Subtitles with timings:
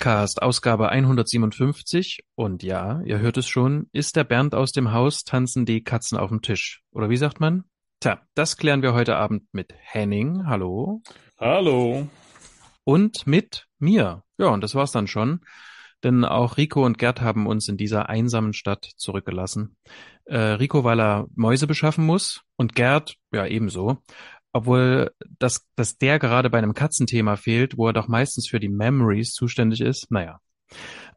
[0.00, 2.20] Badcast, Ausgabe 157.
[2.34, 6.16] Und ja, ihr hört es schon, ist der Bernd aus dem Haus, tanzen die Katzen
[6.16, 6.80] auf dem Tisch.
[6.90, 7.64] Oder wie sagt man?
[8.00, 10.46] Tja, das klären wir heute Abend mit Henning.
[10.46, 11.02] Hallo.
[11.38, 12.08] Hallo.
[12.84, 14.22] Und mit mir.
[14.38, 15.40] Ja, und das war's dann schon.
[16.02, 19.76] Denn auch Rico und Gerd haben uns in dieser einsamen Stadt zurückgelassen.
[20.24, 23.98] Äh, Rico, weil er Mäuse beschaffen muss und Gerd, ja, ebenso
[24.52, 28.68] obwohl dass, dass der gerade bei einem Katzenthema fehlt, wo er doch meistens für die
[28.68, 30.40] Memories zuständig ist, naja.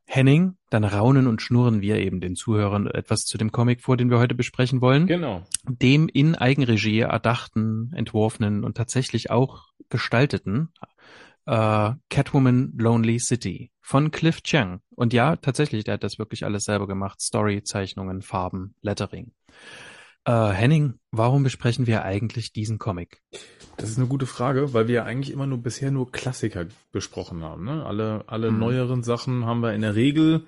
[0.05, 4.09] Henning, dann raunen und schnurren wir eben den Zuhörern etwas zu dem Comic vor, den
[4.09, 5.07] wir heute besprechen wollen.
[5.07, 5.43] Genau.
[5.63, 10.69] Dem in Eigenregie erdachten, entworfenen und tatsächlich auch gestalteten
[11.45, 14.81] äh, Catwoman Lonely City von Cliff Chang.
[14.95, 17.21] Und ja, tatsächlich, der hat das wirklich alles selber gemacht.
[17.21, 19.31] Story, Zeichnungen, Farben, Lettering.
[20.25, 23.21] Äh, Henning, warum besprechen wir eigentlich diesen Comic?
[23.77, 27.43] Das ist eine gute Frage, weil wir ja eigentlich immer nur bisher nur Klassiker besprochen
[27.43, 27.65] haben.
[27.65, 27.85] Ne?
[27.85, 28.59] Alle, alle hm.
[28.59, 30.43] neueren Sachen haben wir in der Regel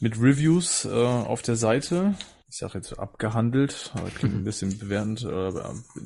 [0.00, 2.14] mit Reviews äh, auf der Seite.
[2.50, 5.22] Ich sage jetzt abgehandelt, aber klingt ein bisschen bewertend.
[5.24, 5.50] Äh,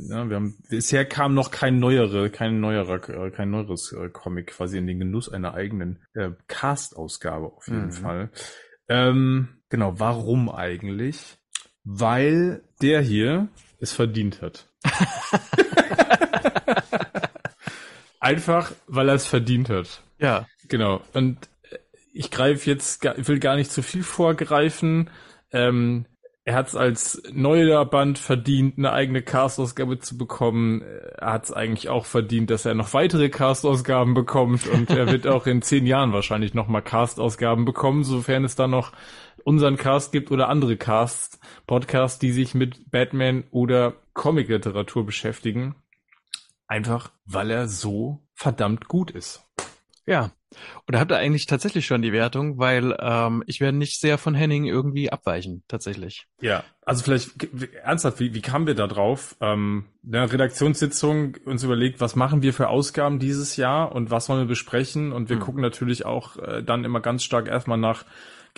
[0.09, 4.49] ja, wir haben bisher kam noch kein neuere, kein neuerer, äh, kein neueres äh, Comic
[4.49, 7.93] quasi in den Genuss einer eigenen äh, Cast-Ausgabe auf jeden mhm.
[7.93, 8.31] Fall.
[8.89, 11.39] Ähm, genau, warum eigentlich?
[11.91, 13.49] Weil der hier
[13.81, 14.67] es verdient hat.
[18.21, 20.03] Einfach, weil er es verdient hat.
[20.19, 20.47] Ja.
[20.69, 21.01] Genau.
[21.15, 21.39] Und
[22.13, 25.09] ich greife jetzt, ich will gar nicht zu viel vorgreifen.
[25.51, 26.05] Ähm,
[26.45, 30.83] er hat es als neuer Band verdient, eine eigene Cast-Ausgabe zu bekommen.
[31.17, 35.27] Er hat es eigentlich auch verdient, dass er noch weitere Cast-Ausgaben bekommt und er wird
[35.27, 38.93] auch in zehn Jahren wahrscheinlich nochmal Cast-Ausgaben bekommen, sofern es da noch
[39.49, 45.75] unseren Cast gibt oder andere Casts, Podcasts, die sich mit Batman oder Comic-Literatur beschäftigen.
[46.67, 49.43] Einfach, weil er so verdammt gut ist.
[50.05, 50.33] Ja.
[50.87, 54.19] Und da habt ihr eigentlich tatsächlich schon die Wertung, weil ähm, ich werde nicht sehr
[54.19, 56.27] von Henning irgendwie abweichen, tatsächlich.
[56.43, 57.31] Ja, also vielleicht
[57.83, 59.35] ernsthaft, wie, wie kamen wir da drauf?
[59.41, 64.29] Ähm, in der Redaktionssitzung uns überlegt, was machen wir für Ausgaben dieses Jahr und was
[64.29, 65.13] wollen wir besprechen?
[65.13, 65.43] Und wir hm.
[65.43, 68.05] gucken natürlich auch äh, dann immer ganz stark erstmal nach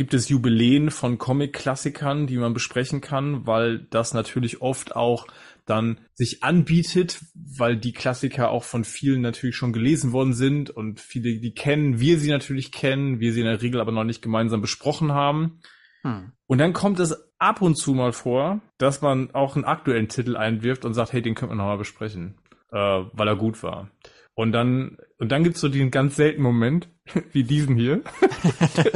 [0.00, 5.26] gibt es Jubiläen von Comic-Klassikern, die man besprechen kann, weil das natürlich oft auch
[5.66, 11.00] dann sich anbietet, weil die Klassiker auch von vielen natürlich schon gelesen worden sind und
[11.00, 14.22] viele die kennen, wir sie natürlich kennen, wir sie in der Regel aber noch nicht
[14.22, 15.60] gemeinsam besprochen haben.
[16.00, 16.32] Hm.
[16.46, 20.34] Und dann kommt es ab und zu mal vor, dass man auch einen aktuellen Titel
[20.38, 22.38] einwirft und sagt, hey, den können wir nochmal besprechen,
[22.72, 22.76] äh,
[23.12, 23.90] weil er gut war.
[24.34, 26.88] Und dann, und dann gibt's so den ganz seltenen Moment,
[27.32, 28.02] wie diesen hier,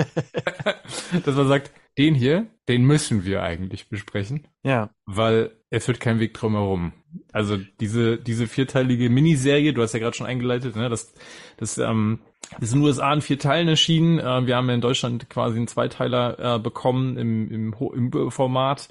[1.24, 4.46] dass man sagt, den hier, den müssen wir eigentlich besprechen.
[4.62, 4.90] Ja.
[5.06, 6.92] Weil es wird kein Weg drum herum.
[7.32, 11.14] Also diese, diese vierteilige Miniserie, du hast ja gerade schon eingeleitet, ne, das,
[11.56, 12.20] das, ähm,
[12.58, 14.18] das ist in den USA in vier Teilen erschienen.
[14.18, 18.88] Äh, wir haben ja in Deutschland quasi einen Zweiteiler äh, bekommen im, im, im Format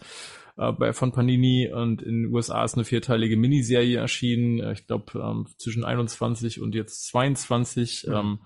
[0.58, 5.20] äh, von Panini und in den USA ist eine vierteilige Miniserie erschienen, äh, ich glaube
[5.20, 8.06] ähm, zwischen 21 und jetzt 22.
[8.08, 8.14] Mhm.
[8.14, 8.40] Ähm,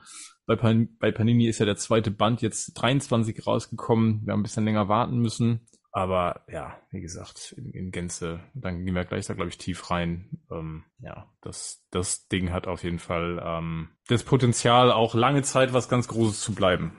[0.45, 4.25] bei, Pan bei Panini ist ja der zweite Band jetzt 23 rausgekommen.
[4.25, 5.68] Wir haben ein bisschen länger warten müssen.
[5.91, 9.89] Aber ja, wie gesagt, in, in Gänze, dann gehen wir gleich da, glaube ich, tief
[9.89, 10.29] rein.
[10.51, 15.74] Ähm, ja, das, das Ding hat auf jeden Fall ähm, das Potenzial, auch lange Zeit
[15.74, 16.91] was ganz Großes zu bleiben.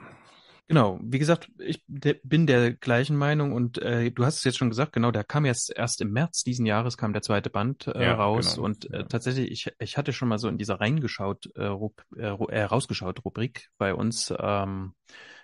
[0.69, 4.69] Genau, wie gesagt, ich bin der gleichen Meinung und äh, du hast es jetzt schon
[4.69, 8.03] gesagt, genau, der kam jetzt erst im März diesen Jahres kam der zweite Band äh,
[8.03, 8.65] ja, raus genau.
[8.65, 9.03] und äh, ja.
[9.03, 13.25] tatsächlich, ich, ich hatte schon mal so in dieser reingeschaut, äh, Rub, äh, äh rausgeschaut
[13.25, 14.93] Rubrik bei uns, ähm,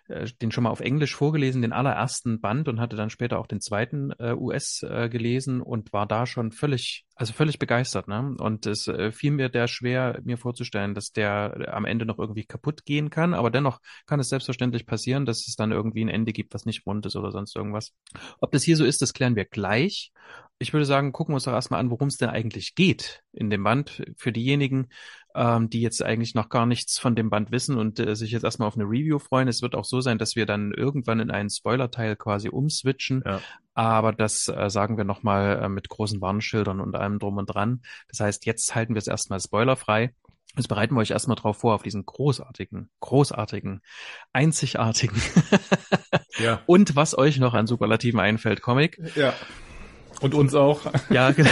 [0.10, 3.48] äh, den schon mal auf Englisch vorgelesen, den allerersten Band und hatte dann später auch
[3.48, 8.08] den zweiten äh, US äh, gelesen und war da schon völlig, also völlig begeistert.
[8.08, 8.36] Ne?
[8.38, 12.46] Und es äh, fiel mir der schwer, mir vorzustellen, dass der am Ende noch irgendwie
[12.46, 16.34] kaputt gehen kann, aber dennoch kann es selbstverständlich passieren, dass es dann irgendwie ein Ende
[16.34, 17.94] gibt, was nicht rund ist oder sonst irgendwas.
[18.40, 20.12] Ob das hier so ist, das klären wir gleich.
[20.58, 23.50] Ich würde sagen, gucken wir uns doch erstmal an, worum es denn eigentlich geht in
[23.50, 24.04] dem Band.
[24.18, 24.88] Für diejenigen,
[25.36, 28.44] ähm, die jetzt eigentlich noch gar nichts von dem Band wissen und äh, sich jetzt
[28.44, 29.50] erstmal auf eine Review freuen.
[29.50, 33.22] Es wird auch so sein, dass wir dann irgendwann in einen Spoiler-Teil quasi umswitchen.
[33.26, 33.42] Ja.
[33.74, 37.82] Aber das äh, sagen wir nochmal äh, mit großen Warnschildern und allem drum und dran.
[38.10, 40.14] Das heißt, jetzt halten wir es erstmal spoilerfrei.
[40.56, 43.82] Jetzt bereiten wir euch erstmal drauf vor, auf diesen großartigen, großartigen,
[44.32, 45.22] einzigartigen
[46.38, 46.62] ja.
[46.66, 48.98] und was euch noch an Superlativen einfällt, Comic.
[49.16, 49.34] Ja.
[50.26, 50.82] Und uns auch.
[51.12, 51.52] Ja, genau.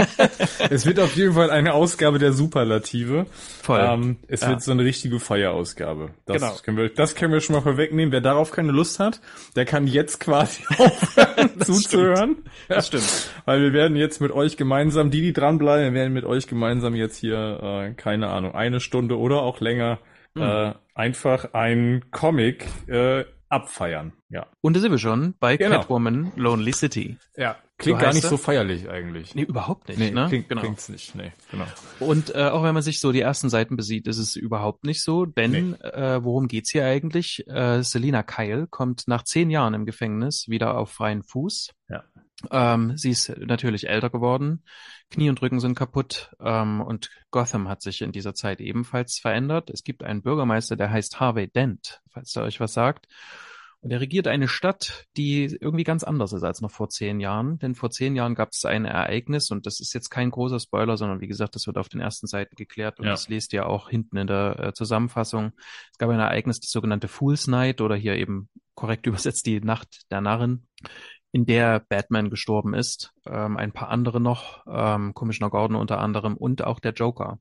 [0.68, 3.24] es wird auf jeden Fall eine Ausgabe der Superlative.
[3.62, 3.80] Voll.
[3.80, 4.50] Ähm, es ja.
[4.50, 6.10] wird so eine richtige Feierausgabe.
[6.26, 6.54] Das genau.
[6.62, 8.12] können wir, das können wir schon mal vorwegnehmen.
[8.12, 9.22] Wer darauf keine Lust hat,
[9.56, 12.36] der kann jetzt quasi aufhören zuzuhören.
[12.68, 13.30] Das stimmt.
[13.46, 17.16] Weil wir werden jetzt mit euch gemeinsam, die, die dranbleiben, werden mit euch gemeinsam jetzt
[17.16, 20.00] hier, äh, keine Ahnung, eine Stunde oder auch länger
[20.34, 20.42] mhm.
[20.42, 24.12] äh, einfach ein Comic äh, abfeiern.
[24.28, 24.46] Ja.
[24.60, 25.76] Und da sind wir schon bei genau.
[25.76, 27.16] Catwoman Lonely City.
[27.36, 27.56] Ja.
[27.82, 28.30] Klingt so gar nicht er.
[28.30, 29.34] so feierlich eigentlich.
[29.34, 29.98] Nee, überhaupt nicht.
[29.98, 30.26] Nee, ne?
[30.28, 30.60] klingt, genau.
[30.60, 31.14] klingt's nicht.
[31.14, 31.66] Nee, genau.
[32.00, 35.02] Und äh, auch wenn man sich so die ersten Seiten besieht, ist es überhaupt nicht
[35.02, 35.26] so.
[35.26, 35.88] Denn nee.
[35.88, 37.46] äh, worum geht's hier eigentlich?
[37.48, 41.70] Äh, Selina Kyle kommt nach zehn Jahren im Gefängnis wieder auf freien Fuß.
[41.88, 42.04] Ja.
[42.50, 44.64] Ähm, sie ist natürlich älter geworden,
[45.10, 49.70] Knie und Rücken sind kaputt ähm, und Gotham hat sich in dieser Zeit ebenfalls verändert.
[49.70, 53.06] Es gibt einen Bürgermeister, der heißt Harvey Dent, falls er euch was sagt.
[53.82, 57.58] Und er regiert eine Stadt, die irgendwie ganz anders ist als noch vor zehn Jahren.
[57.58, 60.96] Denn vor zehn Jahren gab es ein Ereignis und das ist jetzt kein großer Spoiler,
[60.96, 63.10] sondern wie gesagt, das wird auf den ersten Seiten geklärt und ja.
[63.10, 65.50] das lest ihr auch hinten in der äh, Zusammenfassung.
[65.90, 70.02] Es gab ein Ereignis, das sogenannte Fool's Night oder hier eben korrekt übersetzt die Nacht
[70.12, 70.68] der Narren,
[71.32, 76.36] in der Batman gestorben ist, ähm, ein paar andere noch, ähm, Commissioner Gordon unter anderem
[76.36, 77.40] und auch der Joker.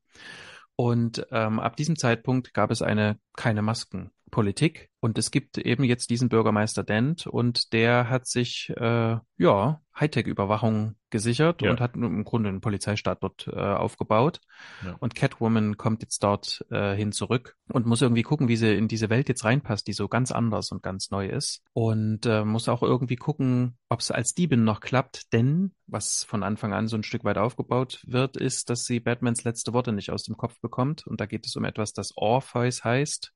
[0.76, 4.89] Und ähm, ab diesem Zeitpunkt gab es eine keine Masken Politik.
[5.01, 10.95] Und es gibt eben jetzt diesen Bürgermeister Dent und der hat sich äh, ja Hightech-Überwachung
[11.10, 11.72] gesichert ja.
[11.72, 14.39] und hat im Grunde einen Polizeistaat dort äh, aufgebaut.
[14.83, 14.95] Ja.
[15.00, 18.88] Und Catwoman kommt jetzt dort äh, hin zurück und muss irgendwie gucken, wie sie in
[18.88, 21.62] diese Welt jetzt reinpasst, die so ganz anders und ganz neu ist.
[21.74, 26.44] Und äh, muss auch irgendwie gucken, ob es als Diebin noch klappt, denn was von
[26.44, 30.12] Anfang an so ein Stück weit aufgebaut wird, ist, dass sie Batmans letzte Worte nicht
[30.12, 31.06] aus dem Kopf bekommt.
[31.06, 33.33] Und da geht es um etwas, das Orpheus heißt.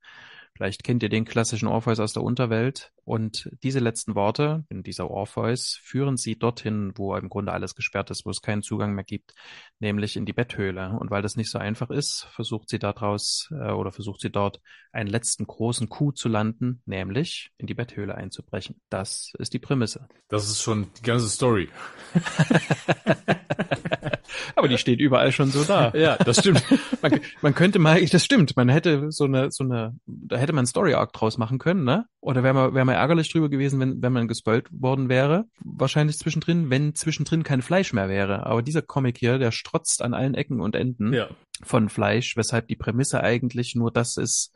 [0.55, 2.93] Vielleicht kennt ihr den klassischen Orpheus aus der Unterwelt.
[3.03, 8.09] Und diese letzten Worte in dieser Orpheus führen sie dorthin, wo im Grunde alles gesperrt
[8.09, 9.33] ist, wo es keinen Zugang mehr gibt,
[9.79, 10.95] nämlich in die Betthöhle.
[10.97, 14.61] Und weil das nicht so einfach ist, versucht sie daraus äh, oder versucht sie dort
[14.93, 18.79] einen letzten großen Coup zu landen, nämlich in die Betthöhle einzubrechen.
[18.89, 20.07] Das ist die Prämisse.
[20.29, 21.67] Das ist schon die ganze Story.
[24.55, 25.91] Aber die steht überall schon so da.
[25.95, 26.63] Ja, das stimmt.
[27.01, 30.59] Man, man, könnte mal, das stimmt, man hätte so eine, so eine, da hätte man
[30.59, 32.05] einen Story Arc draus machen können, ne?
[32.19, 35.45] Oder wäre man, wäre man ärgerlich drüber gewesen, wenn, wenn man gespoilt worden wäre.
[35.63, 38.45] Wahrscheinlich zwischendrin, wenn zwischendrin kein Fleisch mehr wäre.
[38.45, 41.13] Aber dieser Comic hier, der strotzt an allen Ecken und Enden.
[41.13, 41.27] Ja
[41.63, 44.51] von Fleisch, weshalb die Prämisse eigentlich nur das ist,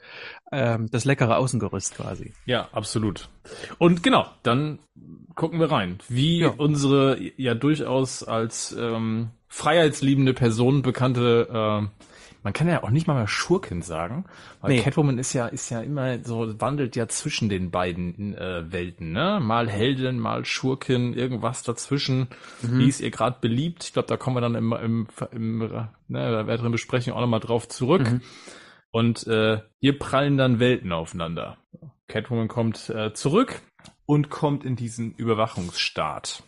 [0.51, 2.33] ähm, das leckere Außengerüst quasi.
[2.45, 3.29] Ja, absolut.
[3.77, 4.79] Und genau, dann
[5.35, 6.49] gucken wir rein, wie ja.
[6.49, 12.05] unsere ja durchaus als ähm, freiheitsliebende Person bekannte, äh,
[12.41, 14.23] man kann ja auch nicht mal mehr Schurkin sagen,
[14.61, 14.81] weil nee.
[14.81, 19.39] Catwoman ist ja ist ja immer so wandelt ja zwischen den beiden äh, Welten, ne?
[19.41, 22.29] Mal Heldin, mal Schurkin, irgendwas dazwischen,
[22.61, 22.79] mhm.
[22.79, 23.83] wie es ihr gerade beliebt.
[23.83, 25.57] Ich glaube, da kommen wir dann im, im, im
[26.07, 28.09] ne, weiteren Besprechung auch nochmal drauf zurück.
[28.09, 28.21] Mhm.
[28.91, 31.57] Und äh, hier prallen dann Welten aufeinander.
[32.07, 33.61] Catwoman kommt äh, zurück
[34.05, 36.43] und kommt in diesen Überwachungsstaat.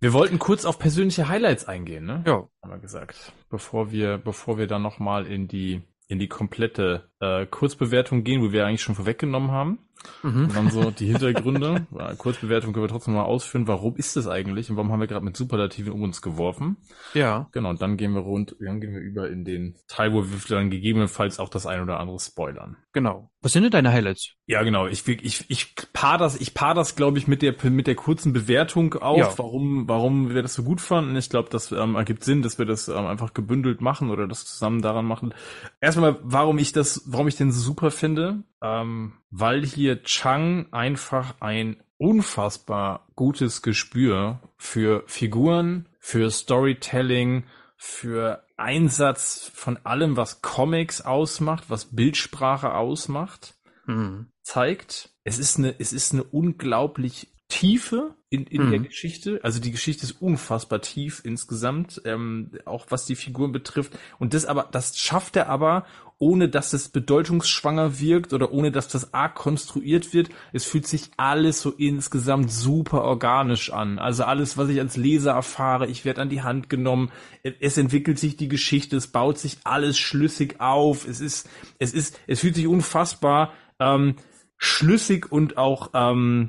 [0.00, 2.22] Wir wollten kurz auf persönliche Highlights eingehen, ne?
[2.26, 2.48] Ja.
[2.62, 3.32] Haben wir gesagt.
[3.48, 8.52] Bevor wir, bevor wir dann nochmal in die, in die komplette äh, Kurzbewertung gehen, wo
[8.52, 9.78] wir eigentlich schon vorweggenommen haben.
[10.22, 10.44] Mhm.
[10.44, 11.86] Und dann so die Hintergründe.
[12.18, 13.68] Kurzbewertung können wir trotzdem mal ausführen.
[13.68, 16.76] Warum ist das eigentlich und warum haben wir gerade mit Superlativen um uns geworfen?
[17.12, 17.48] Ja.
[17.52, 20.38] Genau, und dann gehen wir rund, dann gehen wir über in den Teil, wo wir
[20.48, 22.76] dann gegebenenfalls auch das ein oder andere spoilern.
[22.92, 23.30] Genau.
[23.42, 24.34] Was sind denn deine Highlights?
[24.46, 24.86] Ja, genau.
[24.86, 28.32] Ich, ich, ich paar das, ich paar das, glaube ich, mit der, mit der kurzen
[28.32, 29.32] Bewertung auf, ja.
[29.36, 31.14] warum, warum wir das so gut fanden.
[31.16, 34.46] Ich glaube, das ähm, ergibt Sinn, dass wir das ähm, einfach gebündelt machen oder das
[34.46, 35.34] zusammen daran machen.
[35.80, 41.76] Erstmal, warum ich das, warum ich den super finde ähm, weil hier Chang einfach ein
[41.98, 47.44] unfassbar gutes Gespür für Figuren, für Storytelling,
[47.76, 53.54] für Einsatz von allem, was Comics ausmacht, was Bildsprache ausmacht,
[53.86, 54.28] mhm.
[54.42, 55.10] zeigt.
[55.24, 58.70] Es ist eine, es ist eine unglaublich Tiefe in, in mhm.
[58.70, 59.40] der Geschichte.
[59.42, 63.98] Also die Geschichte ist unfassbar tief insgesamt, ähm, auch was die Figuren betrifft.
[64.18, 65.84] Und das aber, das schafft er aber,
[66.24, 70.30] ohne dass es bedeutungsschwanger wirkt oder ohne dass das arg konstruiert wird.
[70.54, 73.98] Es fühlt sich alles so insgesamt super organisch an.
[73.98, 77.12] Also alles, was ich als Leser erfahre, ich werde an die Hand genommen.
[77.60, 81.06] Es entwickelt sich die Geschichte, es baut sich alles schlüssig auf.
[81.06, 81.46] Es ist,
[81.78, 84.16] es ist, es fühlt sich unfassbar ähm,
[84.56, 86.48] schlüssig und auch ähm,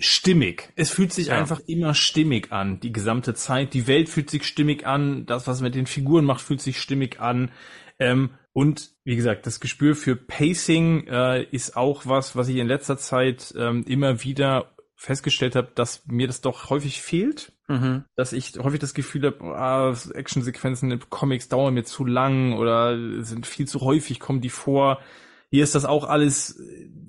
[0.00, 0.70] stimmig.
[0.76, 1.38] Es fühlt sich ja.
[1.38, 3.72] einfach immer stimmig an, die gesamte Zeit.
[3.72, 5.24] Die Welt fühlt sich stimmig an.
[5.24, 7.50] Das, was mit den Figuren macht, fühlt sich stimmig an.
[7.98, 12.66] Ähm, und wie gesagt, das Gespür für Pacing äh, ist auch was, was ich in
[12.66, 17.52] letzter Zeit ähm, immer wieder festgestellt habe, dass mir das doch häufig fehlt.
[17.68, 18.04] Mhm.
[18.14, 23.24] Dass ich häufig das Gefühl habe, ah, Actionsequenzen in Comics dauern mir zu lang oder
[23.24, 25.00] sind viel zu häufig, kommen die vor
[25.52, 26.58] hier ist das auch alles,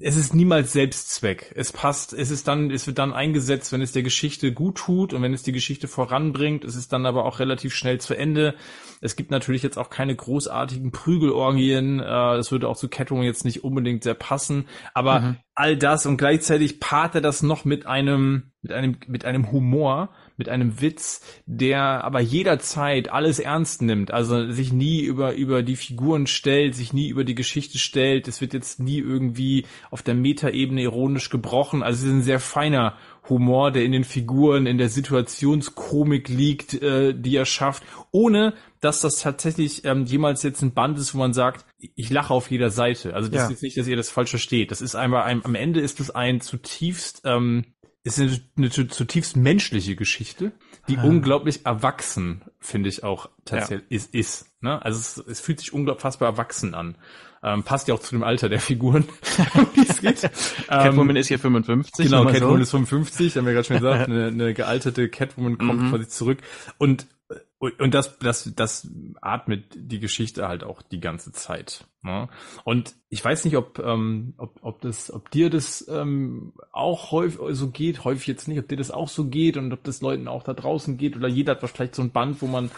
[0.01, 1.53] es ist niemals Selbstzweck.
[1.55, 5.13] Es passt, es ist dann, es wird dann eingesetzt, wenn es der Geschichte gut tut
[5.13, 6.65] und wenn es die Geschichte voranbringt.
[6.65, 8.55] Es ist dann aber auch relativ schnell zu Ende.
[8.99, 12.01] Es gibt natürlich jetzt auch keine großartigen Prügelorgien.
[12.01, 14.67] Äh, das würde auch zu Catwoman jetzt nicht unbedingt sehr passen.
[14.93, 15.37] Aber mhm.
[15.55, 20.09] all das und gleichzeitig paart er das noch mit einem, mit einem, mit einem Humor,
[20.37, 25.75] mit einem Witz, der aber jederzeit alles ernst nimmt, also sich nie über, über die
[25.75, 30.15] Figuren stellt, sich nie über die Geschichte stellt, es wird jetzt nie irgendwie auf der
[30.15, 32.97] Metaebene ironisch gebrochen, also es ist ein sehr feiner
[33.29, 38.99] Humor, der in den Figuren, in der Situationskomik liegt, äh, die er schafft, ohne dass
[38.99, 42.69] das tatsächlich ähm, jemals jetzt ein Band ist, wo man sagt, ich lache auf jeder
[42.69, 43.13] Seite.
[43.13, 43.43] Also das ja.
[43.45, 44.71] ist jetzt nicht, dass ihr das falsch versteht.
[44.71, 47.63] Das ist einmal ein, am Ende ist es ein zutiefst ähm,
[48.03, 50.51] ist eine, eine zutiefst menschliche Geschichte,
[50.89, 51.03] die ah.
[51.03, 53.97] unglaublich erwachsen, finde ich auch tatsächlich ja.
[53.97, 54.45] ist, ist.
[54.61, 54.83] Ne?
[54.83, 56.95] Also es, es fühlt sich unfassbar erwachsen an.
[57.45, 59.05] Ähm, passt ja auch zu dem Alter der Figuren,
[59.73, 60.21] wie es geht.
[60.67, 62.05] Catwoman ähm, ist hier 55.
[62.05, 62.63] Genau, Catwoman so.
[62.63, 64.09] ist 55, haben wir gerade schon gesagt.
[64.09, 65.89] Eine, eine gealterte Catwoman kommt mhm.
[65.89, 66.39] quasi zurück.
[66.77, 67.05] Und
[67.79, 68.91] und das, das, das
[69.21, 71.85] atmet die Geschichte halt auch die ganze Zeit.
[72.01, 72.27] Ne?
[72.65, 77.39] Und ich weiß nicht, ob, ähm, ob, ob das, ob dir das ähm, auch häufig
[77.51, 80.27] so geht, häufig jetzt nicht, ob dir das auch so geht und ob das Leuten
[80.27, 82.69] auch da draußen geht oder jeder hat vielleicht so ein Band, wo man,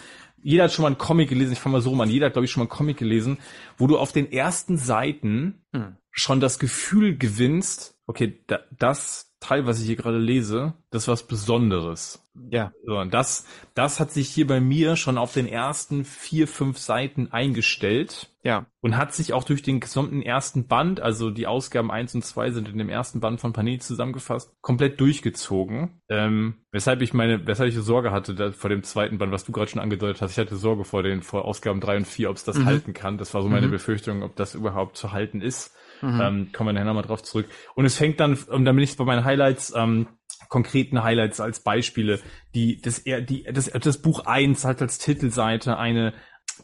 [0.44, 2.34] jeder hat schon mal einen Comic gelesen, ich fange mal so rum an, jeder hat
[2.34, 3.40] glaube ich schon mal einen Comic gelesen,
[3.78, 5.98] wo du auf den ersten Seiten hm.
[6.12, 11.08] schon das Gefühl gewinnst, okay, da, das Teil, was ich hier gerade lese, das ist
[11.08, 12.26] was Besonderes.
[12.50, 12.72] Ja.
[12.86, 13.46] So, und das,
[13.76, 18.30] das hat sich hier bei mir schon auf den ersten vier, fünf Seiten eingestellt.
[18.44, 18.66] Ja.
[18.82, 22.52] Und hat sich auch durch den gesamten ersten Band, also die Ausgaben eins und zwei
[22.52, 26.02] sind in dem ersten Band von Panini zusammengefasst, komplett durchgezogen.
[26.10, 29.52] Ähm, weshalb ich meine, weshalb ich Sorge hatte da, vor dem zweiten Band, was du
[29.52, 30.32] gerade schon angedeutet hast.
[30.32, 32.66] Ich hatte Sorge vor den, vor Ausgaben drei und vier, ob es das mhm.
[32.66, 33.18] halten kann.
[33.18, 33.72] Das war so meine mhm.
[33.72, 35.76] Befürchtung, ob das überhaupt zu halten ist.
[36.02, 36.22] Mhm.
[36.22, 37.48] Ähm, kommen wir nachher nochmal drauf zurück.
[37.76, 40.08] Und es fängt dann, und dann bin ich bei meinen Highlights, ähm,
[40.50, 42.20] konkreten Highlights als Beispiele,
[42.54, 46.14] die das die das, das Buch eins hat als Titelseite eine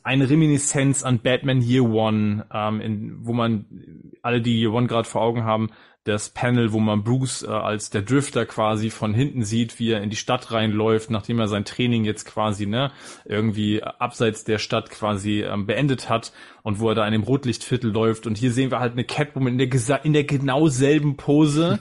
[0.03, 3.65] eine Reminiszenz an Batman Year One, ähm, in, wo man
[4.21, 5.69] alle, die Year One gerade vor Augen haben,
[6.03, 10.01] das Panel, wo man Bruce äh, als der Drifter quasi von hinten sieht, wie er
[10.01, 12.91] in die Stadt reinläuft, nachdem er sein Training jetzt quasi ne
[13.25, 16.33] irgendwie abseits der Stadt quasi ähm, beendet hat
[16.63, 19.59] und wo er da in dem Rotlichtviertel läuft und hier sehen wir halt eine Catwoman
[19.59, 21.79] in der in der genau selben Pose,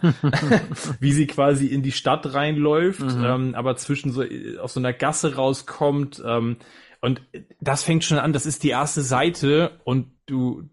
[1.01, 3.25] wie sie quasi in die Stadt reinläuft, mhm.
[3.25, 6.57] ähm, aber zwischen so äh, aus so einer Gasse rauskommt ähm,
[7.01, 7.23] und
[7.61, 10.69] das fängt schon an, das ist die erste Seite und du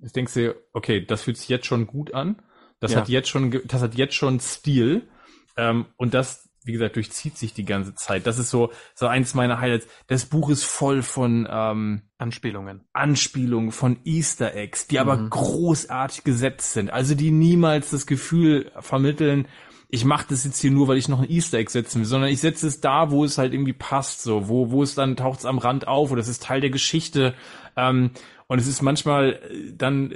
[0.00, 2.36] denkst dir, okay, das fühlt sich jetzt schon gut an
[2.84, 3.00] das ja.
[3.00, 5.08] hat jetzt schon, das hat jetzt schon Stil.
[5.56, 8.26] Ähm, und das, wie gesagt, durchzieht sich die ganze Zeit.
[8.26, 9.86] Das ist so, so eins meiner Highlights.
[10.06, 12.82] Das Buch ist voll von ähm, Anspielungen.
[12.92, 15.00] Anspielungen, von Easter Eggs, die mhm.
[15.00, 16.90] aber großartig gesetzt sind.
[16.90, 19.48] Also die niemals das Gefühl vermitteln,
[19.88, 22.30] ich mache das jetzt hier nur, weil ich noch ein Easter Egg setzen will, sondern
[22.30, 25.40] ich setze es da, wo es halt irgendwie passt, so, wo, wo es dann taucht
[25.40, 27.34] es am Rand auf oder es ist Teil der Geschichte.
[27.76, 28.10] Ähm,
[28.46, 30.14] und es ist manchmal äh, dann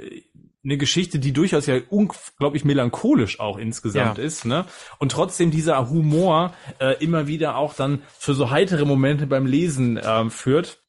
[0.63, 4.23] eine Geschichte, die durchaus ja unglaublich melancholisch auch insgesamt ja.
[4.23, 4.65] ist, ne?
[4.97, 9.99] Und trotzdem dieser Humor äh, immer wieder auch dann für so heitere Momente beim Lesen
[10.03, 10.81] ähm, führt,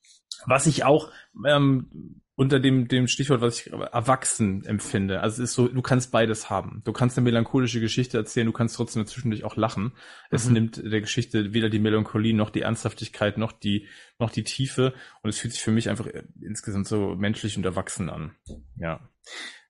[0.47, 1.11] was ich auch
[1.47, 5.21] ähm, unter dem, dem Stichwort, was ich erwachsen empfinde.
[5.21, 6.81] Also es ist so, du kannst beides haben.
[6.87, 9.93] Du kannst eine melancholische Geschichte erzählen, du kannst trotzdem zwischendurch auch lachen.
[10.31, 10.55] Es mhm.
[10.55, 14.95] nimmt der Geschichte weder die Melancholie noch die Ernsthaftigkeit noch die, noch die Tiefe.
[15.21, 16.09] Und es fühlt sich für mich einfach
[16.41, 18.35] insgesamt so menschlich und erwachsen an.
[18.79, 19.07] Ja.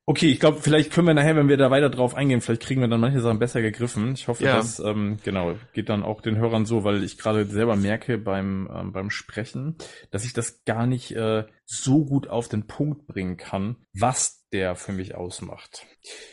[0.07, 2.81] Okay, ich glaube, vielleicht können wir nachher, wenn wir da weiter drauf eingehen, vielleicht kriegen
[2.81, 4.15] wir dann manche Sachen besser gegriffen.
[4.15, 4.57] Ich hoffe, ja.
[4.57, 8.69] das ähm, genau geht dann auch den Hörern so, weil ich gerade selber merke beim
[8.75, 9.77] ähm, beim Sprechen,
[10.11, 14.75] dass ich das gar nicht äh, so gut auf den Punkt bringen kann, was der
[14.75, 15.87] für mich ausmacht.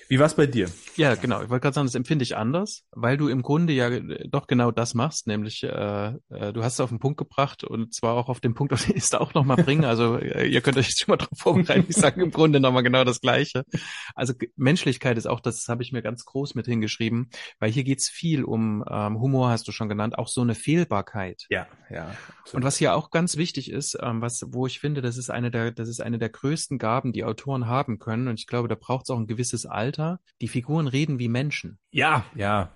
[0.10, 0.70] Wie war's bei dir?
[0.96, 1.42] Ja, genau.
[1.44, 3.90] Ich wollte gerade sagen, das empfinde ich anders, weil du im Grunde ja
[4.30, 7.94] doch genau das machst, nämlich äh, äh, du hast es auf den Punkt gebracht und
[7.94, 9.84] zwar auch auf den Punkt, auf den ich es da auch nochmal bringen.
[9.84, 11.86] Also äh, ihr könnt euch jetzt schon mal drauf vorbereiten.
[11.90, 13.64] Ich sage im Grunde nochmal genau das Gleiche.
[14.16, 18.10] Also Menschlichkeit ist auch, das habe ich mir ganz groß mit hingeschrieben, weil hier geht's
[18.10, 21.46] viel um ähm, Humor, hast du schon genannt, auch so eine Fehlbarkeit.
[21.50, 22.16] Ja, ja.
[22.40, 22.54] Absolut.
[22.54, 25.52] Und was hier auch ganz wichtig ist, ähm, was, wo ich finde, das ist eine
[25.52, 28.30] der, das ist eine der größten Gaben, die Autoren haben können.
[28.30, 30.20] Und ich glaube, da braucht es auch ein gewisses Alter.
[30.42, 31.80] Die Figuren reden wie Menschen.
[31.92, 32.72] Ja, ja.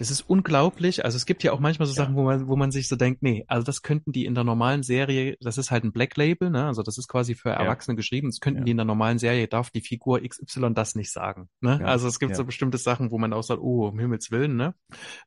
[0.00, 1.04] Das ist unglaublich.
[1.04, 3.22] Also es gibt ja auch manchmal so Sachen, wo man, wo man sich so denkt,
[3.22, 6.48] nee, also das könnten die in der normalen Serie, das ist halt ein Black Label,
[6.48, 6.64] ne?
[6.64, 7.96] Also das ist quasi für Erwachsene ja.
[7.96, 8.28] geschrieben.
[8.28, 8.64] Das könnten ja.
[8.64, 11.50] die in der normalen Serie, darf die Figur XY das nicht sagen.
[11.60, 11.80] Ne?
[11.82, 11.86] Ja.
[11.88, 14.74] Also es gibt so bestimmte Sachen, wo man auch sagt, oh, um Himmels Willen, ne?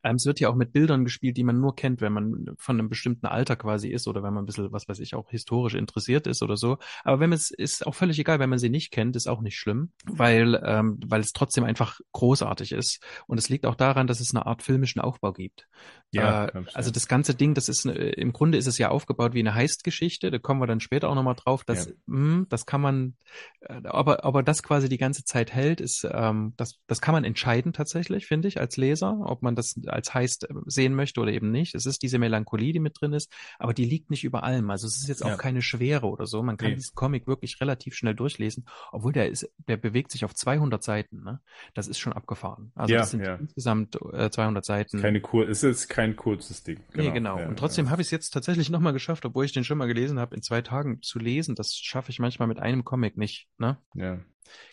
[0.03, 2.79] Ähm, es wird ja auch mit Bildern gespielt, die man nur kennt, wenn man von
[2.79, 5.75] einem bestimmten Alter quasi ist oder wenn man ein bisschen, was weiß ich, auch historisch
[5.75, 6.79] interessiert ist oder so.
[7.03, 9.41] Aber wenn man es, ist auch völlig egal, wenn man sie nicht kennt, ist auch
[9.41, 13.03] nicht schlimm, weil, ähm, weil es trotzdem einfach großartig ist.
[13.27, 15.67] Und es liegt auch daran, dass es eine Art filmischen Aufbau gibt.
[16.11, 19.39] Ja, äh, also das ganze Ding, das ist, im Grunde ist es ja aufgebaut wie
[19.39, 21.91] eine Heist-Geschichte, da kommen wir dann später auch nochmal drauf, dass, ja.
[22.05, 23.15] mh, hm, das kann man,
[23.61, 27.23] äh, aber, aber das quasi die ganze Zeit hält, ist, ähm, das, das kann man
[27.23, 31.51] entscheiden tatsächlich, finde ich, als Leser, ob man das als Heist sehen möchte oder eben
[31.51, 31.75] nicht.
[31.75, 34.69] Es ist diese Melancholie, die mit drin ist, aber die liegt nicht über allem.
[34.69, 35.37] Also es ist jetzt auch ja.
[35.37, 36.43] keine Schwere oder so.
[36.43, 36.75] Man kann nee.
[36.75, 41.23] diesen Comic wirklich relativ schnell durchlesen, obwohl der ist, der bewegt sich auf 200 Seiten.
[41.23, 41.41] Ne?
[41.73, 42.71] Das ist schon abgefahren.
[42.75, 43.35] Also ja, das sind ja.
[43.35, 45.01] insgesamt äh, 200 Seiten.
[45.01, 46.79] Keine Kur, ist jetzt kein kurzes Ding.
[46.91, 47.03] Genau.
[47.03, 47.39] Nee, genau.
[47.39, 47.91] Ja, Und trotzdem ja.
[47.91, 50.41] habe ich es jetzt tatsächlich nochmal geschafft, obwohl ich den schon mal gelesen habe, in
[50.41, 51.55] zwei Tagen zu lesen.
[51.55, 53.47] Das schaffe ich manchmal mit einem Comic nicht.
[53.57, 53.77] Ne?
[53.95, 54.19] Ja.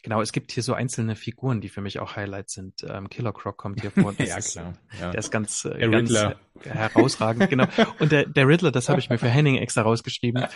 [0.03, 2.85] Genau, es gibt hier so einzelne Figuren, die für mich auch Highlights sind.
[2.89, 4.15] Ähm, Killer Croc kommt hier vor.
[4.19, 4.75] ja, klar.
[4.99, 5.11] Ja.
[5.11, 6.35] Der ist ganz, äh, ganz äh,
[6.65, 7.67] herausragend, genau.
[7.99, 10.47] Und der, der Riddler, das habe ich mir für Henning extra rausgeschrieben,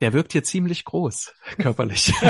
[0.00, 2.12] der wirkt hier ziemlich groß, körperlich.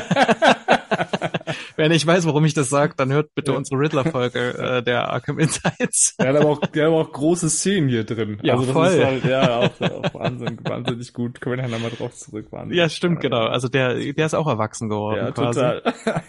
[1.78, 3.56] Wenn ich weiß, warum ich das sage, dann hört bitte ja.
[3.56, 6.16] unsere Riddler-Folge äh, der Arkham Insights.
[6.18, 8.40] Der hat aber auch, der hat aber auch große Szenen hier drin.
[8.42, 9.04] Ja, also voll.
[9.04, 11.40] Halt, ja, auch, auch Wahnsinn, wahnsinnig gut.
[11.40, 12.48] Können wir nachher nochmal drauf zurück.
[12.50, 12.76] Wahnsinn.
[12.76, 13.46] Ja, stimmt, genau.
[13.46, 15.26] Also der, der ist auch erwachsen geworden.
[15.26, 15.60] Ja, quasi.
[15.60, 15.94] total.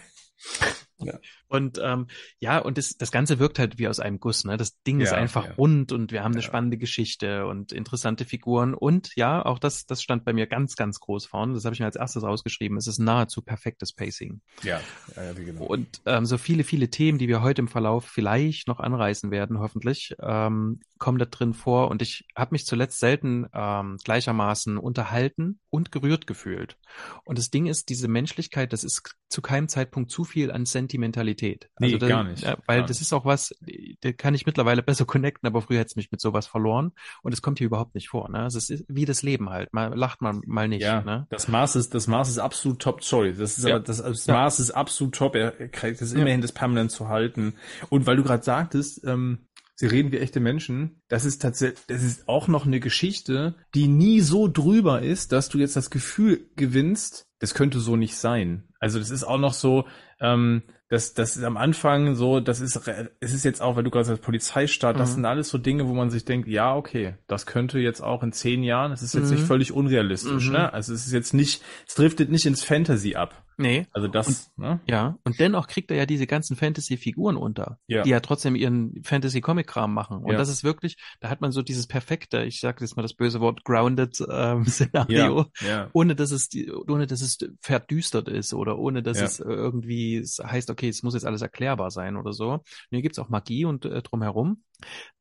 [1.01, 1.13] Ja.
[1.49, 2.07] Und ähm,
[2.39, 4.45] ja, und das, das Ganze wirkt halt wie aus einem Guss.
[4.45, 4.55] Ne?
[4.55, 5.53] Das Ding ja, ist einfach ja.
[5.53, 8.75] rund und wir haben eine spannende Geschichte und interessante Figuren.
[8.75, 11.55] Und ja, auch das, das stand bei mir ganz, ganz groß vorne.
[11.55, 12.77] Das habe ich mir als erstes rausgeschrieben.
[12.77, 14.41] Es ist nahezu perfektes Pacing.
[14.61, 14.79] Ja,
[15.15, 15.65] ja, genau.
[15.65, 19.59] Und ähm, so viele, viele Themen, die wir heute im Verlauf vielleicht noch anreißen werden,
[19.59, 21.89] hoffentlich, ähm, kommen da drin vor.
[21.89, 26.77] Und ich habe mich zuletzt selten ähm, gleichermaßen unterhalten und gerührt gefühlt.
[27.23, 31.38] Und das Ding ist, diese Menschlichkeit, das ist zu keinem Zeitpunkt zu viel an Sentimentalität.
[31.43, 32.43] Also nee, das, gar nicht.
[32.65, 33.55] Weil gar das ist auch was,
[34.01, 36.91] da kann ich mittlerweile besser connecten, aber früher hätte es mich mit sowas verloren.
[37.21, 38.29] Und es kommt hier überhaupt nicht vor.
[38.29, 38.39] Ne?
[38.39, 39.73] Also es ist wie das Leben halt.
[39.73, 40.81] Mal lacht man, mal nicht.
[40.81, 41.27] Ja, ne?
[41.29, 43.03] das Maß ist, das Maß ist absolut top.
[43.03, 43.75] Sorry, das ist ja.
[43.75, 44.63] aber, das, das Maß ja.
[44.63, 45.35] ist absolut top.
[45.35, 47.55] Er kriegt es immerhin, das permanent zu halten.
[47.89, 49.45] Und weil du gerade sagtest, ähm,
[49.79, 51.01] Sie reden wie echte Menschen.
[51.07, 55.47] Das ist tatsächlich, das ist auch noch eine Geschichte, die nie so drüber ist, dass
[55.47, 58.67] du jetzt das Gefühl gewinnst, das könnte so nicht sein.
[58.81, 59.85] Also das ist auch noch so,
[60.19, 62.75] ähm, das, das ist am Anfang so, das ist,
[63.19, 64.99] es ist jetzt auch, weil du gerade sagst, Polizeistaat, mhm.
[64.99, 68.23] das sind alles so Dinge, wo man sich denkt, ja, okay, das könnte jetzt auch
[68.23, 69.35] in zehn Jahren, es ist jetzt mhm.
[69.35, 70.53] nicht völlig unrealistisch, mhm.
[70.53, 70.73] ne?
[70.73, 73.43] Also es ist jetzt nicht, es driftet nicht ins Fantasy ab.
[73.59, 73.87] Nee.
[73.91, 74.79] Also das, und, ne?
[74.87, 78.03] Ja, und dennoch kriegt er ja diese ganzen Fantasy-Figuren unter, ja.
[78.03, 80.19] die ja trotzdem ihren Fantasy-Comic-Kram machen.
[80.19, 80.37] Und ja.
[80.37, 83.41] das ist wirklich, da hat man so dieses perfekte, ich sage jetzt mal das böse
[83.41, 85.47] Wort, grounded ähm, Szenario.
[85.59, 85.89] Ja.
[85.91, 86.49] ohne dass es,
[86.87, 91.13] ohne dass es verdüstert ist oder ohne dass es irgendwie es heißt, okay, es muss
[91.13, 92.63] jetzt alles erklärbar sein oder so.
[92.89, 94.63] Hier gibt's auch Magie und äh, drumherum.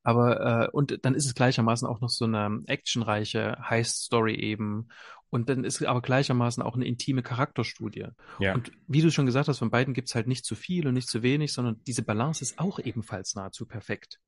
[0.03, 4.89] Aber äh, und dann ist es gleichermaßen auch noch so eine actionreiche Heist-Story eben
[5.31, 8.07] und dann ist aber gleichermaßen auch eine intime Charakterstudie.
[8.39, 8.55] Ja.
[8.55, 11.09] Und wie du schon gesagt hast, von beiden gibt's halt nicht zu viel und nicht
[11.09, 14.21] zu wenig, sondern diese Balance ist auch ebenfalls nahezu perfekt.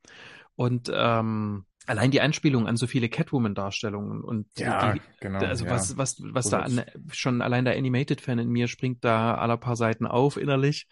[0.56, 5.70] Und ähm, allein die Anspielung an so viele Catwoman-Darstellungen und ja, die, genau, also ja.
[5.70, 9.76] was was was da an, schon allein der Animated-Fan in mir springt da aller paar
[9.76, 10.86] Seiten auf innerlich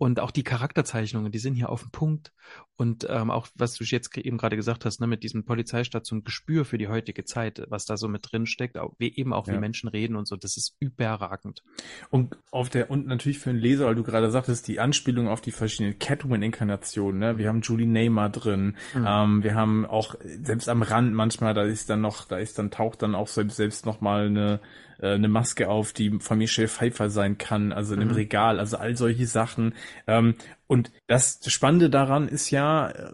[0.00, 2.32] und auch die Charakterzeichnungen, die sind hier auf dem Punkt.
[2.76, 6.64] Und ähm, auch, was du jetzt eben gerade gesagt hast, ne, mit diesem Polizeistation Gespür
[6.64, 9.52] für die heutige Zeit, was da so mit drin steckt, auch, wie eben auch ja.
[9.52, 11.62] wie Menschen reden und so, das ist überragend.
[12.08, 15.42] Und auf der, und natürlich für einen Leser, weil du gerade sagtest, die Anspielung auf
[15.42, 17.36] die verschiedenen Catwoman-Inkarnationen, ne?
[17.36, 19.04] Wir haben Julie Neymar drin, mhm.
[19.06, 22.70] ähm, wir haben auch, selbst am Rand manchmal, da ist dann noch, da ist dann,
[22.70, 24.60] taucht dann auch selbst, selbst noch mal eine,
[25.00, 28.16] äh, eine Maske auf, die von Michelle Pfeiffer sein kann, also in einem mhm.
[28.16, 29.74] Regal, also all solche Sachen.
[30.06, 30.34] Ähm,
[30.66, 33.12] und das Spannende daran ist ja, äh,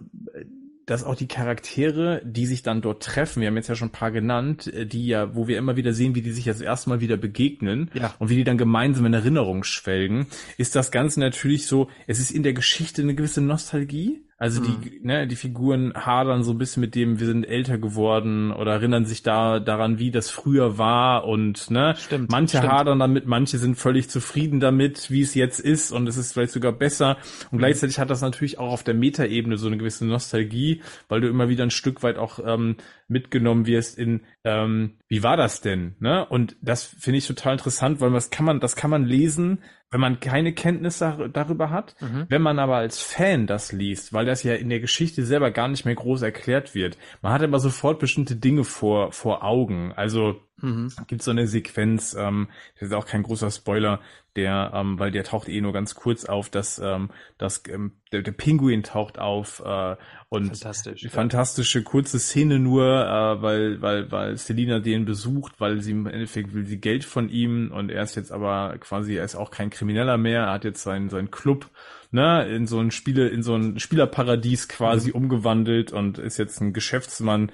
[0.87, 3.92] dass auch die Charaktere, die sich dann dort treffen, wir haben jetzt ja schon ein
[3.92, 7.01] paar genannt, äh, die ja, wo wir immer wieder sehen, wie die sich jetzt erstmal
[7.01, 8.14] wieder begegnen ja.
[8.18, 12.31] und wie die dann gemeinsam in Erinnerung schwelgen, ist das Ganze natürlich so, es ist
[12.31, 14.81] in der Geschichte eine gewisse Nostalgie, also mhm.
[14.83, 18.72] die, ne, die Figuren hadern so ein bisschen mit dem, wir sind älter geworden oder
[18.72, 22.72] erinnern sich da daran, wie das früher war und ne, stimmt, manche stimmt.
[22.72, 26.53] hadern damit, manche sind völlig zufrieden damit, wie es jetzt ist und es ist vielleicht
[26.53, 27.16] sogar besser.
[27.51, 31.29] Und gleichzeitig hat das natürlich auch auf der Metaebene so eine gewisse Nostalgie, weil du
[31.29, 32.77] immer wieder ein Stück weit auch ähm,
[33.09, 35.97] mitgenommen wirst in, ähm, wie war das denn?
[36.01, 36.27] Ne?
[36.27, 40.01] Und das finde ich total interessant, weil das kann man, das kann man lesen, wenn
[40.01, 41.95] man keine Kenntnis darüber hat.
[42.01, 42.27] Mhm.
[42.29, 45.69] Wenn man aber als Fan das liest, weil das ja in der Geschichte selber gar
[45.69, 49.92] nicht mehr groß erklärt wird, man hat immer sofort bestimmte Dinge vor, vor Augen.
[49.92, 50.90] Also Mhm.
[51.07, 54.01] Gibt so eine Sequenz, ähm, das ist auch kein großer Spoiler,
[54.37, 58.23] der, ähm, weil der taucht eh nur ganz kurz auf, dass, ähm, dass ähm, der,
[58.23, 59.97] der Pinguin taucht auf äh,
[60.37, 61.85] und Fantastisch, fantastische ja.
[61.85, 66.64] kurze Szene nur, äh, weil weil weil Selina den besucht, weil sie im Endeffekt will
[66.64, 70.16] sie Geld von ihm und er ist jetzt aber quasi er ist auch kein Krimineller
[70.16, 71.70] mehr, er hat jetzt seinen seinen Club
[72.11, 75.16] ne, in so ein Spiele, in so ein Spielerparadies quasi mhm.
[75.16, 77.53] umgewandelt und ist jetzt ein Geschäftsmann,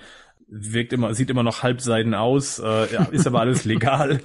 [0.48, 4.20] wirkt immer, sieht immer noch halbseiden aus, äh, ja, ist aber alles legal.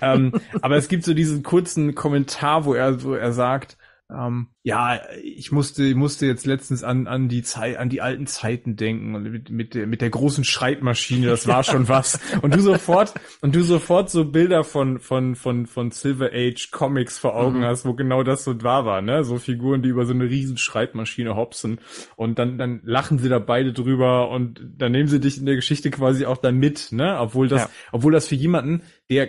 [0.00, 3.76] ähm, aber es gibt so diesen kurzen Kommentar, wo er, wo er sagt,
[4.14, 8.76] ähm, ja, ich musste, musste jetzt letztens an, an die Zeit, an die alten Zeiten
[8.76, 12.20] denken und mit, mit der, mit der großen Schreibmaschine, das war schon was.
[12.42, 17.18] Und du sofort, und du sofort so Bilder von, von, von, von Silver Age Comics
[17.18, 17.64] vor Augen mhm.
[17.64, 19.24] hast, wo genau das so wahr war, ne?
[19.24, 21.80] So Figuren, die über so eine riesen Schreibmaschine hopsen.
[22.16, 25.56] Und dann, dann lachen sie da beide drüber und dann nehmen sie dich in der
[25.56, 27.18] Geschichte quasi auch dann mit, ne?
[27.18, 27.70] Obwohl das, ja.
[27.92, 29.28] obwohl das für jemanden, der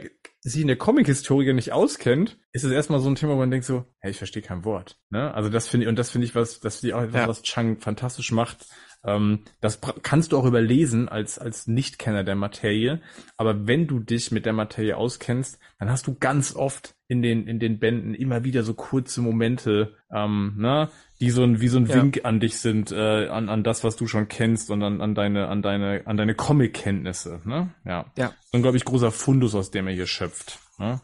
[0.52, 3.66] sich in der Comic-Historie nicht auskennt, ist es erstmal so ein Thema, wo man denkt
[3.66, 5.00] so, hey, ich verstehe kein Wort.
[5.10, 5.34] Ne?
[5.34, 7.28] Also das finde ich, und das finde ich was, das finde ich auch etwas, ja.
[7.28, 8.66] was Chang fantastisch macht.
[9.06, 13.02] Ähm, das kannst du auch überlesen als, als Nichtkenner der Materie.
[13.38, 17.48] Aber wenn du dich mit der Materie auskennst, dann hast du ganz oft in den,
[17.48, 20.90] in den Bänden immer wieder so kurze Momente, ähm, ne,
[21.20, 21.96] die so ein, wie so ein ja.
[21.96, 25.16] Wink an dich sind, äh, an, an das, was du schon kennst und an, an
[25.16, 27.74] deine, an deine, an deine Comic-Kenntnisse, ne?
[27.86, 28.06] Ja.
[28.18, 28.34] Ja.
[28.52, 30.60] So ein, glaube ich, großer Fundus, aus dem er hier schöpft.
[30.80, 31.02] Ne?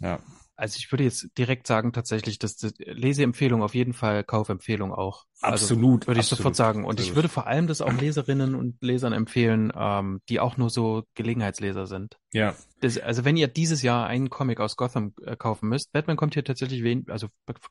[0.00, 0.18] Ja.
[0.56, 5.24] Also ich würde jetzt direkt sagen, tatsächlich, dass das Leseempfehlung auf jeden Fall, Kaufempfehlung auch.
[5.40, 6.02] Also absolut.
[6.02, 6.84] Also würde ich absolut, sofort sagen.
[6.84, 7.10] Und absolut.
[7.10, 11.02] ich würde vor allem das auch Leserinnen und Lesern empfehlen, ähm, die auch nur so
[11.14, 12.18] Gelegenheitsleser sind.
[12.32, 12.54] Ja.
[12.80, 16.34] Das, also wenn ihr dieses Jahr einen Comic aus Gotham äh, kaufen müsst, Batman kommt
[16.34, 17.28] hier tatsächlich wen, also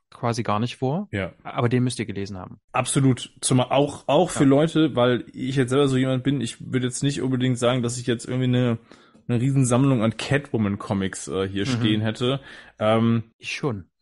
[0.10, 1.08] quasi gar nicht vor.
[1.12, 1.34] Ja.
[1.44, 2.60] Aber den müsst ihr gelesen haben.
[2.74, 3.34] Absolut.
[3.42, 4.50] Zumal auch, auch für ja.
[4.50, 7.98] Leute, weil ich jetzt selber so jemand bin, ich würde jetzt nicht unbedingt sagen, dass
[7.98, 8.78] ich jetzt irgendwie eine
[9.28, 11.70] eine Riesensammlung an Catwoman-Comics äh, hier mhm.
[11.70, 12.40] stehen hätte.
[12.80, 13.86] Ähm, ich schon.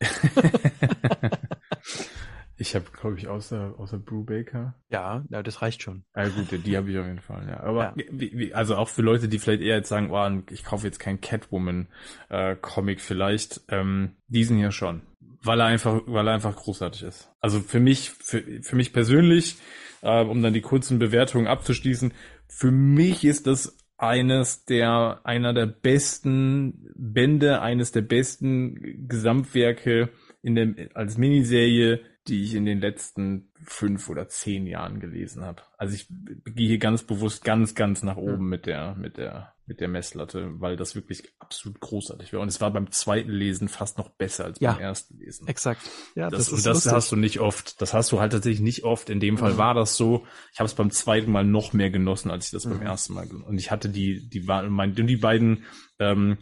[2.56, 4.74] ich habe, glaube ich, außer außer Brubaker.
[4.90, 6.04] Ja, ja, das reicht schon.
[6.16, 7.46] Ja gut, die habe ich auf jeden Fall.
[7.48, 8.04] Ja, aber ja.
[8.10, 10.98] Wie, wie, also auch für Leute, die vielleicht eher jetzt sagen, oh, ich kaufe jetzt
[10.98, 15.02] keinen Catwoman-Comic, äh, vielleicht ähm, diesen hier schon,
[15.42, 17.30] weil er einfach, weil er einfach großartig ist.
[17.40, 19.56] Also für mich, für, für mich persönlich,
[20.02, 22.12] äh, um dann die kurzen Bewertungen abzuschließen,
[22.48, 30.08] für mich ist das eines der, einer der besten Bände, eines der besten Gesamtwerke
[30.42, 35.62] in dem, als Miniserie, die ich in den letzten fünf oder zehn Jahren gelesen habe.
[35.76, 39.80] Also ich gehe hier ganz bewusst ganz, ganz nach oben mit der, mit der, mit
[39.80, 42.40] der Messlatte, weil das wirklich absolut großartig war.
[42.40, 45.48] Und es war beim zweiten Lesen fast noch besser als ja, beim ersten Lesen.
[45.48, 45.82] Exakt.
[46.14, 47.80] Ja, das, das, das hast du nicht oft.
[47.82, 49.10] Das hast du halt tatsächlich nicht oft.
[49.10, 49.58] In dem Fall mhm.
[49.58, 50.24] war das so.
[50.52, 52.70] Ich habe es beim zweiten Mal noch mehr genossen, als ich das mhm.
[52.70, 53.48] beim ersten Mal genossen.
[53.48, 55.64] Und ich hatte die, die waren, mein, die beiden,
[55.98, 56.38] ähm,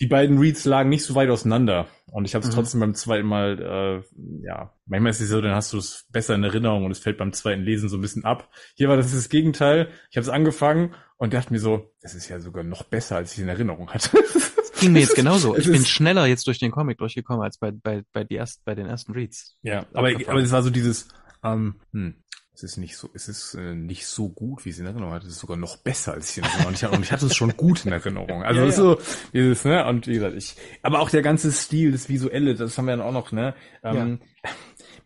[0.00, 1.86] die beiden Reads lagen nicht so weit auseinander.
[2.10, 2.54] Und ich habe es mhm.
[2.54, 6.34] trotzdem beim zweiten Mal, äh, ja, manchmal ist es so, dann hast du es besser
[6.34, 8.48] in Erinnerung und es fällt beim zweiten Lesen so ein bisschen ab.
[8.74, 9.88] Hier war das das Gegenteil.
[10.10, 13.32] Ich habe es angefangen und dachte mir so, das ist ja sogar noch besser, als
[13.32, 14.10] ich in Erinnerung hatte.
[14.80, 15.56] Ging mir jetzt genauso.
[15.56, 18.74] Ich bin schneller jetzt durch den Comic durchgekommen als bei, bei, bei, die erst, bei
[18.74, 19.56] den ersten Reads.
[19.62, 21.08] Ja, aber, aber es war so dieses,
[21.42, 22.22] ähm, hm,
[22.56, 25.26] es ist nicht so, es ist äh, nicht so gut, wie es in Erinnerung hatte.
[25.26, 26.90] Es ist sogar noch besser, als ich in Erinnerung hatte.
[26.90, 28.42] Und ich hatte es schon gut in Erinnerung.
[28.42, 28.72] Also ja, ja.
[28.72, 28.98] so
[29.34, 32.86] dieses, ne, und wie gesagt, ich, aber auch der ganze Stil, das Visuelle, das haben
[32.86, 34.50] wir dann auch noch, ne, ähm, ja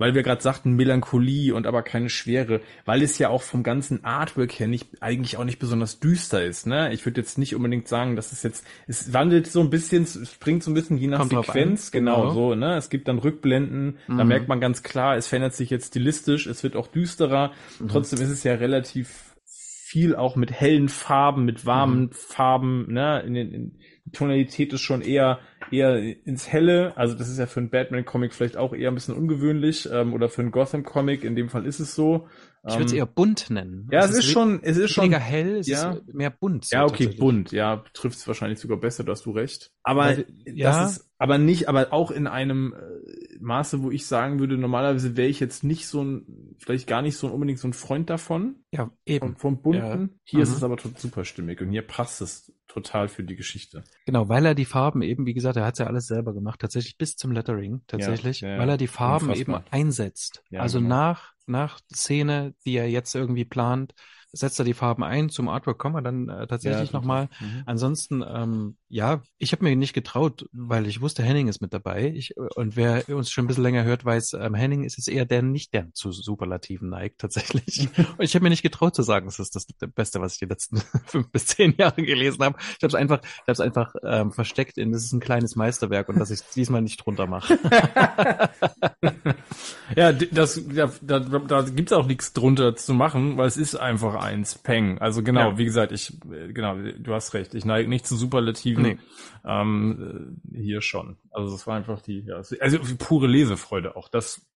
[0.00, 4.02] weil wir gerade sagten Melancholie und aber keine Schwere, weil es ja auch vom ganzen
[4.02, 6.66] Artwork her nicht eigentlich auch nicht besonders düster ist.
[6.66, 6.90] Ne?
[6.94, 10.32] Ich würde jetzt nicht unbedingt sagen, dass es jetzt es wandelt so ein bisschen, es
[10.32, 12.54] springt so ein bisschen je nach Kommt Sequenz, genau, genau, so.
[12.54, 12.76] Ne?
[12.76, 14.16] Es gibt dann Rückblenden, mhm.
[14.16, 17.52] da merkt man ganz klar, es verändert sich jetzt stilistisch, es wird auch düsterer.
[17.78, 17.88] Mhm.
[17.88, 22.12] Trotzdem ist es ja relativ viel auch mit hellen Farben, mit warmen mhm.
[22.12, 23.78] Farben, ne, in den, in,
[24.12, 26.96] Tonalität ist schon eher eher ins Helle.
[26.96, 30.28] Also das ist ja für einen Batman-Comic vielleicht auch eher ein bisschen ungewöhnlich ähm, oder
[30.28, 31.24] für einen Gotham-Comic.
[31.24, 32.28] In dem Fall ist es so.
[32.66, 33.88] Ich würde es ähm, eher bunt nennen.
[33.90, 36.66] Ja, es ist, ist schon, es ist schon weniger hell, es ja, ist mehr bunt.
[36.66, 37.52] So ja, okay, bunt.
[37.52, 39.04] Ja, trifft es wahrscheinlich sogar besser.
[39.04, 39.72] Da hast du recht.
[39.82, 40.66] Aber also, ja.
[40.66, 45.18] das ist, aber nicht, aber auch in einem äh, Maße, wo ich sagen würde, normalerweise
[45.18, 48.08] wäre ich jetzt nicht so ein, vielleicht gar nicht so ein, unbedingt so ein Freund
[48.08, 48.64] davon.
[48.72, 49.36] Ja, eben.
[49.36, 50.00] Vom, vom bunten.
[50.00, 50.18] Ja.
[50.24, 50.42] Hier mhm.
[50.44, 53.84] ist es aber super stimmig und hier passt es total für die Geschichte.
[54.06, 56.96] Genau, weil er die Farben eben, wie gesagt, er hat ja alles selber gemacht, tatsächlich
[56.96, 59.60] bis zum Lettering, tatsächlich, ja, ja, weil er die Farben Unfassbar.
[59.60, 60.42] eben einsetzt.
[60.54, 60.88] also genau.
[60.88, 63.92] nach, nach Szene, die er jetzt irgendwie plant,
[64.32, 65.28] setzt da die Farben ein.
[65.28, 67.28] Zum Artwork kommen wir dann äh, tatsächlich ja, nochmal.
[67.40, 67.62] Mhm.
[67.66, 72.12] Ansonsten, ähm, ja, ich habe mir nicht getraut, weil ich wusste, Henning ist mit dabei.
[72.14, 75.24] Ich, und wer uns schon ein bisschen länger hört, weiß, ähm, Henning ist jetzt eher
[75.24, 77.88] der, nicht der zu Superlativen neigt tatsächlich.
[77.96, 80.46] und ich habe mir nicht getraut zu sagen, das ist das Beste, was ich die
[80.46, 82.58] letzten fünf bis zehn Jahre gelesen habe.
[82.58, 85.54] Ich habe es einfach, ich habe es einfach ähm, versteckt in, das ist ein kleines
[85.54, 87.58] Meisterwerk und dass ich diesmal nicht drunter mache.
[89.96, 94.16] ja, das, da, da, da gibt's auch nichts drunter zu machen, weil es ist einfach
[94.16, 94.58] eins.
[94.58, 94.98] Peng.
[94.98, 95.58] Also genau, ja.
[95.58, 96.18] wie gesagt, ich,
[96.52, 97.54] genau, du hast recht.
[97.54, 98.79] Ich neige nicht zu Superlativen.
[98.82, 98.98] Nee.
[99.44, 101.16] Ähm, hier schon.
[101.30, 104.08] Also es war einfach die, ja, also pure Lesefreude auch.
[104.08, 104.46] Das,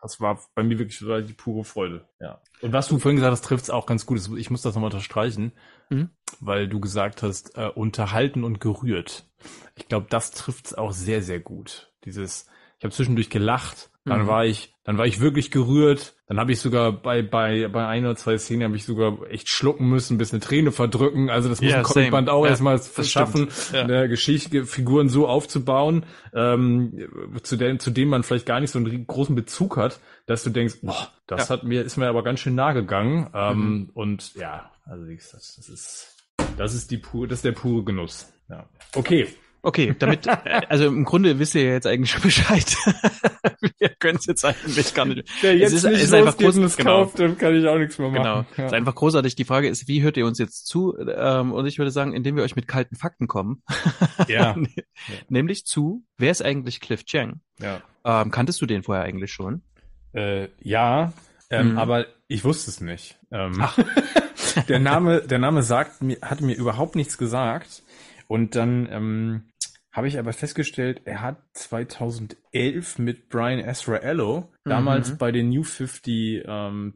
[0.00, 2.06] das war bei mir wirklich die pure Freude.
[2.20, 2.40] Ja.
[2.60, 4.20] Und was du vorhin gesagt hast, trifft's auch ganz gut.
[4.36, 5.52] Ich muss das nochmal unterstreichen,
[5.90, 6.10] mhm.
[6.40, 9.28] weil du gesagt hast, äh, unterhalten und gerührt.
[9.74, 11.92] Ich glaube, das trifft's auch sehr, sehr gut.
[12.04, 12.46] Dieses,
[12.78, 14.26] ich habe zwischendurch gelacht, dann mhm.
[14.28, 16.14] war ich, dann war ich wirklich gerührt.
[16.28, 19.48] Dann habe ich sogar bei bei bei ein oder zwei Szenen habe ich sogar echt
[19.48, 21.28] schlucken müssen, bis eine Träne verdrücken.
[21.28, 23.82] Also das muss yeah, ein Comicband auch ja, erstmal verschaffen, ja.
[23.82, 27.08] eine Geschichte, Figuren so aufzubauen, ähm,
[27.42, 30.50] zu dem zu dem man vielleicht gar nicht so einen großen Bezug hat, dass du
[30.50, 31.54] denkst, boah, das ja.
[31.56, 33.28] hat mir ist mir aber ganz schön nahe gegangen.
[33.34, 33.90] Ähm, mhm.
[33.92, 36.16] Und ja, also wie gesagt, das ist
[36.56, 38.32] das ist die pure, das ist der pure Genuss.
[38.48, 38.68] Ja.
[38.94, 39.26] Okay,
[39.66, 42.64] Okay, damit, äh, also im Grunde wisst ihr jetzt eigentlich schon Bescheid.
[43.78, 45.28] Wir können es jetzt eigentlich gar nicht.
[45.40, 47.02] Wer jetzt es ist, nicht ist einfach groß, genau.
[47.02, 48.22] kauft, dann kann ich auch nichts mehr machen.
[48.22, 48.36] Genau.
[48.36, 48.46] Ja.
[48.58, 49.34] Es ist einfach großartig.
[49.34, 50.96] Die Frage ist, wie hört ihr uns jetzt zu?
[50.96, 53.62] Ähm, und ich würde sagen, indem wir euch mit kalten Fakten kommen.
[54.28, 54.56] Ja.
[55.28, 57.40] Nämlich zu, wer ist eigentlich Cliff Chang?
[57.60, 57.82] Ja.
[58.04, 59.62] Ähm, kanntest du den vorher eigentlich schon?
[60.12, 61.12] Äh, ja,
[61.50, 61.78] ähm, mhm.
[61.78, 63.18] aber ich wusste es nicht.
[63.30, 63.78] Ähm, Ach.
[64.68, 67.82] der Name, der Name sagt mir, hat mir überhaupt nichts gesagt.
[68.28, 69.42] Und dann ähm,
[69.96, 74.68] habe ich aber festgestellt, er hat 2011 mit Brian Azraello, mhm.
[74.68, 76.92] damals bei den New 52 ähm,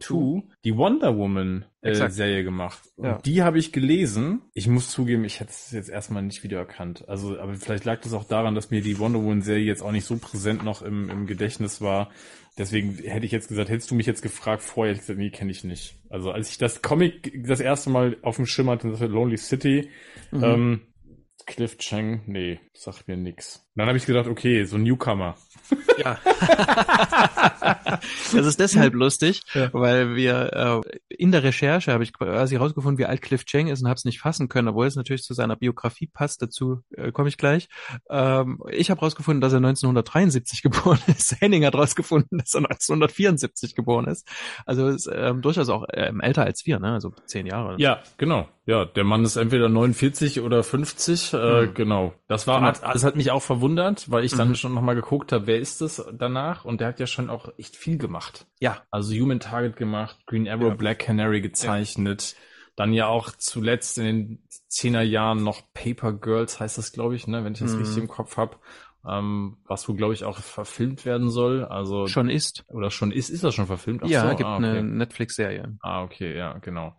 [0.65, 2.83] die Wonder Woman äh, Serie gemacht.
[2.97, 3.19] Und ja.
[3.25, 4.43] die habe ich gelesen.
[4.53, 7.09] Ich muss zugeben, ich hätte es jetzt erstmal nicht wiedererkannt.
[7.09, 9.93] Also, aber vielleicht lag das auch daran, dass mir die Wonder Woman Serie jetzt auch
[9.93, 12.11] nicht so präsent noch im, im Gedächtnis war.
[12.59, 15.31] Deswegen hätte ich jetzt gesagt, hättest du mich jetzt gefragt vorher, hätte ich gesagt, nee,
[15.31, 15.95] kenne ich nicht.
[16.11, 19.39] Also als ich das Comic das erste Mal auf dem Schirm hatte, das war Lonely
[19.39, 19.89] City,
[20.31, 20.45] mhm.
[20.45, 20.81] ähm,
[21.51, 23.69] Cliff Chang, nee, sagt mir nix.
[23.75, 25.35] Dann habe ich gedacht, okay, so ein Newcomer.
[25.99, 26.19] Ja.
[28.33, 29.69] das ist deshalb lustig, ja.
[29.73, 33.83] weil wir äh, in der Recherche habe ich quasi herausgefunden, wie alt Cliff Chang ist
[33.83, 36.41] und habe es nicht fassen können, obwohl es natürlich zu seiner Biografie passt.
[36.41, 37.69] Dazu äh, komme ich gleich.
[38.09, 41.37] Ähm, ich habe herausgefunden, dass er 1973 geboren ist.
[41.41, 44.29] Henning hat herausgefunden, dass er 1974 geboren ist.
[44.67, 46.93] Also ist ähm, durchaus auch ähm, älter als wir, ne?
[46.93, 47.75] Also zehn Jahre.
[47.79, 48.49] Ja, genau.
[48.71, 51.35] Ja, der Mann ist entweder 49 oder 50.
[51.35, 51.75] Äh, hm.
[51.75, 52.15] Genau.
[52.29, 52.69] Das war, genau.
[52.69, 54.55] Hat, das hat mich auch verwundert, weil ich dann mhm.
[54.55, 56.65] schon nochmal geguckt habe, wer ist das danach?
[56.65, 58.47] Und der hat ja schon auch echt viel gemacht.
[58.61, 58.81] Ja.
[58.93, 60.75] Also Human Target gemacht, Green Arrow, ja.
[60.75, 62.37] Black Canary gezeichnet.
[62.37, 62.39] Ja.
[62.77, 67.27] Dann ja auch zuletzt in den zehner Jahren noch Paper Girls heißt das, glaube ich,
[67.27, 67.81] ne, wenn ich das mhm.
[67.81, 68.57] richtig im Kopf habe.
[69.05, 71.65] Ähm, was wohl, glaube ich, auch verfilmt werden soll.
[71.65, 72.65] Also schon ist.
[72.69, 74.03] Oder schon ist, ist das schon verfilmt?
[74.05, 74.37] Ach ja, so?
[74.37, 74.67] gibt ah, okay.
[74.67, 75.77] eine Netflix-Serie.
[75.81, 76.95] Ah, okay, ja, genau.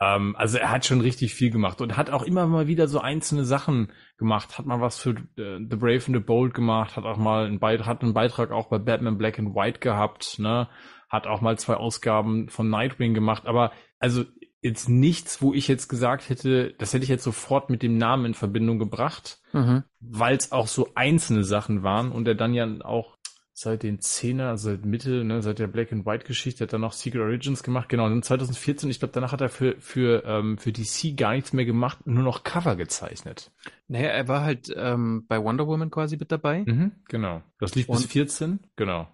[0.00, 3.00] Ähm, also er hat schon richtig viel gemacht und hat auch immer mal wieder so
[3.00, 4.58] einzelne Sachen gemacht.
[4.58, 7.58] Hat mal was für äh, The Brave and the Bold gemacht, hat auch mal einen
[7.58, 10.68] Beitrag, hat einen Beitrag auch bei Batman Black and White gehabt, ne?
[11.08, 14.24] Hat auch mal zwei Ausgaben von Nightwing gemacht, aber also
[14.60, 18.26] jetzt nichts, wo ich jetzt gesagt hätte, das hätte ich jetzt sofort mit dem Namen
[18.26, 19.84] in Verbindung gebracht, mhm.
[20.00, 23.15] weil es auch so einzelne Sachen waren und er dann ja auch
[23.58, 26.78] seit den Zehner, also seit Mitte, ne, seit der Black and White Geschichte hat er
[26.78, 27.88] noch Secret Origins gemacht.
[27.88, 31.54] Genau, und 2014, ich glaube, danach hat er für für ähm, für DC gar nichts
[31.54, 33.50] mehr gemacht, nur noch Cover gezeichnet.
[33.88, 36.64] Naja, er war halt ähm, bei Wonder Woman quasi mit dabei.
[36.66, 37.42] Mhm, genau.
[37.58, 39.08] Das lief und bis 14, genau.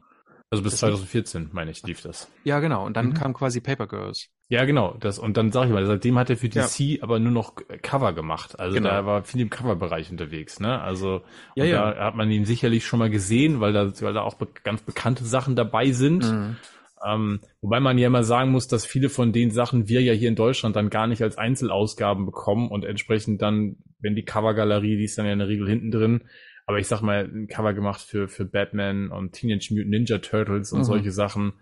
[0.52, 2.30] Also bis 2014, meine ich, lief das.
[2.44, 2.84] Ja, genau.
[2.84, 3.14] Und dann mhm.
[3.14, 4.28] kam quasi Paper Girls.
[4.48, 4.94] Ja, genau.
[5.00, 7.02] Das, und dann sag ich mal, seitdem hat er für DC ja.
[7.02, 8.60] aber nur noch Cover gemacht.
[8.60, 8.90] Also genau.
[8.90, 10.78] da war viel im Coverbereich unterwegs, ne?
[10.78, 11.22] Also
[11.54, 11.92] ja, ja.
[11.92, 14.82] da hat man ihn sicherlich schon mal gesehen, weil da, weil da auch be ganz
[14.82, 16.30] bekannte Sachen dabei sind.
[16.30, 16.56] Mhm.
[17.02, 20.28] Ähm, wobei man ja immer sagen muss, dass viele von den Sachen wir ja hier
[20.28, 25.04] in Deutschland dann gar nicht als Einzelausgaben bekommen und entsprechend dann, wenn die Covergalerie, die
[25.04, 26.24] ist dann ja in der Regel hinten drin,
[26.72, 30.72] aber ich sag mal, ein Cover gemacht für, für Batman und Teenage Mutant Ninja Turtles
[30.72, 30.84] und mhm.
[30.84, 31.52] solche Sachen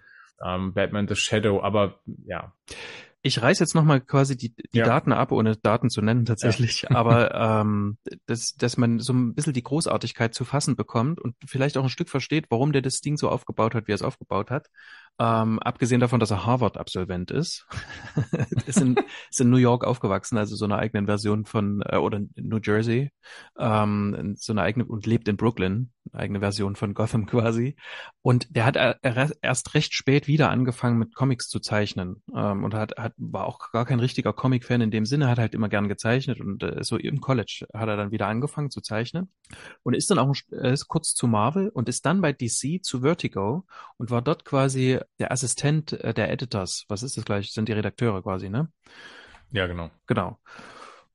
[0.44, 2.54] ähm, Batman The Shadow, aber ja.
[3.22, 4.86] Ich reiß jetzt nochmal quasi die, die ja.
[4.86, 6.92] Daten ab, ohne Daten zu nennen tatsächlich, ja.
[6.92, 11.76] aber ähm, dass, dass man so ein bisschen die Großartigkeit zu fassen bekommt und vielleicht
[11.76, 14.50] auch ein Stück versteht, warum der das Ding so aufgebaut hat, wie er es aufgebaut
[14.50, 14.68] hat.
[15.20, 17.66] Ähm, abgesehen davon, dass er Harvard-Absolvent ist,
[18.66, 18.96] ist, in,
[19.30, 23.11] ist in New York aufgewachsen, also so eine eigene Version von, äh, oder New Jersey,
[23.59, 27.76] ähm, so eine eigene und lebt in Brooklyn, eigene Version von Gotham quasi.
[28.22, 28.78] Und der hat
[29.42, 32.22] erst recht spät wieder angefangen mit Comics zu zeichnen.
[32.35, 35.54] Ähm, und hat, hat war auch gar kein richtiger Comic-Fan in dem Sinne, hat halt
[35.54, 39.28] immer gern gezeichnet und äh, so im College hat er dann wieder angefangen zu zeichnen.
[39.83, 43.00] Und ist dann auch äh, ist kurz zu Marvel und ist dann bei DC zu
[43.00, 43.66] Vertigo
[43.98, 46.84] und war dort quasi der Assistent äh, der Editors.
[46.88, 47.52] Was ist das gleich?
[47.52, 48.70] Sind die Redakteure quasi, ne?
[49.50, 49.90] Ja, genau.
[50.06, 50.38] Genau.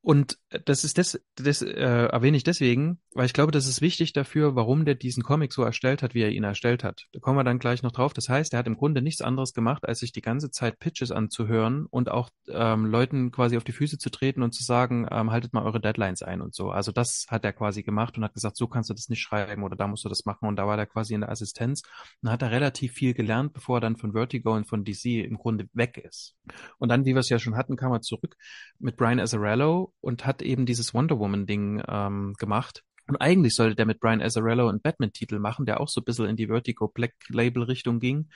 [0.02, 4.12] Und das ist das, das äh, erwähne ich deswegen, weil ich glaube, das ist wichtig
[4.12, 7.06] dafür, warum der diesen Comic so erstellt hat, wie er ihn erstellt hat.
[7.12, 8.12] Da kommen wir dann gleich noch drauf.
[8.12, 11.10] Das heißt, er hat im Grunde nichts anderes gemacht, als sich die ganze Zeit Pitches
[11.10, 15.30] anzuhören und auch ähm, Leuten quasi auf die Füße zu treten und zu sagen, ähm,
[15.30, 16.70] haltet mal eure Deadlines ein und so.
[16.70, 19.62] Also das hat er quasi gemacht und hat gesagt, so kannst du das nicht schreiben
[19.62, 20.48] oder da musst du das machen.
[20.48, 21.82] Und da war er quasi in der Assistenz
[22.22, 25.36] und hat er relativ viel gelernt, bevor er dann von Vertigo und von DC im
[25.36, 26.34] Grunde weg ist.
[26.78, 28.36] Und dann, wie wir es ja schon hatten, kam er zurück
[28.78, 32.82] mit Brian Azzarello und hat eben dieses Wonder Woman-Ding ähm, gemacht.
[33.08, 36.26] Und eigentlich sollte der mit Brian Azzarello einen Batman-Titel machen, der auch so ein bisschen
[36.26, 38.28] in die Vertigo Black Label-Richtung ging.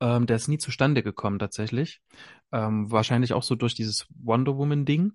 [0.00, 2.00] Ähm, der ist nie zustande gekommen tatsächlich.
[2.52, 5.12] Ähm, wahrscheinlich auch so durch dieses Wonder Woman-Ding.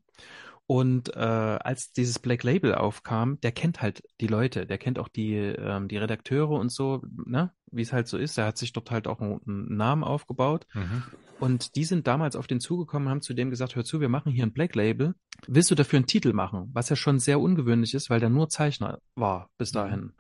[0.70, 5.08] Und äh, als dieses Black Label aufkam, der kennt halt die Leute, der kennt auch
[5.08, 7.52] die, ähm, die Redakteure und so, ne?
[7.72, 8.38] wie es halt so ist.
[8.38, 10.68] Er hat sich dort halt auch einen, einen Namen aufgebaut.
[10.76, 11.02] Mhm.
[11.40, 14.32] Und die sind damals auf den zugekommen, haben zu dem gesagt, hör zu, wir machen
[14.32, 15.16] hier ein Black Label.
[15.48, 16.70] Willst du dafür einen Titel machen?
[16.72, 19.78] Was ja schon sehr ungewöhnlich ist, weil der nur Zeichner war bis mhm.
[19.78, 20.00] dahin.
[20.02, 20.14] Mhm.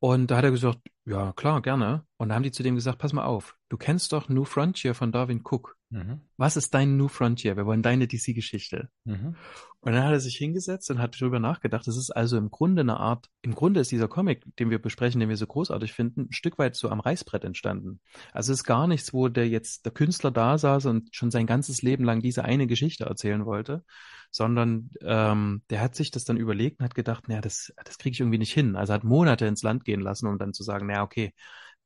[0.00, 2.04] Und da hat er gesagt, ja, klar, gerne.
[2.16, 4.96] Und da haben die zu dem gesagt, pass mal auf, du kennst doch New Frontier
[4.96, 5.75] von Darwin Cook.
[5.90, 6.20] Mhm.
[6.36, 7.56] Was ist dein New Frontier?
[7.56, 8.88] Wir wollen deine DC-Geschichte.
[9.04, 9.36] Mhm.
[9.80, 11.86] Und dann hat er sich hingesetzt und hat darüber nachgedacht.
[11.86, 15.20] Das ist also im Grunde eine Art, im Grunde ist dieser Comic, den wir besprechen,
[15.20, 18.00] den wir so großartig finden, ein Stück weit so am Reißbrett entstanden.
[18.32, 21.46] Also es ist gar nichts, wo der jetzt, der Künstler da saß und schon sein
[21.46, 23.84] ganzes Leben lang diese eine Geschichte erzählen wollte,
[24.32, 28.14] sondern ähm, der hat sich das dann überlegt und hat gedacht, naja, das, das kriege
[28.14, 28.74] ich irgendwie nicht hin.
[28.74, 31.32] Also hat Monate ins Land gehen lassen, um dann zu sagen, naja, okay,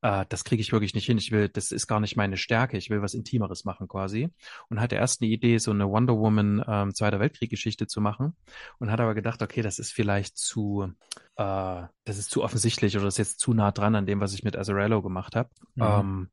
[0.03, 1.19] äh, das kriege ich wirklich nicht hin.
[1.19, 2.77] Ich will, das ist gar nicht meine Stärke.
[2.77, 4.31] Ich will was Intimeres machen quasi.
[4.69, 8.35] Und hatte erst eine Idee, so eine Wonder Woman ähm, Zweiter Weltkrieg-Geschichte zu machen.
[8.79, 10.93] Und hat aber gedacht, okay, das ist vielleicht zu,
[11.37, 14.35] äh, das ist zu offensichtlich oder das ist jetzt zu nah dran an dem, was
[14.35, 15.51] ich mit Azarello gemacht habe.
[15.75, 15.83] Mhm.
[15.83, 16.31] Ähm,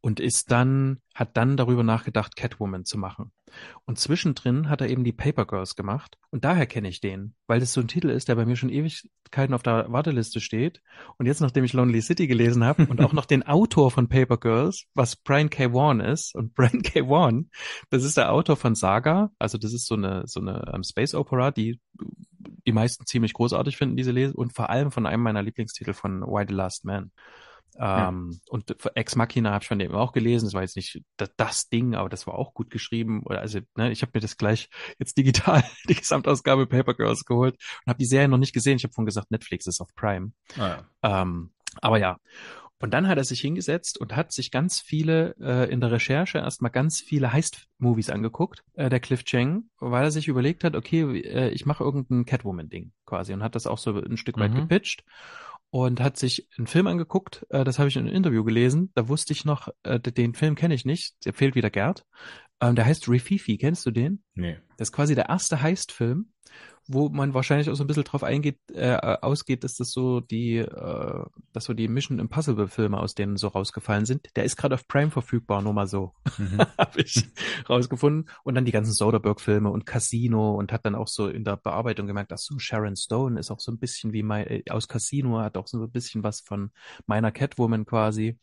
[0.00, 3.32] und ist dann, hat dann darüber nachgedacht, Catwoman zu machen.
[3.84, 6.18] Und zwischendrin hat er eben die Paper Girls gemacht.
[6.30, 8.68] Und daher kenne ich den, weil das so ein Titel ist, der bei mir schon
[8.68, 10.82] Ewigkeiten auf der Warteliste steht.
[11.16, 14.36] Und jetzt, nachdem ich Lonely City gelesen habe und auch noch den Autor von Paper
[14.36, 15.72] Girls, was Brian K.
[15.72, 16.34] Vaughan ist.
[16.34, 17.08] Und Brian K.
[17.08, 17.50] Vaughan,
[17.90, 19.30] das ist der Autor von Saga.
[19.38, 21.80] Also das ist so eine, so eine um, Space Opera, die
[22.66, 24.34] die meisten ziemlich großartig finden, diese Lese.
[24.34, 27.10] Und vor allem von einem meiner Lieblingstitel von Why the Last Man.
[27.78, 28.38] Ähm, ja.
[28.50, 30.46] Und Ex Machina habe ich von dem auch gelesen.
[30.46, 33.22] Das war jetzt nicht das, das Ding, aber das war auch gut geschrieben.
[33.28, 37.90] Also ne, ich habe mir das gleich jetzt digital die Gesamtausgabe Paper Girls geholt und
[37.90, 38.76] habe die Serie noch nicht gesehen.
[38.76, 40.32] Ich habe vorhin gesagt, Netflix ist auf Prime.
[40.56, 41.22] Ah, ja.
[41.22, 42.18] ähm, aber ja.
[42.80, 46.38] Und dann hat er sich hingesetzt und hat sich ganz viele äh, in der Recherche
[46.38, 51.20] erstmal ganz viele Heist-Movies angeguckt, äh, der Cliff Chang, weil er sich überlegt hat, okay,
[51.22, 54.56] äh, ich mache irgendein Catwoman-Ding quasi und hat das auch so ein Stück weit mhm.
[54.56, 55.02] gepitcht
[55.70, 57.46] und hat sich einen Film angeguckt.
[57.50, 58.90] Äh, das habe ich in einem Interview gelesen.
[58.94, 61.24] Da wusste ich noch, äh, den Film kenne ich nicht.
[61.24, 62.04] Der fehlt wieder Gerd.
[62.60, 63.58] Ähm, der heißt Rififi.
[63.58, 64.22] Kennst du den?
[64.34, 64.58] Nee.
[64.76, 66.32] Das ist quasi der erste Heist-Film
[66.88, 70.56] wo man wahrscheinlich auch so ein bisschen drauf eingeht, äh, ausgeht, dass das so die,
[70.56, 74.28] äh, dass so die Mission Impossible Filme aus denen so rausgefallen sind.
[74.36, 76.14] Der ist gerade auf Prime verfügbar, nur mal so.
[76.38, 76.58] Mhm.
[76.78, 77.28] Habe ich
[77.68, 78.30] rausgefunden.
[78.42, 81.58] Und dann die ganzen Soderbergh Filme und Casino und hat dann auch so in der
[81.58, 84.88] Bearbeitung gemerkt, dass so Sharon Stone ist auch so ein bisschen wie mein, äh, aus
[84.88, 86.70] Casino, hat auch so ein bisschen was von
[87.06, 88.38] meiner Catwoman quasi.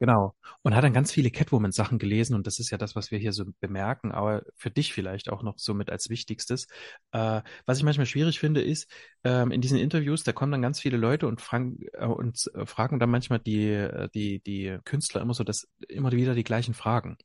[0.00, 0.34] Genau.
[0.62, 3.34] Und hat dann ganz viele Catwoman-Sachen gelesen und das ist ja das, was wir hier
[3.34, 6.68] so bemerken, aber für dich vielleicht auch noch so mit als Wichtigstes.
[7.12, 8.90] Äh, was ich manchmal schwierig finde, ist,
[9.24, 12.64] ähm, in diesen Interviews, da kommen dann ganz viele Leute und fragen, äh, und äh,
[12.64, 16.72] fragen dann manchmal die, äh, die, die Künstler immer so das, immer wieder die gleichen
[16.72, 17.18] Fragen.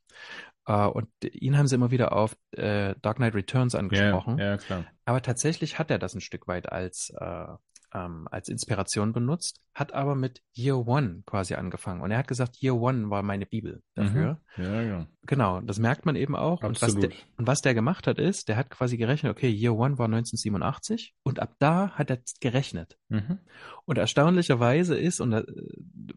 [0.68, 4.36] Uh, und ihn haben sie immer wieder auf äh, Dark Knight Returns angesprochen.
[4.36, 4.84] Ja, ja, klar.
[5.04, 7.46] Aber tatsächlich hat er das ein Stück weit als, äh,
[7.94, 12.00] ähm, als Inspiration benutzt, hat aber mit Year One quasi angefangen.
[12.00, 14.40] Und er hat gesagt, Year One war meine Bibel dafür.
[14.56, 14.64] Mhm.
[14.64, 15.06] Ja, ja.
[15.26, 16.62] Genau, das merkt man eben auch.
[16.62, 19.74] Und was, der, und was der gemacht hat, ist, der hat quasi gerechnet, okay, Year
[19.74, 22.96] One war 1987 und ab da hat er gerechnet.
[23.08, 23.38] Mhm.
[23.84, 25.44] Und erstaunlicherweise ist, und da, äh,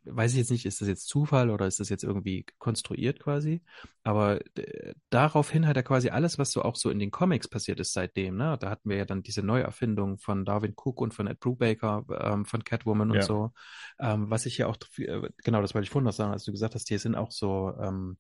[0.06, 3.62] weiß ich jetzt nicht, ist das jetzt Zufall oder ist das jetzt irgendwie konstruiert quasi,
[4.04, 7.80] aber äh, daraufhin hat er quasi alles, was so auch so in den Comics passiert
[7.80, 8.58] ist seitdem, ne?
[8.60, 12.45] Da hatten wir ja dann diese Neuerfindung von Darwin Cook und von Ed Brubaker, ähm,
[12.45, 13.22] von Catwoman und ja.
[13.24, 13.48] so.
[13.99, 16.51] Ähm, was ich hier auch, äh, genau, das wollte ich vorhin noch sagen, als du
[16.51, 18.17] gesagt hast, hier sind auch so ähm,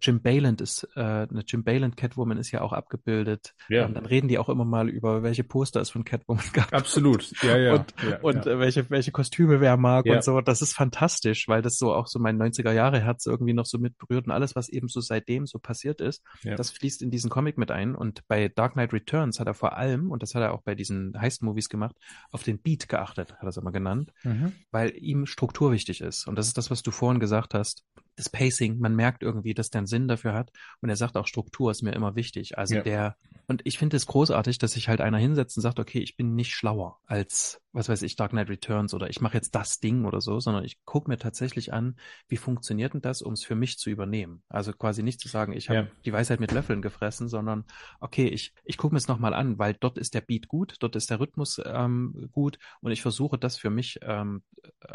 [0.00, 3.54] Jim Bayland ist, äh, eine Jim Bayland Catwoman ist ja auch abgebildet.
[3.68, 3.86] Ja.
[3.86, 6.72] Und dann reden die auch immer mal über, welche Poster es von Catwoman gab.
[6.72, 7.74] Absolut, ja, ja.
[7.74, 8.58] Und, ja, und ja.
[8.58, 10.16] welche, welche Kostüme wer mag ja.
[10.16, 10.40] und so.
[10.40, 13.78] Das ist fantastisch, weil das so auch so mein 90er Jahre Herz irgendwie noch so
[13.78, 17.30] mit berührt und alles, was eben so seitdem so passiert ist, das fließt in diesen
[17.30, 17.94] Comic mit ein.
[17.94, 20.74] Und bei Dark Knight Returns hat er vor allem, und das hat er auch bei
[20.74, 21.96] diesen Heist-Movies gemacht,
[22.30, 24.52] auf den Beat geachtet, hat er es immer genannt, mhm.
[24.70, 26.26] weil ihm Struktur wichtig ist.
[26.26, 27.84] Und das ist das, was du vorhin gesagt hast
[28.20, 30.52] das Pacing, man merkt irgendwie, dass der einen Sinn dafür hat.
[30.80, 32.58] Und er sagt auch, Struktur ist mir immer wichtig.
[32.58, 32.82] Also ja.
[32.82, 33.16] der,
[33.46, 36.34] und ich finde es großartig, dass sich halt einer hinsetzt und sagt, okay, ich bin
[36.34, 40.04] nicht schlauer als, was weiß ich, Dark Knight Returns oder ich mache jetzt das Ding
[40.04, 41.96] oder so, sondern ich gucke mir tatsächlich an,
[42.28, 44.42] wie funktioniert denn das, um es für mich zu übernehmen.
[44.48, 45.86] Also quasi nicht zu sagen, ich habe ja.
[46.04, 47.64] die Weisheit mit Löffeln gefressen, sondern
[48.00, 50.96] okay, ich, ich gucke mir es nochmal an, weil dort ist der Beat gut, dort
[50.96, 54.42] ist der Rhythmus ähm, gut und ich versuche das für mich ähm,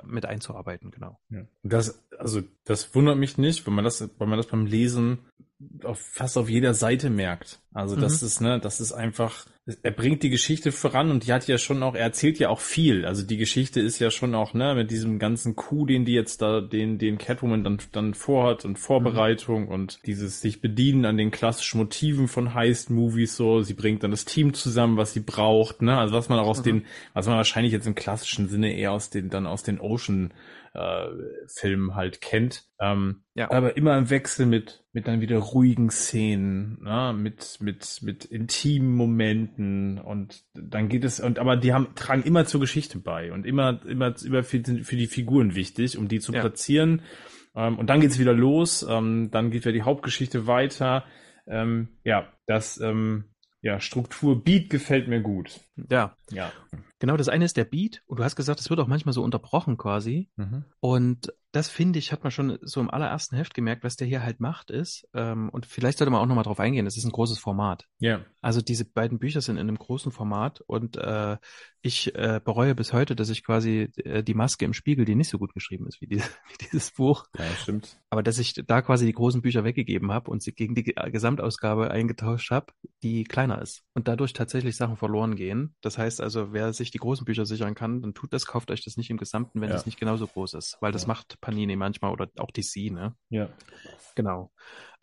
[0.03, 1.19] mit einzuarbeiten, genau.
[1.29, 1.45] Ja.
[1.63, 5.19] Das, also das wundert mich nicht, wenn man das, wenn man das beim Lesen
[5.83, 7.59] auf, fast auf jeder Seite merkt.
[7.73, 8.27] Also das mhm.
[8.27, 9.45] ist, ne, das ist einfach,
[9.83, 12.59] er bringt die Geschichte voran und die hat ja schon auch, er erzählt ja auch
[12.59, 13.05] viel.
[13.05, 16.41] Also die Geschichte ist ja schon auch, ne, mit diesem ganzen Coup, den die jetzt
[16.41, 19.71] da, den, den Catwoman dann, dann vorhat und Vorbereitung mhm.
[19.71, 23.61] und dieses sich bedienen an den klassischen Motiven von Heist-Movies so.
[23.61, 26.59] Sie bringt dann das Team zusammen, was sie braucht, ne, also was man auch aus
[26.59, 26.63] mhm.
[26.63, 30.33] den, was man wahrscheinlich jetzt im klassischen Sinne eher aus den, dann aus den Ocean
[30.75, 31.07] äh,
[31.47, 32.65] Film halt kennt.
[32.79, 33.49] Ähm, ja.
[33.49, 37.15] Aber immer im Wechsel mit, mit dann wieder ruhigen Szenen, ne?
[37.17, 42.45] mit, mit, mit intimen Momenten und dann geht es, und aber die haben, tragen immer
[42.45, 46.33] zur Geschichte bei und immer, immer, immer für, für die Figuren wichtig, um die zu
[46.33, 46.41] ja.
[46.41, 47.01] platzieren.
[47.55, 51.05] Ähm, und dann geht's wieder los, ähm, dann geht wieder die Hauptgeschichte weiter.
[51.47, 53.25] Ähm, ja, das, ähm,
[53.65, 55.59] ja, Struktur Beat gefällt mir gut.
[55.89, 56.15] Ja.
[56.29, 56.51] Ja.
[56.99, 59.23] Genau, das eine ist der Beat und du hast gesagt, es wird auch manchmal so
[59.23, 60.29] unterbrochen quasi.
[60.35, 60.65] Mhm.
[60.79, 64.23] Und das finde ich, hat man schon so im allerersten Heft gemerkt, was der hier
[64.23, 65.07] halt macht ist.
[65.13, 67.85] Ähm, und vielleicht sollte man auch nochmal drauf eingehen, es ist ein großes Format.
[67.99, 68.25] Ja.
[68.41, 71.37] Also diese beiden Bücher sind in einem großen Format und äh,
[71.81, 75.29] ich äh, bereue bis heute, dass ich quasi äh, die Maske im Spiegel, die nicht
[75.29, 76.17] so gut geschrieben ist wie, die,
[76.49, 77.25] wie dieses Buch.
[77.37, 77.99] Ja, stimmt.
[78.09, 81.91] Aber dass ich da quasi die großen Bücher weggegeben habe und sie gegen die Gesamtausgabe
[81.91, 83.83] eingetauscht habe, die kleiner ist.
[83.93, 85.75] Und dadurch tatsächlich Sachen verloren gehen.
[85.81, 88.83] Das heißt also, wer sich die großen Bücher sichern kann, dann tut das, kauft euch
[88.83, 89.75] das nicht im Gesamten, wenn ja.
[89.75, 90.77] es nicht genauso groß ist.
[90.81, 91.09] Weil das ja.
[91.09, 93.15] macht Panini manchmal oder auch DC, ne?
[93.29, 93.49] Ja.
[94.15, 94.51] Genau.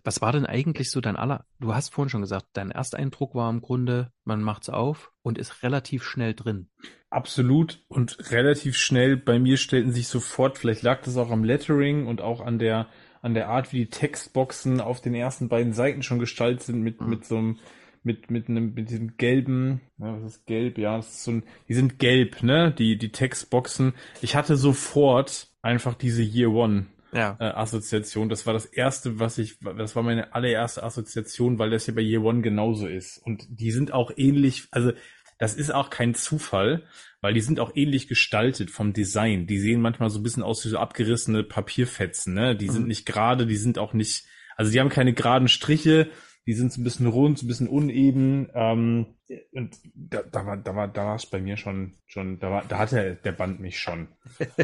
[0.05, 3.49] Was war denn eigentlich so dein aller, du hast vorhin schon gesagt, dein Ersteindruck war
[3.49, 6.69] im Grunde, man macht's auf und ist relativ schnell drin.
[7.09, 12.09] Absolut und relativ schnell, bei mir stellten sich sofort, vielleicht lag das auch am Lettering
[12.09, 12.89] und auch an der,
[13.21, 17.01] an der Art, wie die Textboxen auf den ersten beiden Seiten schon gestaltet sind mit,
[17.01, 17.09] mhm.
[17.09, 17.61] mit so einem,
[18.05, 20.79] mit, mit einem, mit diesem gelben, ja, was ist gelb?
[20.79, 22.73] Ja, das ist so ein, die sind gelb, ne?
[22.73, 23.95] Die, die Textboxen.
[24.21, 27.37] Ich hatte sofort einfach diese Year One ja.
[27.39, 28.29] äh, Assoziation.
[28.29, 32.01] Das war das erste, was ich, das war meine allererste Assoziation, weil das hier bei
[32.01, 33.19] Year One genauso ist.
[33.19, 34.93] Und die sind auch ähnlich, also
[35.39, 36.85] das ist auch kein Zufall,
[37.21, 39.47] weil die sind auch ähnlich gestaltet vom Design.
[39.47, 42.57] Die sehen manchmal so ein bisschen aus wie so abgerissene Papierfetzen, ne?
[42.57, 42.73] Die mhm.
[42.73, 44.27] sind nicht gerade, die sind auch nicht,
[44.57, 46.11] also die haben keine geraden Striche,
[46.47, 48.49] die sind so ein bisschen rund, so ein bisschen uneben.
[48.55, 49.07] Ähm,
[49.53, 52.65] und da, da war, da war, da war es bei mir schon, schon, da war,
[52.69, 54.09] da hatte der Band mich schon.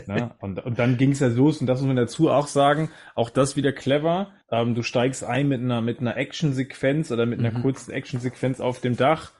[0.06, 0.34] ne?
[0.40, 3.30] und, und dann ging es ja los und das muss man dazu auch sagen, auch
[3.30, 4.32] das wieder clever.
[4.50, 7.62] Ähm, du steigst ein mit einer, mit einer Action-Sequenz oder mit einer mhm.
[7.62, 9.32] kurzen Action-Sequenz auf dem Dach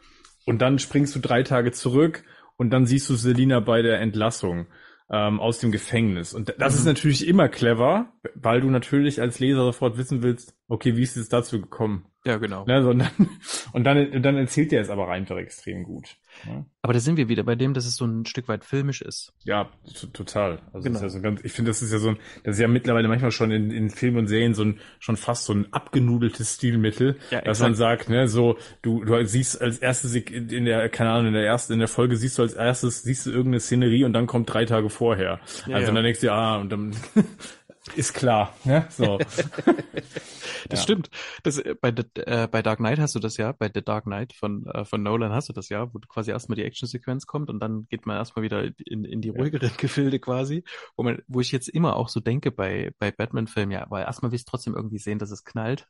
[0.46, 2.24] und dann springst du drei Tage zurück
[2.56, 4.66] und dann siehst du Selina bei der Entlassung
[5.10, 6.34] ähm, aus dem Gefängnis.
[6.34, 6.78] Und das mhm.
[6.78, 11.16] ist natürlich immer clever, weil du natürlich als Leser sofort wissen willst, okay, wie ist
[11.16, 12.06] es dazu gekommen?
[12.24, 12.64] Ja, genau.
[12.66, 13.30] Ne, so, und, dann,
[13.72, 16.16] und, dann, und dann erzählt er es aber einfach extrem gut.
[16.46, 16.64] Ja.
[16.82, 19.32] Aber da sind wir wieder bei dem, dass es so ein Stück weit filmisch ist.
[19.44, 19.70] Ja,
[20.12, 20.60] total.
[20.72, 21.00] Also genau.
[21.00, 23.30] ja so ganz, ich finde, das ist ja so ein, das ist ja mittlerweile manchmal
[23.30, 27.40] schon in, in Filmen und Serien so ein, schon fast so ein abgenudeltes Stilmittel, ja,
[27.42, 31.32] dass man sagt, ne, so, du, du siehst als erstes in der, keine Ahnung, in
[31.34, 34.26] der ersten, in der Folge siehst du als erstes, siehst du irgendeine Szenerie und dann
[34.26, 35.40] kommt drei Tage vorher.
[35.66, 35.94] Ja, also ja.
[35.94, 36.96] dann denkst du, ah, und dann
[37.96, 38.86] ist klar, ne?
[38.90, 39.18] So.
[40.68, 40.84] Das ja.
[40.84, 41.10] stimmt.
[41.42, 44.32] Das, äh, bei, äh, bei Dark Knight hast du das ja, bei The Dark Knight
[44.32, 47.60] von, äh, von Nolan hast du das ja, wo quasi erstmal die Action-Sequenz kommt und
[47.60, 49.74] dann geht man erstmal wieder in, in die ruhigeren ja.
[49.78, 50.64] Gefilde quasi,
[50.96, 54.30] wo man, wo ich jetzt immer auch so denke bei, bei Batman-Filmen, ja, weil erstmal
[54.30, 55.86] will ich trotzdem irgendwie sehen, dass es knallt.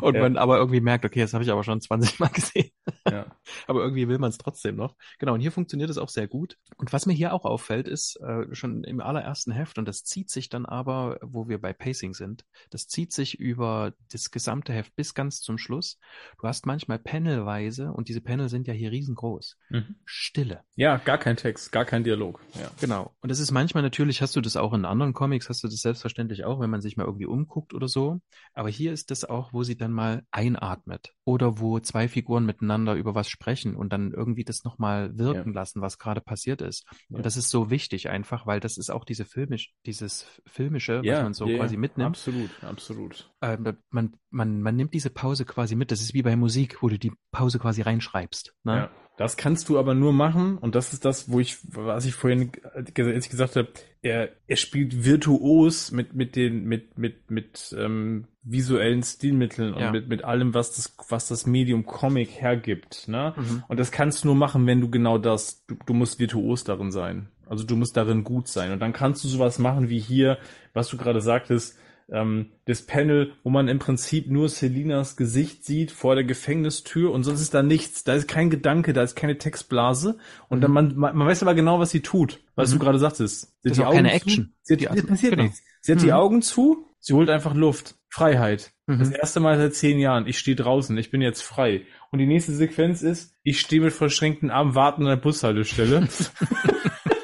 [0.00, 0.20] und ja.
[0.20, 2.70] man aber irgendwie merkt, okay, das habe ich aber schon 20 Mal gesehen.
[3.10, 3.26] ja.
[3.66, 4.94] Aber irgendwie will man es trotzdem noch.
[5.18, 6.56] Genau, und hier funktioniert es auch sehr gut.
[6.76, 10.25] Und was mir hier auch auffällt, ist äh, schon im allerersten Heft, und das zieht
[10.26, 14.72] zieht sich dann aber, wo wir bei Pacing sind, das zieht sich über das gesamte
[14.72, 15.98] Heft bis ganz zum Schluss.
[16.40, 19.56] Du hast manchmal Panelweise und diese Panel sind ja hier riesengroß.
[19.70, 19.96] Mhm.
[20.04, 20.62] Stille.
[20.74, 22.40] Ja, gar kein Text, gar kein Dialog.
[22.54, 22.70] Ja.
[22.80, 23.14] Genau.
[23.20, 25.80] Und das ist manchmal natürlich, hast du das auch in anderen Comics, hast du das
[25.80, 28.20] selbstverständlich auch, wenn man sich mal irgendwie umguckt oder so.
[28.52, 32.94] Aber hier ist das auch, wo sie dann mal einatmet oder wo zwei Figuren miteinander
[32.94, 35.60] über was sprechen und dann irgendwie das nochmal wirken ja.
[35.60, 36.84] lassen, was gerade passiert ist.
[37.08, 37.18] Ja.
[37.18, 40.15] Und das ist so wichtig einfach, weil das ist auch diese filmisch, dieses
[40.46, 42.08] filmische, ja, was man so quasi mitnimmt.
[42.08, 43.30] Absolut, absolut.
[43.40, 43.58] Äh,
[43.90, 45.90] man, man, man nimmt diese Pause quasi mit.
[45.90, 48.54] Das ist wie bei Musik, wo du die Pause quasi reinschreibst.
[48.64, 48.76] Ne?
[48.76, 48.90] Ja.
[49.16, 52.52] Das kannst du aber nur machen, und das ist das, wo ich, was ich vorhin
[52.74, 53.68] als ich gesagt habe,
[54.02, 59.90] er, er spielt virtuos mit, mit den, mit, mit, mit ähm, visuellen Stilmitteln und ja.
[59.90, 63.08] mit, mit allem, was das, was das Medium Comic hergibt.
[63.08, 63.32] Ne?
[63.36, 63.64] Mhm.
[63.68, 66.92] Und das kannst du nur machen, wenn du genau das, du, du musst virtuos darin
[66.92, 67.30] sein.
[67.46, 68.72] Also du musst darin gut sein.
[68.72, 70.38] Und dann kannst du sowas machen wie hier,
[70.74, 71.78] was du gerade sagtest,
[72.08, 77.24] ähm, das Panel, wo man im Prinzip nur Selinas Gesicht sieht vor der Gefängnistür und
[77.24, 78.04] sonst ist da nichts.
[78.04, 80.18] Da ist kein Gedanke, da ist keine Textblase
[80.48, 80.94] und dann mhm.
[80.96, 82.74] man, man weiß aber genau, was sie tut, was mhm.
[82.74, 83.54] du gerade sagtest.
[83.62, 84.54] Sie das ist auch keine Action.
[84.62, 85.44] Sie hat, die, passiert genau.
[85.44, 85.62] nichts.
[85.80, 86.04] Sie hat mhm.
[86.04, 87.96] die Augen zu, sie holt einfach Luft.
[88.08, 88.72] Freiheit.
[88.86, 89.00] Mhm.
[89.00, 90.26] Das erste Mal seit zehn Jahren.
[90.26, 90.96] Ich stehe draußen.
[90.96, 91.82] Ich bin jetzt frei.
[92.10, 96.08] Und die nächste Sequenz ist, ich stehe mit verschränkten Armen warten an der Bushaltestelle.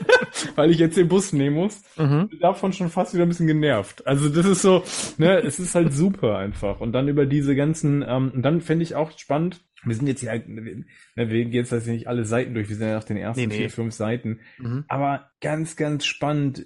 [0.55, 1.83] weil ich jetzt den Bus nehmen muss.
[1.97, 2.31] Mhm.
[2.41, 4.07] Davon schon fast wieder ein bisschen genervt.
[4.07, 4.83] Also das ist so,
[5.19, 6.81] ne, es ist halt super einfach.
[6.81, 10.21] Und dann über diese ganzen, ähm, und dann fände ich auch spannend, wir sind jetzt
[10.21, 10.85] hier, ne,
[11.17, 13.47] wir gehen jetzt also nicht alle Seiten durch, wir sind ja nach den ersten nee,
[13.49, 13.57] nee.
[13.57, 14.41] vier, fünf Seiten.
[14.59, 14.85] Mhm.
[14.89, 16.65] Aber ganz, ganz spannend,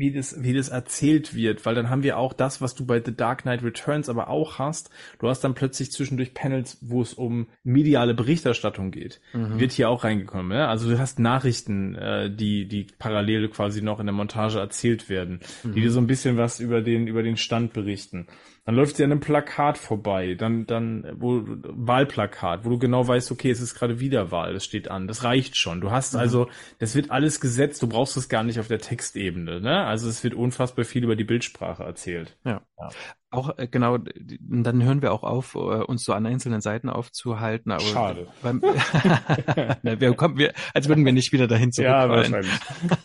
[0.00, 3.02] wie das, wie das erzählt wird, weil dann haben wir auch das, was du bei
[3.04, 4.88] The Dark Knight Returns aber auch hast.
[5.18, 9.20] Du hast dann plötzlich zwischendurch Panels, wo es um mediale Berichterstattung geht.
[9.34, 9.60] Mhm.
[9.60, 10.68] Wird hier auch reingekommen, ja?
[10.68, 15.40] Also du hast Nachrichten, äh, die, die parallel quasi noch in der Montage erzählt werden,
[15.62, 15.74] mhm.
[15.74, 18.26] die dir so ein bisschen was über den, über den Stand berichten.
[18.64, 23.32] Dann läuft sie an einem Plakat vorbei, dann, dann, wo, Wahlplakat, wo du genau weißt,
[23.32, 25.06] okay, es ist gerade wieder Wahl, das steht an.
[25.06, 25.80] Das reicht schon.
[25.80, 26.20] Du hast mhm.
[26.20, 26.48] also,
[26.78, 29.84] das wird alles gesetzt, du brauchst es gar nicht auf der Textebene, ne?
[29.84, 32.36] Also es wird unfassbar viel über die Bildsprache erzählt.
[32.44, 32.62] Ja.
[32.78, 32.88] ja.
[33.32, 37.70] Auch äh, genau, dann hören wir auch auf, äh, uns so an einzelnen Seiten aufzuhalten.
[37.70, 38.26] Aber Schade.
[38.42, 38.60] Beim,
[39.82, 42.10] Na, wir kommen, wir, als würden wir nicht wieder dahin zurückfallen.
[42.10, 42.52] Ja, wahrscheinlich.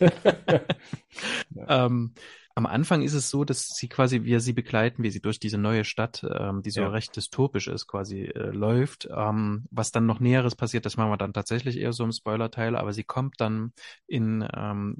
[1.50, 1.86] ja.
[1.86, 2.12] ähm,
[2.56, 5.58] am Anfang ist es so, dass sie quasi, wir sie begleiten, wie sie durch diese
[5.58, 6.88] neue Stadt, ähm, die so ja.
[6.88, 9.06] recht dystopisch ist, quasi äh, läuft.
[9.14, 12.74] Ähm, was dann noch Näheres passiert, das machen wir dann tatsächlich eher so im Spoiler-Teil,
[12.74, 13.74] aber sie kommt dann
[14.06, 14.96] in ähm,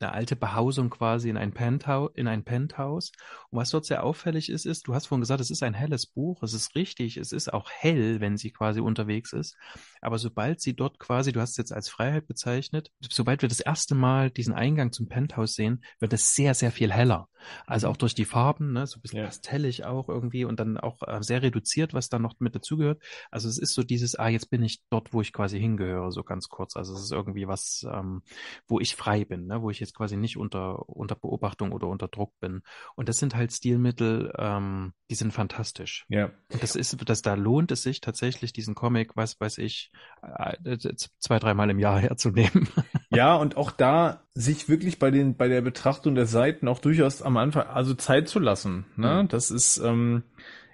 [0.00, 3.12] eine alte Behausung quasi in ein Penthouse, in ein Penthouse.
[3.48, 6.04] Und was dort sehr auffällig ist, ist, du hast vorhin gesagt, es ist ein helles
[6.04, 9.56] Buch, es ist richtig, es ist auch hell, wenn sie quasi unterwegs ist.
[10.02, 13.60] Aber sobald sie dort quasi, du hast es jetzt als Freiheit bezeichnet, sobald wir das
[13.60, 17.26] erste Mal diesen Eingang zum Penthouse sehen, wird es sehr, sehr viel في الهلع.
[17.66, 19.26] Also auch durch die Farben, ne, so ein bisschen ja.
[19.26, 23.02] pastellig auch irgendwie und dann auch äh, sehr reduziert, was da noch mit dazugehört.
[23.30, 26.22] Also es ist so dieses, ah, jetzt bin ich dort, wo ich quasi hingehöre, so
[26.22, 26.76] ganz kurz.
[26.76, 28.22] Also es ist irgendwie was, ähm,
[28.66, 32.08] wo ich frei bin, ne, wo ich jetzt quasi nicht unter, unter Beobachtung oder unter
[32.08, 32.62] Druck bin.
[32.94, 36.06] Und das sind halt Stilmittel, ähm, die sind fantastisch.
[36.08, 36.30] Ja.
[36.52, 39.90] Und das ist, dass da lohnt es sich tatsächlich, diesen Comic, was weiß ich,
[40.22, 40.78] äh,
[41.18, 42.68] zwei, dreimal im Jahr herzunehmen.
[43.10, 47.20] Ja, und auch da sich wirklich bei den, bei der Betrachtung der Seiten auch durchaus
[47.20, 48.86] am Anfang, also Zeit zu lassen.
[48.96, 49.22] Ne?
[49.22, 49.28] Mhm.
[49.28, 50.22] Das ist, ähm,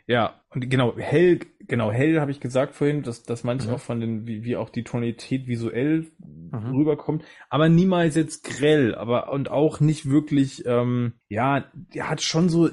[0.06, 3.74] ja, und genau, hell, genau, hell habe ich gesagt vorhin, dass, dass manche mhm.
[3.74, 6.74] auch von den, wie, wie auch die Tonalität visuell mhm.
[6.74, 12.48] rüberkommt, aber niemals jetzt grell, aber und auch nicht wirklich, ähm, ja, der hat schon
[12.48, 12.70] so,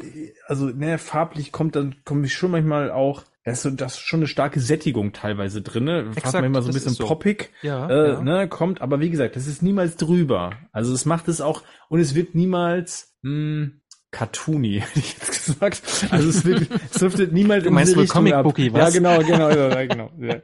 [0.47, 3.99] also, ne, farblich kommt dann, komme ich schon manchmal auch, da ist, so, das ist
[3.99, 6.11] schon eine starke Sättigung teilweise drinne.
[6.13, 7.05] Fast manchmal so ein bisschen so.
[7.05, 8.21] poppig, ja, äh, ja.
[8.21, 10.53] Ne, kommt, aber wie gesagt, das ist niemals drüber.
[10.71, 15.31] Also es macht es auch, und es wird niemals, mh, hm, cartoony, hätte ich jetzt
[15.31, 15.81] gesagt.
[16.11, 18.93] Also es, wird, es dürfte niemals du in diese Richtung Comic Bookie, was?
[18.93, 20.11] Ja, genau, genau, ja, genau.
[20.19, 20.41] Ja.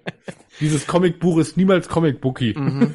[0.60, 2.54] Dieses Comicbuch ist niemals Comic Bookie.
[2.54, 2.94] Mhm.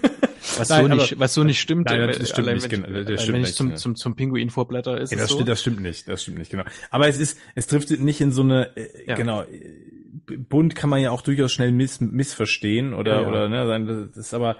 [0.58, 1.86] Was, nein, so nicht, aber, was so nicht stimmt.
[1.86, 2.86] Nein, das stimmt nicht, genau.
[2.88, 5.36] Das stimmt wenn ich zum, zum, zum Pinguin vorblätter, ist ja, das so?
[5.36, 6.64] Stimmt, das stimmt nicht, das stimmt nicht, genau.
[6.90, 9.16] Aber es ist, es trifft nicht in so eine, äh, ja.
[9.16, 9.44] genau,
[10.26, 14.34] bunt kann man ja auch durchaus schnell miss, missverstehen oder, ja, oder, ne, das ist
[14.34, 14.56] aber,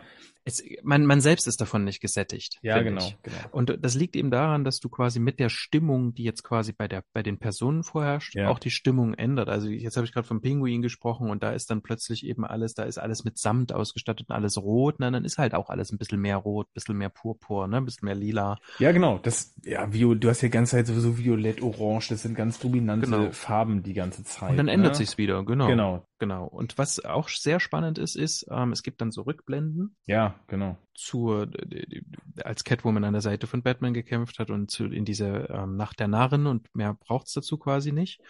[0.46, 2.60] es, man, man selbst ist davon nicht gesättigt.
[2.62, 3.36] Ja, genau, genau.
[3.50, 6.86] Und das liegt eben daran, dass du quasi mit der Stimmung, die jetzt quasi bei
[6.86, 8.48] der bei den Personen vorherrscht, ja.
[8.48, 9.48] auch die Stimmung ändert.
[9.48, 12.74] Also jetzt habe ich gerade vom Pinguin gesprochen und da ist dann plötzlich eben alles,
[12.74, 14.96] da ist alles mit Samt ausgestattet und alles rot.
[14.98, 17.78] Na, dann ist halt auch alles ein bisschen mehr rot, ein bisschen mehr Purpur, ne,
[17.78, 18.60] ein bisschen mehr lila.
[18.78, 19.18] Ja, genau.
[19.18, 22.60] Das, ja, Vio, du hast ja die ganze Zeit sowieso Violett, Orange, das sind ganz
[22.60, 23.32] dominante genau.
[23.32, 24.50] Farben die ganze Zeit.
[24.50, 24.98] Und dann ändert ne?
[24.98, 25.66] sich's wieder, genau.
[25.66, 26.06] Genau.
[26.18, 26.46] Genau.
[26.46, 29.96] Und was auch sehr spannend ist, ist, ähm, es gibt dann so Rückblenden.
[30.06, 30.76] Ja genau.
[30.94, 31.48] Zur,
[32.42, 36.00] als Catwoman an der Seite von Batman gekämpft hat und zu, in dieser ähm, Nacht
[36.00, 38.20] der Narren und mehr braucht's dazu quasi nicht.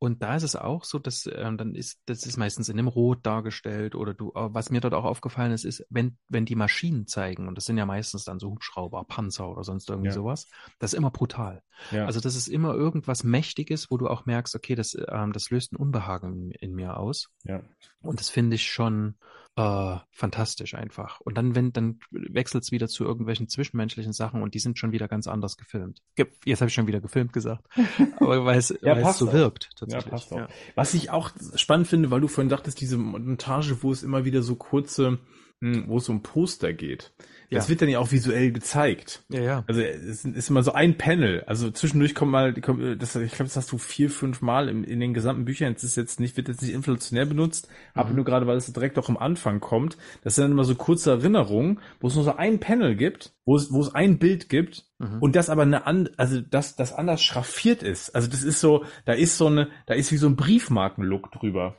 [0.00, 2.86] Und da ist es auch so, dass ähm, dann ist das ist meistens in einem
[2.86, 6.54] Rot dargestellt oder du, äh, was mir dort auch aufgefallen ist, ist, wenn wenn die
[6.54, 10.14] Maschinen zeigen und das sind ja meistens dann so Hubschrauber, Panzer oder sonst irgendwie ja.
[10.14, 10.46] sowas,
[10.78, 11.62] das ist immer brutal.
[11.90, 12.06] Ja.
[12.06, 15.72] Also das ist immer irgendwas Mächtiges, wo du auch merkst, okay, das ähm, das löst
[15.72, 17.30] ein Unbehagen in, in mir aus.
[17.42, 17.60] Ja.
[18.00, 19.16] Und das finde ich schon
[19.58, 21.20] äh, fantastisch einfach.
[21.20, 24.92] Und dann, wenn, dann wechselt es wieder zu irgendwelchen zwischenmenschlichen Sachen und die sind schon
[24.92, 26.00] wieder ganz anders gefilmt.
[26.44, 27.64] Jetzt habe ich schon wieder gefilmt gesagt.
[28.20, 29.32] Aber weil es, ja, so auch.
[29.32, 29.70] wirkt.
[29.76, 30.04] Tatsächlich.
[30.06, 30.38] Ja, passt auch.
[30.38, 30.48] Ja.
[30.74, 34.42] Was ich auch spannend finde, weil du vorhin sagtest, diese Montage, wo es immer wieder
[34.42, 35.18] so kurze,
[35.60, 37.12] wo es um Poster geht.
[37.50, 37.70] Das ja.
[37.70, 39.22] wird dann ja auch visuell gezeigt.
[39.30, 39.64] Ja, ja.
[39.66, 41.44] Also es ist immer so ein Panel.
[41.46, 44.84] Also zwischendurch kommt mal, kommt, das, ich glaube, das hast du vier, fünf Mal in,
[44.84, 45.72] in den gesamten Büchern.
[45.72, 48.00] Das ist jetzt nicht, wird jetzt nicht inflationär benutzt, mhm.
[48.00, 49.96] aber nur gerade, weil es direkt auch am Anfang kommt.
[50.22, 53.56] Das sind dann immer so kurze Erinnerungen, wo es nur so ein Panel gibt, wo
[53.56, 55.18] es, wo es ein Bild gibt mhm.
[55.20, 58.14] und das aber eine an, also das, das anders schraffiert ist.
[58.14, 61.76] Also das ist so, da ist so eine, da ist wie so ein Briefmarkenlook drüber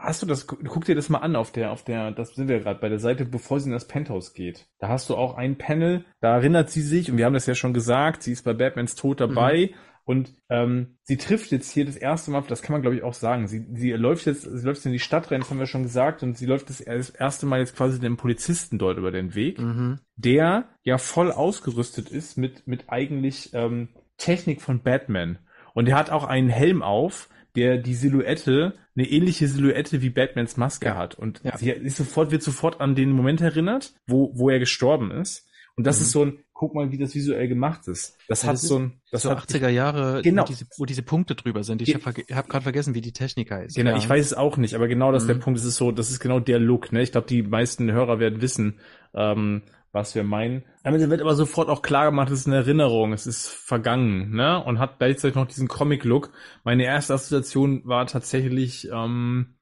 [0.00, 2.60] hast du das, guck dir das mal an auf der, auf der, das sind wir
[2.60, 4.66] gerade bei der Seite, bevor sie in das Penthouse geht.
[4.78, 7.54] Da hast du auch ein Panel, da erinnert sie sich, und wir haben das ja
[7.54, 9.70] schon gesagt, sie ist bei Batmans Tod dabei.
[9.70, 9.76] Mhm.
[10.04, 13.14] Und ähm, sie trifft jetzt hier das erste Mal, das kann man glaube ich auch
[13.14, 15.84] sagen, sie, sie läuft jetzt, sie läuft in die Stadt rein, das haben wir schon
[15.84, 19.36] gesagt, und sie läuft das, das erste Mal jetzt quasi dem Polizisten dort über den
[19.36, 20.00] Weg, mhm.
[20.16, 25.38] der ja voll ausgerüstet ist mit, mit eigentlich ähm, Technik von Batman.
[25.74, 30.56] Und er hat auch einen Helm auf, der die Silhouette, eine ähnliche Silhouette wie Batmans
[30.56, 30.96] Maske ja.
[30.96, 31.14] hat.
[31.14, 31.56] Und ja.
[31.56, 35.46] sie ist sofort, wird sofort an den Moment erinnert, wo, wo er gestorben ist.
[35.76, 36.02] Und das mhm.
[36.02, 38.18] ist so ein, guck mal, wie das visuell gemacht ist.
[38.28, 40.42] Das ja, hat das so ein, das so hat 80er Jahre, genau.
[40.42, 41.80] wo, diese, wo diese Punkte drüber sind.
[41.80, 43.76] Ich habe hab gerade vergessen, wie die Technik heißt.
[43.76, 43.96] Genau, ja.
[43.96, 45.28] ich weiß es auch nicht, aber genau das mhm.
[45.28, 45.58] der Punkt.
[45.58, 46.92] Das ist so, das ist genau der Look.
[46.92, 47.02] Ne?
[47.02, 48.78] Ich glaube, die meisten Hörer werden wissen,
[49.14, 49.62] ähm,
[49.92, 50.64] was wir meinen.
[50.84, 54.62] Damit wird aber sofort auch klar gemacht, es ist eine Erinnerung, es ist vergangen, ne?
[54.62, 56.30] Und hat gleichzeitig noch diesen Comic-Look.
[56.64, 59.56] Meine erste Assoziation war tatsächlich, ähm,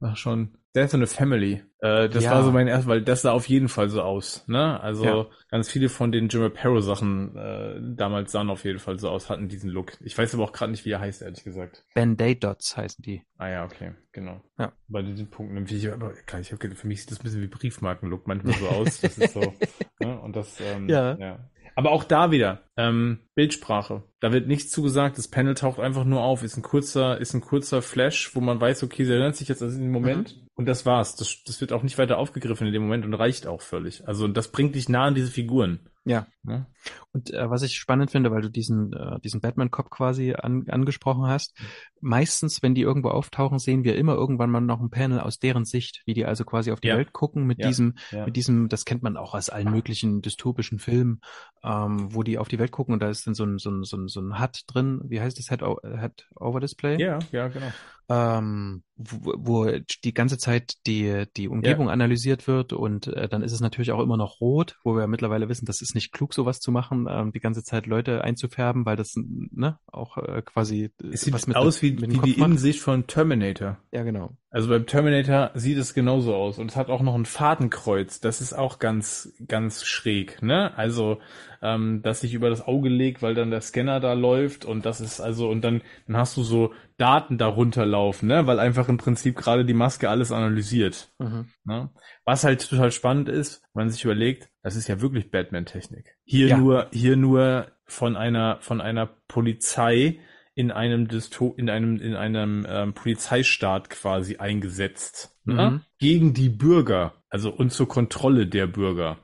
[0.00, 1.62] ach schon, Death in a Family.
[1.80, 2.32] Äh, das ja.
[2.32, 4.46] war so mein erstes, weil das sah auf jeden Fall so aus.
[4.46, 4.80] Ne?
[4.80, 5.26] Also ja.
[5.50, 9.30] ganz viele von den Jim Aparo Sachen äh, damals sahen auf jeden Fall so aus,
[9.30, 9.92] hatten diesen Look.
[10.00, 11.84] Ich weiß aber auch gerade nicht, wie er heißt, ehrlich gesagt.
[11.94, 13.22] Band-Aid Dots heißen die.
[13.38, 14.40] Ah ja, okay, genau.
[14.58, 14.72] Ja.
[14.88, 17.48] Bei diesen Punkten, ich, aber klar, ich habe für mich sieht das ein bisschen wie
[17.48, 19.00] Briefmarken-Look manchmal so aus.
[19.00, 19.40] Das ist so.
[20.00, 20.20] ne?
[20.20, 21.16] Und das, ähm, ja.
[21.16, 21.50] ja.
[21.74, 24.02] Aber auch da wieder, ähm, Bildsprache.
[24.20, 27.40] Da wird nichts zugesagt, das Panel taucht einfach nur auf, ist ein kurzer, ist ein
[27.40, 30.48] kurzer Flash, wo man weiß, okay, sie erinnert sich jetzt an den Moment mhm.
[30.54, 31.16] und das war's.
[31.16, 34.06] Das, das wird auch nicht weiter aufgegriffen in dem Moment und reicht auch völlig.
[34.06, 35.80] Also das bringt dich nah an diese Figuren.
[36.04, 36.26] Ja.
[36.46, 36.66] ja.
[37.12, 41.26] Und äh, was ich spannend finde, weil du diesen, äh, diesen Batman-Cop quasi an, angesprochen
[41.26, 41.58] hast,
[42.00, 45.64] meistens, wenn die irgendwo auftauchen, sehen wir immer irgendwann mal noch ein Panel aus deren
[45.64, 46.96] Sicht, wie die also quasi auf die ja.
[46.96, 47.68] Welt gucken mit ja.
[47.68, 51.20] diesem, mit diesem, das kennt man auch aus allen möglichen dystopischen Filmen,
[51.62, 53.84] ähm, wo die auf die Welt gucken und da ist dann so ein, so ein,
[53.84, 57.00] so ein, so ein HUD drin, wie heißt das, Head-Over-Display?
[57.00, 57.70] Ja, ja, genau
[58.10, 59.66] ähm, wo, wo
[60.04, 64.00] die ganze Zeit die, die Umgebung analysiert wird und äh, dann ist es natürlich auch
[64.00, 67.32] immer noch rot, wo wir mittlerweile wissen, das ist nicht klug, sowas zu machen, ähm,
[67.32, 71.56] die ganze Zeit Leute einzufärben, weil das ne auch äh, quasi es sieht was mit
[71.56, 73.78] aus wie, mit wie die Innensicht von Terminator.
[73.92, 74.36] Ja, genau.
[74.52, 78.18] Also beim Terminator sieht es genauso aus und es hat auch noch ein Fadenkreuz.
[78.18, 80.76] Das ist auch ganz, ganz schräg, ne?
[80.76, 81.20] Also,
[81.62, 85.00] ähm, dass sich über das Auge legt, weil dann der Scanner da läuft und das
[85.00, 88.48] ist also und dann, dann hast du so Daten darunter laufen, ne?
[88.48, 91.12] Weil einfach im Prinzip gerade die Maske alles analysiert.
[91.20, 91.46] Mhm.
[91.64, 91.90] Ne?
[92.24, 96.16] Was halt total spannend ist, wenn man sich überlegt, das ist ja wirklich Batman-Technik.
[96.24, 96.56] Hier ja.
[96.56, 100.18] nur, hier nur von einer, von einer Polizei,
[100.60, 105.70] in einem Dysto in einem in einem ähm, Polizeistaat quasi eingesetzt ne?
[105.70, 105.80] mhm.
[105.98, 109.18] gegen die Bürger, also und zur Kontrolle der Bürger.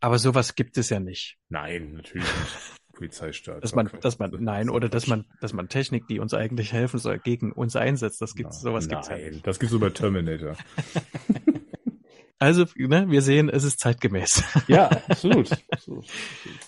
[0.00, 1.36] Aber sowas gibt es ja nicht.
[1.50, 2.56] Nein, natürlich nicht.
[2.94, 3.62] Polizeistaat.
[3.62, 6.98] Dass man, dass man, nein, oder dass man, dass man Technik, die uns eigentlich helfen
[6.98, 8.22] soll, gegen uns einsetzt.
[8.22, 9.46] Das gibt's, sowas gibt's ja nicht.
[9.46, 10.56] Das gibt's nur bei Terminator.
[12.38, 14.42] Also, ne, wir sehen, es ist zeitgemäß.
[14.66, 15.50] Ja, absolut.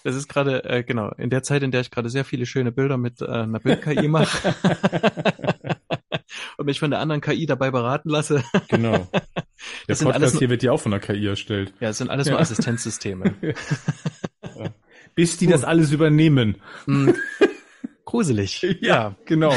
[0.04, 2.72] Das ist gerade, äh, genau, in der Zeit, in der ich gerade sehr viele schöne
[2.72, 4.54] Bilder mit äh, einer Bild-KI mache
[6.56, 8.42] und mich von der anderen KI dabei beraten lasse.
[8.68, 9.08] Genau.
[9.88, 11.72] Der das Podcast alles, hier wird ja auch von der KI erstellt.
[11.80, 12.32] Ja, es sind alles ja.
[12.32, 13.34] nur Assistenzsysteme.
[13.40, 13.54] Ja.
[15.14, 15.50] Bis die uh.
[15.50, 16.60] das alles übernehmen.
[16.84, 17.10] Mm.
[18.04, 18.62] Gruselig.
[18.62, 19.16] Ja, ja.
[19.24, 19.54] genau.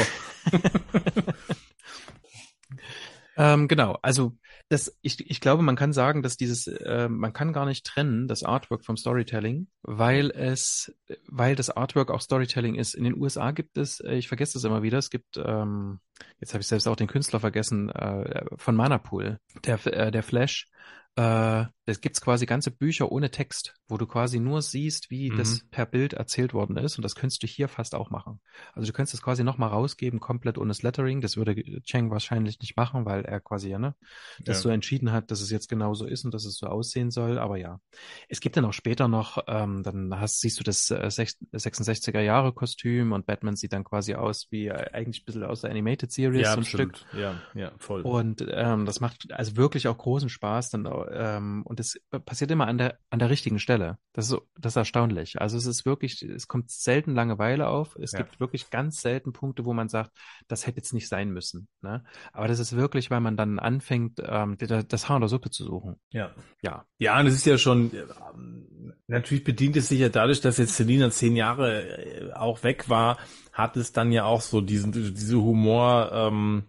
[3.40, 4.36] Ähm, genau, also
[4.68, 8.28] das, ich, ich glaube, man kann sagen, dass dieses, äh, man kann gar nicht trennen,
[8.28, 10.94] das Artwork vom Storytelling, weil es,
[11.26, 12.92] weil das Artwork auch Storytelling ist.
[12.92, 16.00] In den USA gibt es, äh, ich vergesse das immer wieder, es gibt, ähm,
[16.38, 20.68] jetzt habe ich selbst auch den Künstler vergessen, äh, von Manapool, der, äh, der Flash,
[21.16, 25.38] Äh, das gibt's quasi ganze Bücher ohne Text, wo du quasi nur siehst, wie mhm.
[25.38, 26.98] das per Bild erzählt worden ist.
[26.98, 28.40] Und das könntest du hier fast auch machen.
[28.74, 31.20] Also du könntest das quasi nochmal rausgeben, komplett ohne das Lettering.
[31.20, 33.96] Das würde Cheng wahrscheinlich nicht machen, weil er quasi, ja, ne,
[34.38, 34.62] das ja.
[34.62, 37.38] so entschieden hat, dass es jetzt genau so ist und dass es so aussehen soll.
[37.38, 37.80] Aber ja.
[38.28, 42.52] Es gibt dann auch später noch, ähm, dann hast, siehst du das äh, 66er Jahre
[42.52, 46.12] Kostüm und Batman sieht dann quasi aus wie äh, eigentlich ein bisschen aus der Animated
[46.12, 46.42] Series.
[46.42, 47.00] Ja, so ein Stück.
[47.18, 48.02] Ja, ja, voll.
[48.02, 50.70] Und ähm, das macht also wirklich auch großen Spaß.
[50.70, 53.98] Dann, ähm, und das passiert immer an der, an der richtigen Stelle.
[54.12, 55.40] Das ist, so, das ist erstaunlich.
[55.40, 57.96] Also es ist wirklich, es kommt selten Langeweile auf.
[57.96, 58.18] Es ja.
[58.18, 60.12] gibt wirklich ganz selten Punkte, wo man sagt,
[60.48, 61.68] das hätte jetzt nicht sein müssen.
[61.82, 62.04] Ne?
[62.32, 65.64] Aber das ist wirklich, weil man dann anfängt, ähm, das Haar in der Suppe zu
[65.64, 65.96] suchen.
[66.10, 66.34] Ja.
[66.62, 66.84] Ja.
[66.98, 70.76] Ja, und es ist ja schon, ähm, natürlich bedient es sich ja dadurch, dass jetzt
[70.76, 73.18] Selina zehn Jahre äh, auch weg war,
[73.52, 76.64] hat es dann ja auch so diesen, diese Humor, ähm,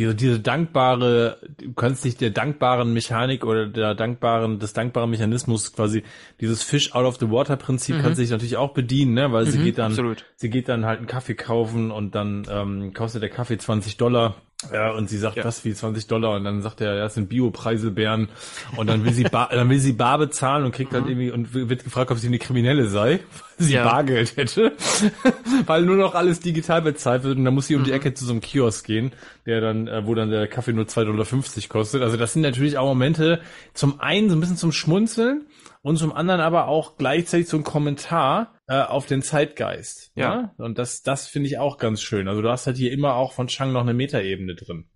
[0.00, 5.74] diese, diese dankbare, du kannst dich der dankbaren Mechanik oder der dankbaren, des dankbaren Mechanismus
[5.74, 6.04] quasi,
[6.40, 8.00] dieses Fish out of the water Prinzip mhm.
[8.00, 10.24] kannst du dich natürlich auch bedienen, ne, weil mhm, sie geht dann, absolut.
[10.36, 14.36] sie geht dann halt einen Kaffee kaufen und dann ähm, kostet der Kaffee 20 Dollar
[14.72, 15.44] ja, und sie sagt, ja.
[15.44, 18.28] was wie 20 Dollar und dann sagt er, ja, das sind Biopreisebären
[18.76, 20.96] und dann will sie bar, dann will sie bar bezahlen und kriegt mhm.
[20.96, 23.20] dann irgendwie und wird gefragt, ob sie eine Kriminelle sei,
[23.58, 23.84] weil sie ja.
[23.84, 24.72] Bargeld hätte,
[25.66, 27.86] weil nur noch alles digital bezahlt wird und dann muss sie um mhm.
[27.86, 29.12] die Ecke zu so einem Kiosk gehen,
[29.46, 32.02] der dann, äh, wo dann der Kaffee nur 2,50 Dollar kostet.
[32.02, 33.40] Also das sind natürlich auch Momente,
[33.72, 35.46] zum einen so ein bisschen zum Schmunzeln
[35.82, 40.12] und zum anderen aber auch gleichzeitig so ein Kommentar, äh, auf den Zeitgeist.
[40.14, 40.34] Ja.
[40.34, 40.54] ja?
[40.58, 42.28] Und das, das finde ich auch ganz schön.
[42.28, 44.88] Also du hast halt hier immer auch von Chang noch eine Metaebene drin.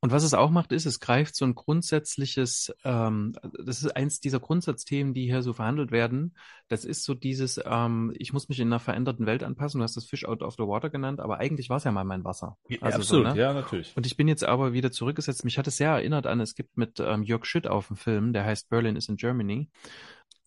[0.00, 4.18] Und was es auch macht, ist, es greift so ein grundsätzliches, ähm, das ist eins
[4.18, 6.34] dieser Grundsatzthemen, die hier so verhandelt werden.
[6.66, 9.78] Das ist so dieses, ähm, ich muss mich in einer veränderten Welt anpassen.
[9.78, 12.02] Du hast das Fish out of the water genannt, aber eigentlich war es ja mal
[12.02, 12.58] mein Wasser.
[12.68, 13.40] Ja, also absolut, so, ne?
[13.40, 13.96] ja, natürlich.
[13.96, 15.44] Und ich bin jetzt aber wieder zurückgesetzt.
[15.44, 18.32] Mich hat es sehr erinnert an, es gibt mit ähm, Jörg Schütt auf dem Film,
[18.32, 19.68] der heißt Berlin is in Germany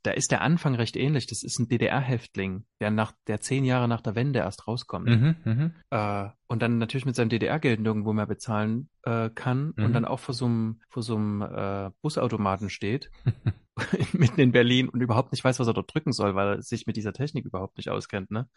[0.05, 1.25] da ist der Anfang recht ähnlich.
[1.25, 5.07] Das ist ein DDR-Häftling, der nach der zehn Jahre nach der Wende erst rauskommt.
[5.07, 5.71] Mhm, mh.
[5.89, 9.85] äh, und dann natürlich mit seinem DDR-Geld nirgendwo mehr bezahlen äh, kann mhm.
[9.85, 13.09] und dann auch vor so einem, vor so einem äh, Busautomaten steht,
[14.13, 16.85] mitten in Berlin und überhaupt nicht weiß, was er dort drücken soll, weil er sich
[16.85, 18.29] mit dieser Technik überhaupt nicht auskennt.
[18.29, 18.47] Ne?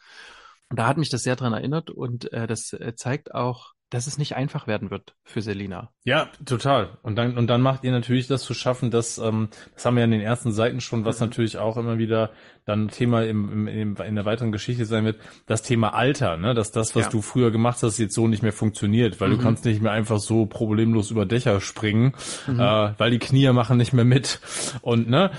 [0.68, 4.06] Und da hat mich das sehr dran erinnert und äh, das äh, zeigt auch, dass
[4.06, 5.90] es nicht einfach werden wird für Selina.
[6.04, 6.98] Ja, total.
[7.02, 10.00] Und dann, und dann macht ihr natürlich das zu schaffen, dass, ähm, das haben wir
[10.00, 11.26] ja in den ersten Seiten schon, was mhm.
[11.26, 12.30] natürlich auch immer wieder
[12.66, 16.52] dann Thema im, im, in der weiteren Geschichte sein wird, das Thema Alter, ne?
[16.52, 17.10] dass das, was ja.
[17.10, 19.38] du früher gemacht hast, jetzt so nicht mehr funktioniert, weil mhm.
[19.38, 22.12] du kannst nicht mehr einfach so problemlos über Dächer springen,
[22.46, 22.60] mhm.
[22.60, 24.40] äh, weil die Knie machen nicht mehr mit.
[24.82, 25.30] Und, ne,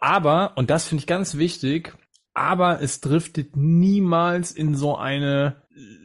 [0.00, 1.94] aber, und das finde ich ganz wichtig,
[2.34, 5.62] aber es driftet niemals in so eine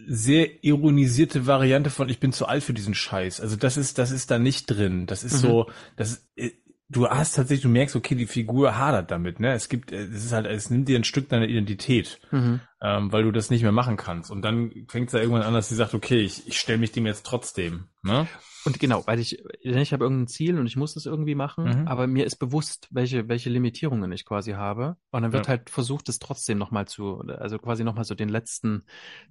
[0.07, 3.41] sehr ironisierte Variante von ich bin zu alt für diesen Scheiß.
[3.41, 5.05] Also das ist das ist da nicht drin.
[5.05, 5.47] Das ist mhm.
[5.47, 6.53] so, das ist,
[6.89, 9.53] du hast tatsächlich, du merkst, okay, die Figur hadert damit, ne?
[9.53, 12.61] Es gibt, es ist halt, es nimmt dir ein Stück deiner Identität, mhm.
[12.82, 14.32] Ähm, weil du das nicht mehr machen kannst.
[14.32, 16.91] Und dann fängt es ja irgendwann an, dass sie sagt, okay, ich, ich stelle mich
[16.91, 18.27] dem jetzt trotzdem, ne?
[18.65, 21.88] Und genau, weil ich, ich habe irgendein Ziel und ich muss das irgendwie machen, mhm.
[21.88, 24.97] aber mir ist bewusst, welche, welche Limitierungen ich quasi habe.
[25.11, 25.51] Und dann wird ja.
[25.51, 28.84] halt versucht, das trotzdem nochmal zu, also quasi nochmal so den letzten,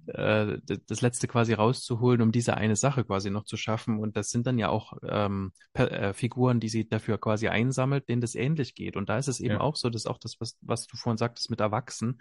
[0.07, 3.99] äh, das letzte quasi rauszuholen, um diese eine Sache quasi noch zu schaffen.
[3.99, 8.21] Und das sind dann ja auch ähm, äh, Figuren, die sie dafür quasi einsammelt, denen
[8.21, 8.95] das ähnlich geht.
[8.97, 9.61] Und da ist es eben ja.
[9.61, 12.19] auch so, dass auch das, was, was du vorhin sagtest mit Erwachsenen,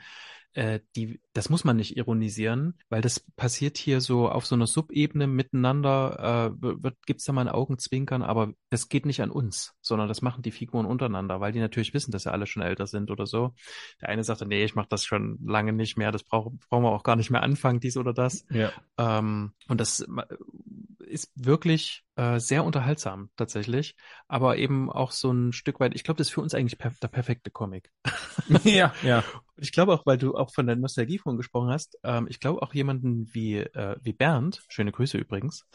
[0.55, 4.66] äh, die, das muss man nicht ironisieren, weil das passiert hier so auf so einer
[4.66, 9.74] Subebene miteinander, äh, wird, gibt's da mal ein Augenzwinkern, aber das geht nicht an uns,
[9.80, 12.86] sondern das machen die Figuren untereinander, weil die natürlich wissen, dass sie alle schon älter
[12.86, 13.55] sind oder so.
[14.01, 16.92] Der eine sagt, nee, ich mache das schon lange nicht mehr, das brauchen brauchen wir
[16.92, 18.44] auch gar nicht mehr anfangen, dies oder das.
[18.51, 18.72] Ja.
[18.99, 20.07] Ähm, und das
[21.09, 23.96] ist wirklich äh, sehr unterhaltsam tatsächlich,
[24.28, 26.92] aber eben auch so ein Stück weit, ich glaube, das ist für uns eigentlich per
[27.02, 27.90] der perfekte Comic.
[28.64, 29.24] ja, ja.
[29.56, 32.62] Ich glaube auch, weil du auch von der Nostalgie von gesprochen hast, ähm, ich glaube
[32.62, 35.66] auch jemanden wie, äh, wie Bernd, schöne Grüße übrigens,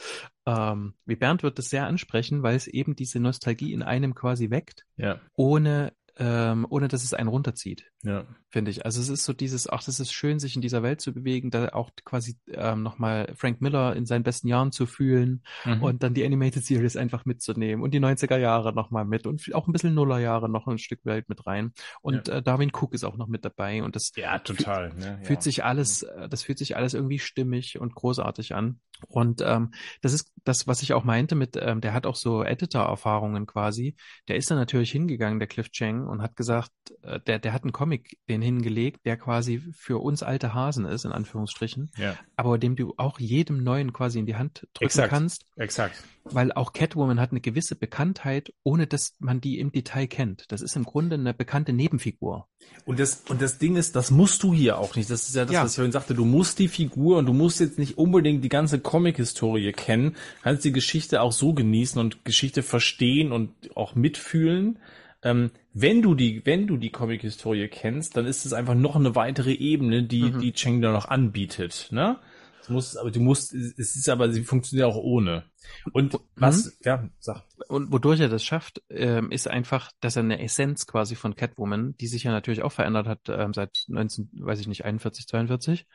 [0.46, 4.50] ähm, wie Bernd wird das sehr ansprechen, weil es eben diese Nostalgie in einem quasi
[4.50, 5.20] weckt, ja.
[5.36, 7.86] ohne ähm, ohne dass es einen runterzieht.
[8.04, 8.26] Ja.
[8.50, 8.86] Finde ich.
[8.86, 11.50] Also es ist so dieses, ach, das ist schön, sich in dieser Welt zu bewegen,
[11.50, 15.82] da auch quasi ähm, nochmal Frank Miller in seinen besten Jahren zu fühlen mhm.
[15.82, 19.68] und dann die Animated Series einfach mitzunehmen und die 90er Jahre nochmal mit und auch
[19.68, 21.74] ein bisschen Nullerjahre noch ein Stück Welt mit rein.
[22.02, 22.36] Und ja.
[22.36, 25.20] äh, Darwin Cook ist auch noch mit dabei und das ja, total, ne?
[25.24, 25.42] fühlt ja.
[25.42, 28.80] sich alles, äh, das fühlt sich alles irgendwie stimmig und großartig an.
[29.08, 32.44] Und ähm, das ist das, was ich auch meinte mit, ähm, der hat auch so
[32.44, 33.96] Editor-Erfahrungen quasi.
[34.28, 37.54] Der ist dann natürlich hingegangen, der Cliff Chang, hingegangen und hat gesagt, äh, der, der
[37.54, 42.16] hat einen Comic den hingelegt, der quasi für uns alte Hasen ist, in Anführungsstrichen, ja.
[42.36, 45.10] aber dem du auch jedem Neuen quasi in die Hand drücken Exakt.
[45.10, 45.46] kannst.
[45.56, 46.04] Exakt.
[46.26, 50.46] Weil auch Catwoman hat eine gewisse Bekanntheit, ohne dass man die im Detail kennt.
[50.50, 52.48] Das ist im Grunde eine bekannte Nebenfigur.
[52.86, 55.10] Und das, und das Ding ist, das musst du hier auch nicht.
[55.10, 55.64] Das ist ja das, ja.
[55.64, 56.14] was ich vorhin sagte.
[56.14, 60.16] Du musst die Figur und du musst jetzt nicht unbedingt die ganze Comic-Historie kennen.
[60.44, 64.80] Kannst die Geschichte auch so genießen und Geschichte verstehen und auch mitfühlen.
[65.24, 69.16] Ähm, wenn du die, wenn du die Comic-Historie kennst, dann ist es einfach noch eine
[69.16, 70.40] weitere Ebene, die, mhm.
[70.40, 72.20] die Cheng da noch anbietet, ne?
[72.68, 75.44] Du musst, aber du musst, es ist aber, sie funktioniert auch ohne.
[75.92, 76.72] Und was, mhm.
[76.84, 77.44] ja, sag.
[77.68, 81.96] Und wodurch er das schafft, ähm, ist einfach, dass er eine Essenz quasi von Catwoman,
[81.98, 85.86] die sich ja natürlich auch verändert hat ähm, seit 19, weiß ich nicht, 41, 42,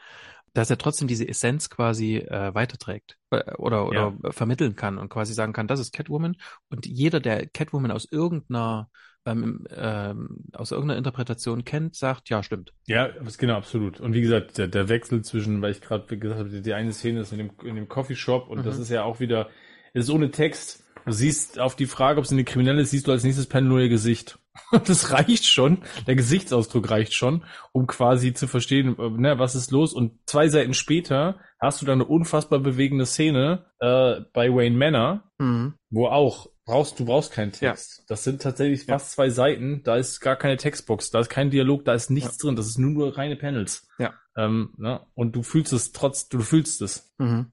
[0.53, 4.33] dass er trotzdem diese Essenz quasi äh, weiterträgt äh, oder, oder ja.
[4.33, 6.37] vermitteln kann und quasi sagen kann, das ist Catwoman.
[6.69, 8.91] Und jeder, der Catwoman aus irgendeiner
[9.29, 12.73] ähm, ähm, aus irgendeiner Interpretation kennt, sagt, ja, stimmt.
[12.87, 14.01] Ja, genau, absolut.
[14.01, 17.21] Und wie gesagt, der, der Wechsel zwischen, weil ich gerade gesagt habe, die eine Szene
[17.21, 18.65] ist in dem, in dem Coffeeshop und mhm.
[18.65, 19.49] das ist ja auch wieder,
[19.93, 20.85] ist ohne Text.
[21.05, 23.69] Du siehst auf die Frage, ob sie eine Kriminelle ist, siehst du als nächstes Panel
[23.69, 24.39] nur ihr Gesicht.
[24.87, 29.71] das reicht schon, der Gesichtsausdruck reicht schon, um quasi zu verstehen, äh, ne, was ist
[29.71, 29.93] los.
[29.93, 35.25] Und zwei Seiten später hast du dann eine unfassbar bewegende Szene äh, bei Wayne Manor,
[35.39, 35.75] mhm.
[35.91, 37.99] wo auch brauchst du brauchst keinen Text.
[37.99, 38.05] Ja.
[38.09, 39.15] Das sind tatsächlich fast ja.
[39.15, 39.83] zwei Seiten.
[39.85, 42.43] Da ist gar keine Textbox, da ist kein Dialog, da ist nichts ja.
[42.43, 42.57] drin.
[42.57, 43.89] Das ist nur nur reine Panels.
[43.99, 44.15] Ja.
[44.37, 45.01] Ähm, ne?
[45.15, 47.15] Und du fühlst es trotz, du fühlst es.
[47.17, 47.53] Mhm.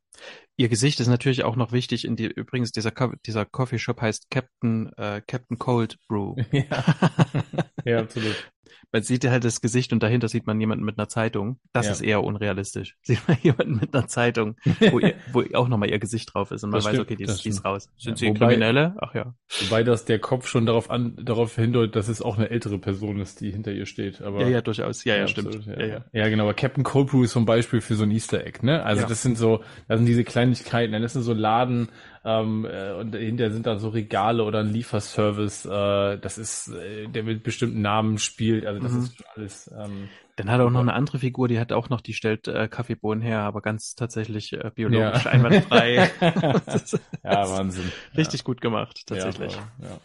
[0.58, 2.06] Ihr Gesicht ist natürlich auch noch wichtig.
[2.06, 2.92] In die, übrigens, dieser,
[3.26, 6.36] dieser Coffeeshop heißt Captain, äh, Captain Cold Brew.
[6.52, 6.84] ja.
[7.86, 8.36] ja, absolut
[8.92, 11.60] man sieht halt das Gesicht und dahinter sieht man jemanden mit einer Zeitung.
[11.74, 11.92] Das ja.
[11.92, 12.98] ist eher unrealistisch.
[13.02, 14.56] Sieht man jemanden mit einer Zeitung,
[14.92, 17.16] wo, ihr, wo auch nochmal ihr Gesicht drauf ist und man das weiß, stimmt, okay,
[17.16, 17.90] die ist, die ist raus.
[17.98, 18.96] Sind ja, sie wobei, Kriminelle?
[19.00, 19.34] Ach ja.
[19.62, 23.20] Wobei das der Kopf schon darauf an, darauf hindeutet, dass es auch eine ältere Person
[23.20, 24.22] ist, die hinter ihr steht.
[24.22, 25.04] Aber, ja, ja, durchaus.
[25.04, 25.56] Ja, ja, ja stimmt.
[25.56, 25.86] Absolut, ja.
[25.86, 26.06] Ja, ja.
[26.12, 26.44] ja, genau.
[26.44, 28.84] Aber Captain Cold Brew ist zum Beispiel für so ein Easter Egg, ne?
[28.84, 31.90] Also das sind so, das sind diese Kleinigkeiten, das sind so Laden,
[32.26, 35.66] ähm, äh, und dahinter sind dann so Regale oder ein Lieferservice.
[35.66, 38.66] Äh, das ist, äh, der mit bestimmten Namen spielt.
[38.66, 39.00] Also das mhm.
[39.00, 39.72] ist alles.
[39.78, 42.48] Ähm, dann hat er auch noch eine andere Figur, die hat auch noch, die stellt
[42.48, 45.32] äh, Kaffeebohnen her, aber ganz tatsächlich äh, biologisch ja.
[45.32, 46.12] einwandfrei.
[47.24, 47.92] ja, Wahnsinn.
[48.18, 48.44] Richtig ja.
[48.44, 49.56] gut gemacht, tatsächlich.
[49.56, 50.00] Ja, ja.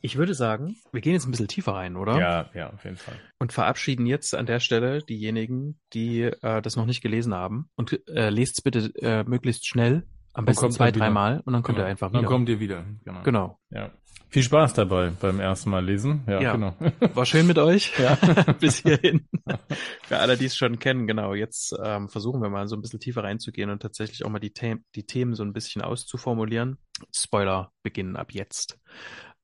[0.00, 2.18] Ich würde sagen, wir gehen jetzt ein bisschen tiefer rein, oder?
[2.18, 3.14] Ja, ja, auf jeden Fall.
[3.38, 7.68] Und verabschieden jetzt an der Stelle diejenigen, die äh, das noch nicht gelesen haben.
[7.76, 11.86] Und äh, lest bitte äh, möglichst schnell, am besten zwei, dreimal und dann kommt genau.
[11.86, 12.20] er einfach wieder.
[12.20, 12.84] Dann kommt ihr wieder.
[13.04, 13.22] Genau.
[13.22, 13.58] genau.
[13.70, 13.90] Ja.
[14.30, 16.22] Viel Spaß dabei beim ersten Mal lesen.
[16.26, 16.52] Ja, ja.
[16.52, 16.74] genau.
[17.14, 17.98] War schön mit euch.
[17.98, 18.14] Ja.
[18.60, 19.26] Bis hierhin.
[20.02, 21.32] Für alle, die es schon kennen, genau.
[21.34, 24.52] Jetzt ähm, versuchen wir mal so ein bisschen tiefer reinzugehen und tatsächlich auch mal die,
[24.58, 26.76] The die Themen so ein bisschen auszuformulieren.
[27.14, 28.78] Spoiler beginnen ab jetzt.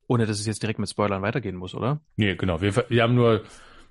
[0.07, 2.03] Ohne dass es jetzt direkt mit Spoilern weitergehen muss, oder?
[2.17, 2.61] Nee, genau.
[2.61, 3.43] Wir, wir haben nur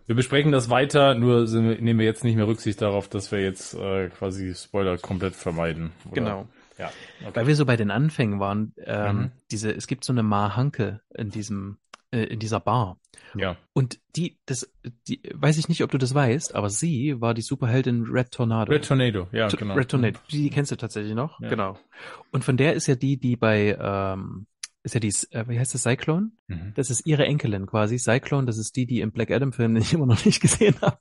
[0.05, 3.41] wir besprechen das weiter, nur wir, nehmen wir jetzt nicht mehr Rücksicht darauf, dass wir
[3.41, 5.91] jetzt äh, quasi Spoiler komplett vermeiden.
[6.05, 6.13] Oder?
[6.13, 6.47] Genau.
[6.77, 7.31] Ja, okay.
[7.35, 9.31] Weil wir so bei den Anfängen waren, ähm, mhm.
[9.51, 11.77] diese, es gibt so eine Ma Hanke in diesem,
[12.11, 12.97] äh, in dieser Bar.
[13.35, 13.57] Ja.
[13.73, 14.71] Und die, das,
[15.07, 18.71] die, weiß ich nicht, ob du das weißt, aber sie war die Superheldin Red Tornado.
[18.71, 19.75] Red Tornado, ja, genau.
[19.75, 21.49] Red Tornado, die, die kennst du tatsächlich noch, ja.
[21.49, 21.77] genau.
[22.31, 24.47] Und von der ist ja die, die bei ähm,
[24.83, 26.31] ist ja die, äh, wie heißt das, Cyclone?
[26.47, 26.73] Mhm.
[26.75, 27.97] Das ist ihre Enkelin quasi.
[27.97, 30.75] Cyclone, das ist die, die im Black Adam Film, den ich immer noch nicht gesehen
[30.81, 30.99] habe.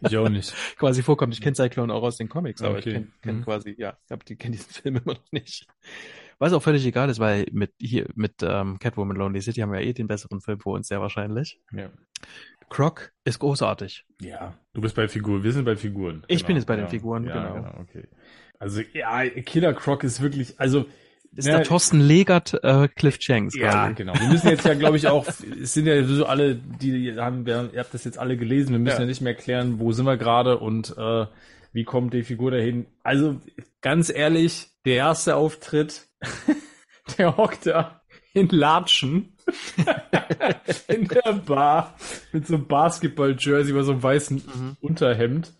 [0.00, 0.54] Ich auch nicht.
[0.78, 1.32] quasi vorkommt.
[1.32, 2.88] Ich kenne Cyclone auch aus den Comics, aber okay.
[2.88, 3.44] ich kenne kenn mhm.
[3.44, 3.96] quasi, ja,
[4.28, 5.66] die kenne diesen Film immer noch nicht.
[6.38, 9.80] Was auch völlig egal ist, weil mit hier mit ähm, Catwoman Lonely City haben wir
[9.80, 11.60] ja eh den besseren Film vor uns, sehr wahrscheinlich.
[11.72, 11.90] Ja.
[12.68, 14.04] Croc ist großartig.
[14.20, 16.24] Ja, du bist bei Figuren, wir sind bei Figuren.
[16.26, 16.46] Ich genau.
[16.48, 16.80] bin jetzt bei ja.
[16.80, 17.54] den Figuren, ja, genau.
[17.54, 17.80] genau.
[17.80, 18.08] Okay.
[18.58, 20.86] Also ja, Killer Croc ist wirklich, also
[21.34, 23.64] ist ja, der Thorsten Legert äh, Cliff Jenks quasi.
[23.64, 24.14] Ja, genau.
[24.14, 27.70] Wir müssen jetzt ja, glaube ich, auch, es sind ja so alle, die haben, ihr
[27.76, 30.16] habt das jetzt alle gelesen, wir müssen ja, ja nicht mehr erklären, wo sind wir
[30.16, 31.26] gerade und äh,
[31.72, 32.86] wie kommt die Figur dahin.
[33.02, 33.40] Also
[33.80, 36.08] ganz ehrlich, der erste Auftritt,
[37.18, 38.02] der hockt da
[38.34, 39.36] in Latschen
[40.88, 41.94] in der Bar
[42.32, 44.76] mit so einem Basketball-Jersey über so einem weißen mhm.
[44.80, 45.52] Unterhemd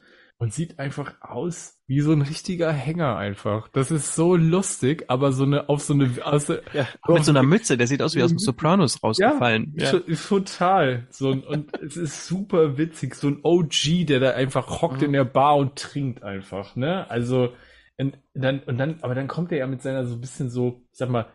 [0.42, 3.68] und sieht einfach aus wie so ein richtiger Hänger einfach.
[3.68, 7.44] Das ist so lustig, aber so eine auf so eine aus, ja, mit so einer
[7.44, 9.72] Mütze, der sieht aus wie aus dem Sopranos rausgefallen.
[9.76, 10.16] Ja, ja.
[10.16, 11.06] total.
[11.10, 15.06] So ein, und es ist super witzig, so ein OG, der da einfach hockt mhm.
[15.06, 17.08] in der Bar und trinkt einfach, ne?
[17.08, 17.52] Also
[17.96, 20.82] und dann und dann aber dann kommt er ja mit seiner so ein bisschen so,
[20.90, 21.26] ich sag mal,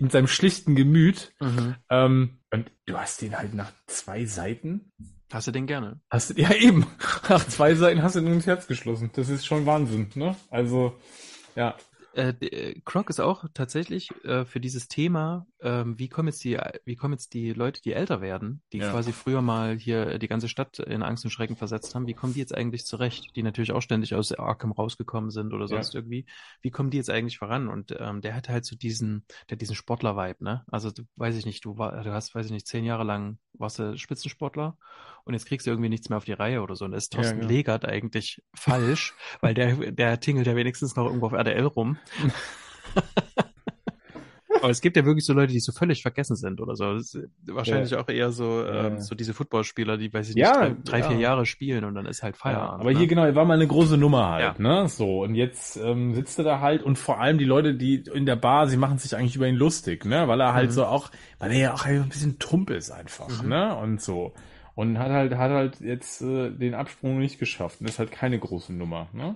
[0.00, 1.32] mit seinem schlichten Gemüt.
[1.38, 1.76] Mhm.
[1.90, 4.90] Ähm, und du hast den halt nach zwei Seiten
[5.30, 6.00] Hast du den gerne?
[6.10, 6.86] Hast du, ja eben.
[7.28, 9.10] Nach zwei Seiten hast du den ins Herz geschlossen.
[9.14, 10.34] Das ist schon Wahnsinn, ne?
[10.50, 10.96] Also,
[11.54, 11.76] ja.
[12.14, 16.58] äh, äh, Croc ist auch tatsächlich äh, für dieses Thema, ähm, wie kommen jetzt die,
[16.86, 18.90] wie kommen jetzt die Leute, die älter werden, die ja.
[18.90, 22.32] quasi früher mal hier die ganze Stadt in Angst und Schrecken versetzt haben, wie kommen
[22.32, 23.36] die jetzt eigentlich zurecht?
[23.36, 25.98] Die natürlich auch ständig aus Arkham rausgekommen sind oder sonst ja.
[25.98, 26.24] irgendwie.
[26.62, 27.68] Wie kommen die jetzt eigentlich voran?
[27.68, 30.64] Und ähm, der hat halt so diesen, der diesen Sportler-Vibe, ne?
[30.68, 33.38] Also du, weiß ich nicht, du war, du hast, weiß ich nicht, zehn Jahre lang
[33.52, 34.78] warst du Spitzensportler
[35.28, 36.86] und jetzt kriegst du irgendwie nichts mehr auf die Reihe oder so.
[36.86, 37.52] Und das ist Thorsten ja, genau.
[37.52, 41.98] Legert eigentlich falsch, weil der, der tingelt ja wenigstens noch irgendwo auf RDL rum.
[44.60, 46.84] Aber es gibt ja wirklich so Leute, die so völlig vergessen sind oder so.
[47.46, 48.00] wahrscheinlich ja.
[48.00, 51.08] auch eher so, ähm, so diese Footballspieler, die, weiß ich nicht, ja, drei, ja.
[51.10, 52.80] vier Jahre spielen und dann ist halt Feierabend.
[52.80, 52.98] aber ne?
[52.98, 54.88] hier genau, er war mal eine große Nummer halt, ne?
[54.88, 58.26] So, und jetzt ähm, sitzt er da halt und vor allem die Leute, die in
[58.26, 60.26] der Bar, sie machen sich eigentlich über ihn lustig, ne?
[60.26, 60.74] Weil er halt mhm.
[60.74, 63.50] so auch, weil er ja auch ein bisschen tump ist einfach, mhm.
[63.50, 63.76] ne?
[63.76, 64.32] Und so
[64.78, 68.38] und hat halt hat halt jetzt äh, den Absprung nicht geschafft und ist halt keine
[68.38, 69.34] große Nummer, ne?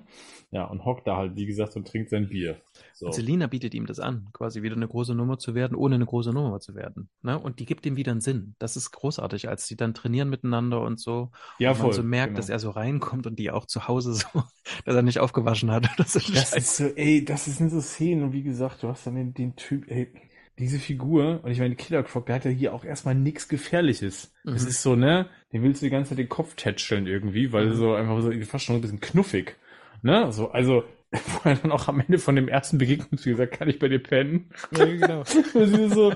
[0.52, 2.60] Ja, und hockt da halt, wie gesagt, und trinkt sein Bier.
[2.94, 3.06] So.
[3.06, 6.06] Und Selina bietet ihm das an, quasi wieder eine große Nummer zu werden, ohne eine
[6.06, 7.08] große Nummer zu werden.
[7.22, 7.36] Ne?
[7.36, 8.54] Und die gibt ihm wieder einen Sinn.
[8.60, 11.32] Das ist großartig, als sie dann trainieren miteinander und so.
[11.58, 11.86] Ja, und voll.
[11.86, 12.36] man so merkt, genau.
[12.36, 14.28] dass er so reinkommt und die auch zu Hause so,
[14.84, 15.88] dass er nicht aufgewaschen hat.
[15.96, 19.16] das, das ist so, ey, das sind so Szenen und wie gesagt, du hast dann
[19.16, 20.12] den, den Typ, ey,
[20.58, 24.32] diese Figur, und ich meine, Killer Croc, der hat ja hier auch erstmal nichts Gefährliches.
[24.44, 24.54] Mhm.
[24.54, 27.66] Es ist so, ne, den willst du die ganze Zeit den Kopf tätscheln irgendwie, weil
[27.66, 27.74] mhm.
[27.74, 29.56] so einfach so fast schon ein bisschen knuffig.
[30.02, 30.30] Ne?
[30.32, 33.78] So, also, wo er dann auch am Ende von dem ersten Begegnung gesagt, kann ich
[33.78, 34.50] bei dir pennen?
[34.76, 35.24] Ja, genau.
[35.88, 36.12] so,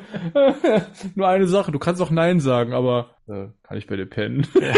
[1.14, 4.46] nur eine Sache, du kannst auch Nein sagen, aber äh, kann ich bei dir pennen?
[4.60, 4.74] Ja.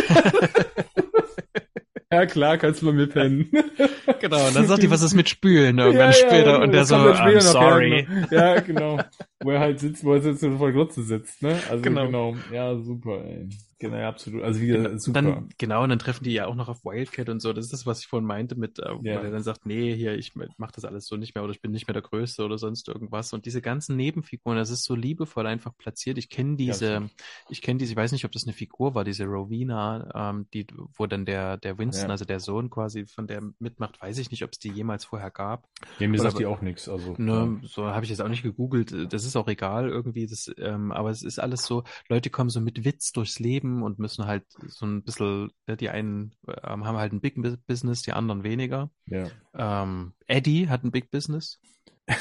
[2.10, 3.50] Ja, klar, kannst du bei mir pennen.
[4.20, 6.86] genau, und dann sagt die, was ist mit Spülen irgendwann ja, später ja, und der
[6.86, 8.06] so, I'm sorry.
[8.30, 8.98] Ja, genau.
[9.40, 11.58] Wo er halt sitzt, wo er sitzt und der Glotze sitzt, ne?
[11.68, 12.06] Also genau.
[12.06, 12.36] genau.
[12.50, 13.48] Ja, super, ey.
[13.80, 14.42] Genau, ja, absolut.
[14.42, 15.22] Also wie gesagt, super.
[15.22, 17.52] Dann, genau, und dann treffen die ja auch noch auf Wildcat und so.
[17.52, 18.98] Das ist das, was ich vorhin meinte, mit, äh, ja.
[19.02, 21.62] wo er dann sagt, nee, hier, ich mach das alles so nicht mehr oder ich
[21.62, 23.32] bin nicht mehr der Größte oder sonst irgendwas.
[23.32, 26.18] Und diese ganzen Nebenfiguren, das ist so liebevoll einfach platziert.
[26.18, 27.02] Ich kenne diese, ja,
[27.48, 30.66] ich kenne diese, ich weiß nicht, ob das eine Figur war, diese Rowena, ähm, die,
[30.96, 32.10] wo dann der, der Winston, ja.
[32.10, 35.30] also der Sohn quasi von der mitmacht, weiß ich nicht, ob es die jemals vorher
[35.30, 35.68] gab.
[36.00, 36.88] Ja, mir oder, sagt die auch nichts.
[36.88, 39.12] Also, ne, so habe ich jetzt auch nicht gegoogelt.
[39.12, 40.26] Das ist auch egal irgendwie.
[40.26, 43.98] Das, ähm, aber es ist alles so, Leute kommen so mit Witz durchs Leben und
[43.98, 48.12] müssen halt so ein bisschen, ne, die einen ähm, haben halt ein Big Business, die
[48.12, 48.90] anderen weniger.
[49.06, 49.28] Ja.
[49.54, 51.60] Ähm, Eddie hat ein Big Business.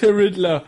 [0.00, 0.64] Der Riddler.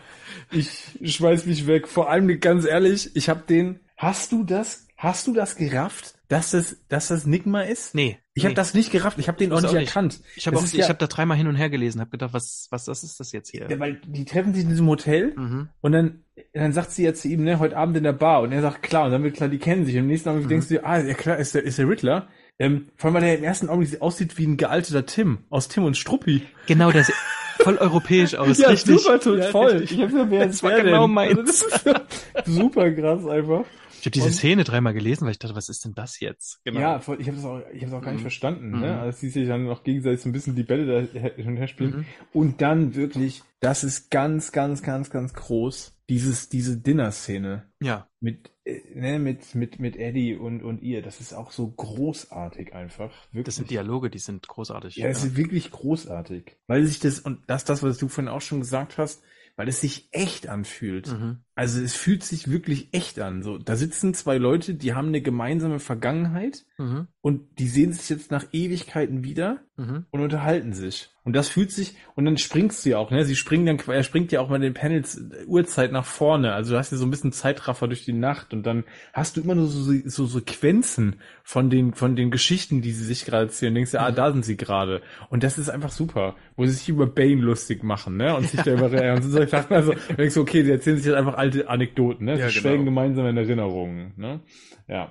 [0.50, 1.88] Ich schmeiß mich weg.
[1.88, 3.80] Vor allem ganz ehrlich, ich habe den.
[3.96, 4.86] Hast du das?
[4.96, 6.16] Hast du das gerafft?
[6.28, 7.94] dass das, dass das Nigma ist?
[7.94, 8.18] Nee.
[8.36, 8.48] Ich nee.
[8.48, 10.20] habe das nicht gerafft, ich habe den auch nicht, auch nicht erkannt.
[10.36, 12.68] Ich habe auch, ja, ich habe da dreimal hin und her gelesen, habe gedacht, was,
[12.70, 13.66] was, was ist das jetzt hier?
[13.70, 15.70] Ja, weil die treffen sich in diesem Hotel mhm.
[15.80, 16.20] und dann,
[16.52, 18.82] dann sagt sie ja zu ihm, ne, heute Abend in der Bar und er sagt,
[18.82, 20.50] klar, und dann wird klar, die kennen sich und im nächsten Augenblick mhm.
[20.50, 22.28] denkst du, ah, ja klar, ist der, ist der Riddler.
[22.58, 25.84] Ähm, vor allem, weil er im ersten Augenblick aussieht wie ein gealterter Tim aus Tim
[25.84, 26.42] und Struppi.
[26.66, 27.10] Genau, das
[27.58, 29.00] voll europäisch aus, ja, richtig.
[29.00, 29.70] Super, toll, ja, voll.
[29.72, 29.98] Richtig.
[29.98, 31.64] Ich hab ja, wer das war genau meins.
[32.44, 33.64] super krass einfach.
[34.06, 36.60] Ich habe diese und, Szene dreimal gelesen, weil ich dachte, was ist denn das jetzt?
[36.62, 36.78] Genau.
[36.78, 38.26] Ja, voll, ich habe das auch, ich habe auch gar nicht mhm.
[38.26, 38.76] verstanden, ne?
[38.76, 38.82] mhm.
[38.82, 39.00] ne?
[39.00, 41.66] Als die sich dann noch gegenseitig so ein bisschen die Bälle da hin und her
[41.66, 41.90] spielen.
[41.90, 42.04] Mhm.
[42.32, 45.98] Und dann wirklich, das ist ganz, ganz, ganz, ganz groß.
[46.08, 47.68] Dieses, diese Dinner-Szene.
[47.80, 48.08] Ja.
[48.20, 51.02] Mit, äh, ne, mit, mit, mit Eddie und, und ihr.
[51.02, 53.10] Das ist auch so großartig einfach.
[53.32, 53.46] Wirklich.
[53.46, 54.94] Das sind Dialoge, die sind großartig.
[54.94, 55.30] Ja, es ja.
[55.30, 56.56] ist wirklich großartig.
[56.68, 59.24] Weil sich das, und das, das, was du vorhin auch schon gesagt hast,
[59.56, 61.08] weil es sich echt anfühlt.
[61.08, 61.38] Mhm.
[61.54, 63.42] Also es fühlt sich wirklich echt an.
[63.42, 67.08] So, da sitzen zwei Leute, die haben eine gemeinsame Vergangenheit mhm.
[67.26, 70.06] Und die sehen sich jetzt nach Ewigkeiten wieder mhm.
[70.12, 71.10] und unterhalten sich.
[71.24, 73.24] Und das fühlt sich, und dann springst du ja auch, ne?
[73.24, 76.52] Sie springen dann, er springt ja auch mal den Panels äh, Uhrzeit nach vorne.
[76.52, 79.40] Also du hast ja so ein bisschen Zeitraffer durch die Nacht und dann hast du
[79.40, 83.72] immer nur so, so Sequenzen von den, von den Geschichten, die sie sich gerade erzählen.
[83.72, 84.06] Und denkst du, ah, mhm.
[84.06, 85.02] ah, da sind sie gerade.
[85.28, 88.36] Und das ist einfach super, wo sie sich über Bane lustig machen, ne?
[88.36, 91.16] Und sich da über, und so Sachen, also, denkst du, okay, sie erzählen sich jetzt
[91.16, 92.38] einfach alte Anekdoten, ne?
[92.38, 92.68] Ja, sie genau.
[92.68, 94.42] schwelgen gemeinsam in Erinnerungen, ne?
[94.86, 95.10] Ja.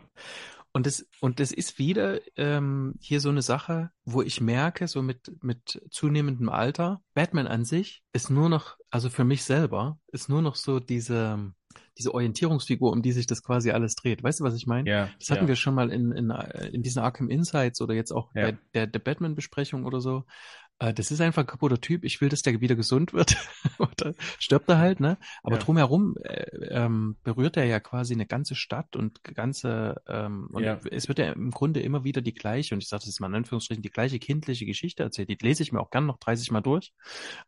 [0.75, 5.01] Und das, und das ist wieder ähm, hier so eine Sache, wo ich merke, so
[5.01, 10.27] mit, mit zunehmendem Alter, Batman an sich ist nur noch, also für mich selber, ist
[10.27, 11.53] nur noch so diese,
[11.97, 14.21] diese Orientierungsfigur, um die sich das quasi alles dreht.
[14.21, 14.89] Weißt du, was ich meine?
[14.89, 15.47] Ja, das hatten ja.
[15.47, 16.29] wir schon mal in, in,
[16.73, 18.51] in diesen Arkham Insights oder jetzt auch ja.
[18.51, 20.25] bei der, der Batman-Besprechung oder so,
[20.79, 22.03] äh, das ist einfach ein kaputter Typ.
[22.03, 23.35] Ich will, dass der wieder gesund wird.
[23.79, 25.17] Oder stirbt er halt, ne?
[25.43, 25.61] Aber ja.
[25.61, 30.79] drumherum äh, ähm, berührt er ja quasi eine ganze Stadt und ganze ähm, und ja.
[30.91, 33.27] es wird ja im Grunde immer wieder die gleiche, und ich sage das jetzt mal
[33.27, 35.29] in Anführungsstrichen, die gleiche kindliche Geschichte erzählt.
[35.29, 36.93] Die lese ich mir auch gern noch 30 Mal durch,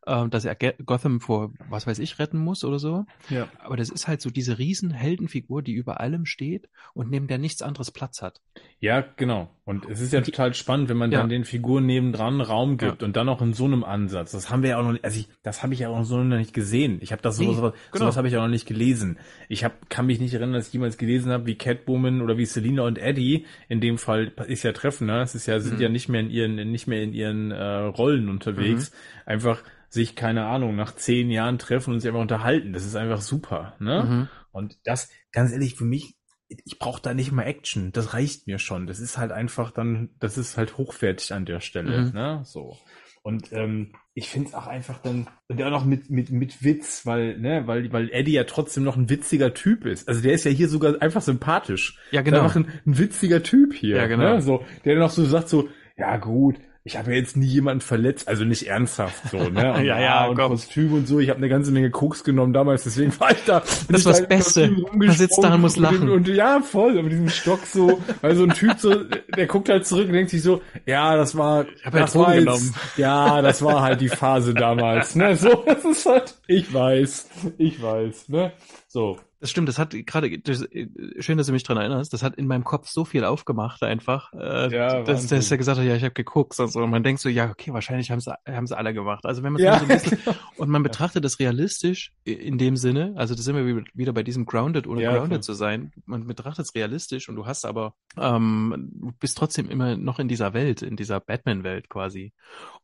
[0.06, 3.04] ähm, dass er Gotham vor was weiß ich retten muss oder so.
[3.28, 3.48] Ja.
[3.58, 7.38] Aber das ist halt so diese riesen Heldenfigur, die über allem steht und neben der
[7.38, 8.40] nichts anderes Platz hat.
[8.80, 9.50] Ja, genau.
[9.68, 11.18] Und es ist ja total spannend, wenn man ja.
[11.18, 13.06] dann den Figuren nebendran Raum gibt ja.
[13.06, 14.32] und dann noch in so einem Ansatz.
[14.32, 16.24] Das haben wir ja auch noch nicht, also ich, das habe ich ja auch so
[16.24, 16.96] noch nicht gesehen.
[17.02, 18.04] Ich habe das sowas, nee, genau.
[18.06, 19.18] sowas habe ich auch noch nicht gelesen.
[19.50, 22.46] Ich hab, kann mich nicht erinnern, dass ich jemals gelesen habe, wie Catwoman oder wie
[22.46, 25.20] Selina und Eddie, in dem Fall ist ja Treffen, ne?
[25.20, 25.82] Es ist ja, sind mhm.
[25.82, 28.90] ja nicht mehr in ihren, nicht mehr in ihren äh, Rollen unterwegs.
[28.90, 28.96] Mhm.
[29.26, 32.72] Einfach sich, keine Ahnung, nach zehn Jahren treffen und sich einfach unterhalten.
[32.72, 34.02] Das ist einfach super, ne?
[34.02, 34.28] Mhm.
[34.50, 36.14] Und das, ganz ehrlich, für mich
[36.48, 37.92] ich brauche da nicht mal Action.
[37.92, 38.86] Das reicht mir schon.
[38.86, 42.06] Das ist halt einfach dann, das ist halt hochwertig an der Stelle.
[42.06, 42.12] Mhm.
[42.12, 42.40] Ne?
[42.44, 42.76] So.
[43.22, 47.04] Und ähm, ich finde es auch einfach dann, und auch noch mit, mit, mit Witz,
[47.04, 50.08] weil, ne, weil, weil Eddie ja trotzdem noch ein witziger Typ ist.
[50.08, 51.98] Also der ist ja hier sogar einfach sympathisch.
[52.10, 52.40] Ja, genau.
[52.40, 53.96] Einfach ein, ein witziger Typ hier.
[53.96, 54.34] Ja, genau.
[54.34, 54.40] Ne?
[54.40, 56.56] So, der noch so sagt so, ja gut,
[56.88, 59.74] ich habe ja jetzt nie jemanden verletzt, also nicht ernsthaft so, ne?
[59.74, 60.52] Und, ja, ja, und komm.
[60.52, 61.20] Kostüm und so.
[61.20, 63.62] Ich habe eine ganze Menge Koks genommen damals, deswegen war ich da.
[63.90, 64.74] Das war das Beste.
[64.94, 66.08] Man sitzt da und muss lachen.
[66.08, 69.68] Und, und, ja, voll, mit diesem Stock so, weil so ein Typ so, der guckt
[69.68, 73.42] halt zurück und denkt sich so, ja, das war, ich hab das war jetzt, ja,
[73.42, 75.36] das war halt die Phase damals, ne?
[75.36, 77.28] So, das ist halt, ich weiß,
[77.58, 78.52] ich weiß, ne?
[78.88, 79.18] So.
[79.40, 80.88] Das stimmt, das hat gerade, äh,
[81.22, 84.32] schön, dass du mich dran erinnerst, das hat in meinem Kopf so viel aufgemacht einfach,
[84.32, 86.80] äh, ja, dass, dass er gesagt hat, ja, ich habe geguckt und so.
[86.80, 89.24] Und man denkt so, ja, okay, wahrscheinlich haben sie haben sie alle gemacht.
[89.26, 90.36] Also wenn man ja, so ein bisschen, genau.
[90.56, 94.44] und man betrachtet das realistisch in dem Sinne, also da sind wir wieder bei diesem
[94.44, 95.42] Grounded, ohne ja, Grounded klar.
[95.42, 95.92] zu sein.
[96.04, 100.26] Man betrachtet es realistisch und du hast aber, ähm, du bist trotzdem immer noch in
[100.26, 102.32] dieser Welt, in dieser Batman-Welt quasi.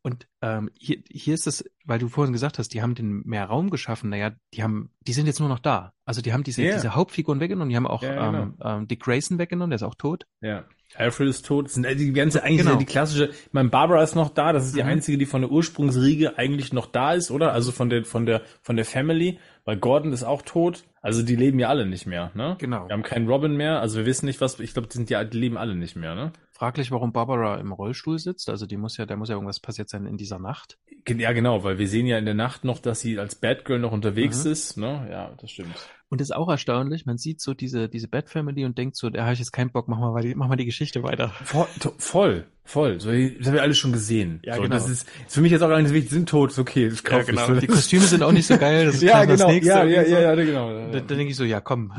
[0.02, 3.46] Und ähm, hier, hier ist es, weil du vorhin gesagt hast, die haben den mehr
[3.46, 4.11] Raum geschaffen.
[4.11, 5.94] Naja, die haben, die sind jetzt nur noch da.
[6.07, 6.74] Also die haben diese, yeah.
[6.74, 7.70] diese Hauptfiguren weggenommen.
[7.70, 8.42] Die haben auch ja, genau.
[8.42, 10.26] ähm, ähm, Dick Grayson weggenommen, der ist auch tot.
[10.42, 10.64] Ja.
[10.96, 11.66] Alfred ist tot.
[11.66, 12.76] Das sind die ganze eigentlich genau.
[12.78, 13.30] die klassische.
[13.30, 14.52] Ich meine, Barbara ist noch da.
[14.52, 14.90] Das ist die mhm.
[14.90, 17.52] einzige, die von der Ursprungsriege eigentlich noch da ist, oder?
[17.52, 19.38] Also von der von der von der Family.
[19.65, 20.85] Weil Gordon ist auch tot.
[21.01, 22.57] Also die leben ja alle nicht mehr, ne?
[22.59, 22.87] Genau.
[22.87, 23.81] Wir haben keinen Robin mehr.
[23.81, 24.61] Also wir wissen nicht, was.
[24.61, 26.33] Ich glaube, die sind ja, die leben alle nicht mehr, ne?
[26.53, 28.49] Fraglich, warum Barbara im Rollstuhl sitzt.
[28.49, 30.79] Also die muss ja, da muss ja irgendwas passiert sein in dieser Nacht.
[31.09, 33.93] Ja, genau, weil wir sehen ja in der Nacht noch, dass sie als Batgirl noch
[33.93, 34.53] unterwegs mhm.
[34.53, 35.09] ist, ne?
[35.11, 35.89] Ja, das stimmt.
[36.15, 37.07] Und das ist auch erstaunlich.
[37.07, 39.71] Man sieht so diese, diese Bat Family und denkt so, da habe ich jetzt keinen
[39.71, 41.31] Bock, mach mal, mach mal die Geschichte weiter.
[41.43, 41.67] Voll,
[41.99, 43.01] voll, voll.
[43.01, 44.39] So, das haben wir alle schon gesehen.
[44.45, 44.77] Ja, so, genau.
[44.77, 47.03] Das ist, ist für mich jetzt auch gar nicht wichtig, sind tot, ist okay, das
[47.03, 47.55] kaufe ja, genau.
[47.55, 47.61] Ich.
[47.67, 50.35] Die Kostüme sind auch nicht so geil, das ist ja, genau, ja, ja, ja, ja,
[50.37, 50.71] genau.
[50.93, 51.93] Da, da denke ich so, ja, komm.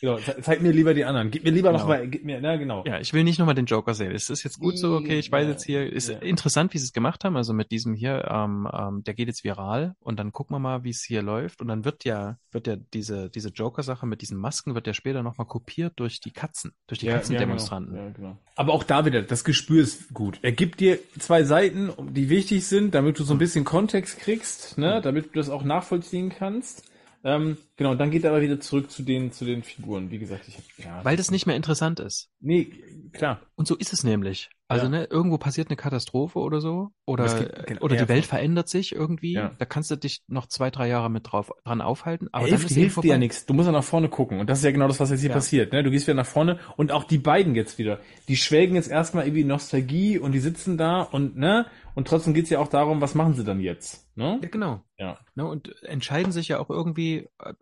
[0.00, 1.30] Genau, zeig mir lieber die anderen.
[1.30, 1.80] Gib mir lieber genau.
[1.80, 2.84] noch mal, gib mir, na genau.
[2.86, 4.12] Ja, ich will nicht nochmal den Joker sehen.
[4.12, 6.18] Es ist jetzt gut so, okay, ich weiß jetzt hier, ist ja.
[6.18, 9.44] interessant, wie sie es gemacht haben, also mit diesem hier, ähm, ähm, der geht jetzt
[9.44, 12.66] viral und dann gucken wir mal, wie es hier läuft und dann wird ja, wird
[12.66, 16.72] ja diese, diese Joker-Sache mit diesen Masken wird ja später nochmal kopiert durch die Katzen,
[16.86, 17.94] durch die ja, Katzendemonstranten.
[17.94, 18.08] Ja, genau.
[18.08, 18.38] ja, genau.
[18.56, 20.38] Aber auch da wieder, das Gespür ist gut.
[20.42, 24.78] Er gibt dir zwei Seiten, die wichtig sind, damit du so ein bisschen Kontext kriegst,
[24.78, 26.87] ne, damit du das auch nachvollziehen kannst.
[27.24, 30.10] Ähm, genau, dann geht er aber wieder zurück zu den, zu den Figuren.
[30.10, 31.04] Wie gesagt, ich hab, ja.
[31.04, 32.30] Weil das nicht mehr interessant ist.
[32.40, 32.70] Nee,
[33.12, 33.42] klar.
[33.56, 34.50] Und so ist es nämlich.
[34.68, 34.90] Also, ja.
[34.90, 36.90] ne, irgendwo passiert eine Katastrophe oder so.
[37.06, 37.24] Oder,
[37.66, 39.32] gibt, oder die Welt verändert sich irgendwie.
[39.32, 39.54] Ja.
[39.58, 42.28] Da kannst du dich noch zwei, drei Jahre mit drauf, dran aufhalten.
[42.32, 43.46] Aber hilft, hilft dir ja nichts.
[43.46, 44.40] Du musst ja nach vorne gucken.
[44.40, 45.72] Und das ist ja genau das, was jetzt hier passiert.
[45.72, 45.82] Ne?
[45.82, 48.00] Du gehst wieder nach vorne und auch die beiden jetzt wieder.
[48.28, 52.50] Die schwelgen jetzt erstmal irgendwie Nostalgie und die sitzen da und, ne, und trotzdem geht's
[52.50, 54.06] ja auch darum, was machen sie dann jetzt?
[54.16, 54.38] Ne?
[54.42, 54.82] Ja, genau.
[55.00, 55.16] Ja.
[55.36, 57.54] Ne, und entscheiden sich ja auch irgendwie, äh,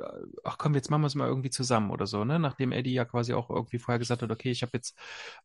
[0.42, 2.38] ach komm, jetzt machen wir es mal irgendwie zusammen oder so, ne?
[2.38, 4.96] Nachdem Eddie ja quasi auch irgendwie vorher gesagt hat, okay, ich habe jetzt,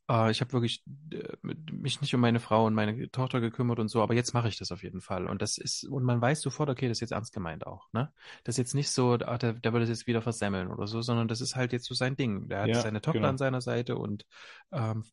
[0.09, 1.35] äh, ich habe wirklich äh,
[1.73, 4.57] mich nicht um meine Frau und meine Tochter gekümmert und so, aber jetzt mache ich
[4.57, 5.27] das auf jeden Fall.
[5.27, 8.13] Und das ist, und man weiß sofort, okay, das ist jetzt ernst gemeint auch, ne?
[8.45, 11.01] Das ist jetzt nicht so, ach, der, der will das jetzt wieder versemmeln oder so,
[11.01, 12.47] sondern das ist halt jetzt so sein Ding.
[12.47, 13.29] Der hat ja, seine Tochter genau.
[13.29, 14.25] an seiner Seite und
[14.71, 15.03] ähm,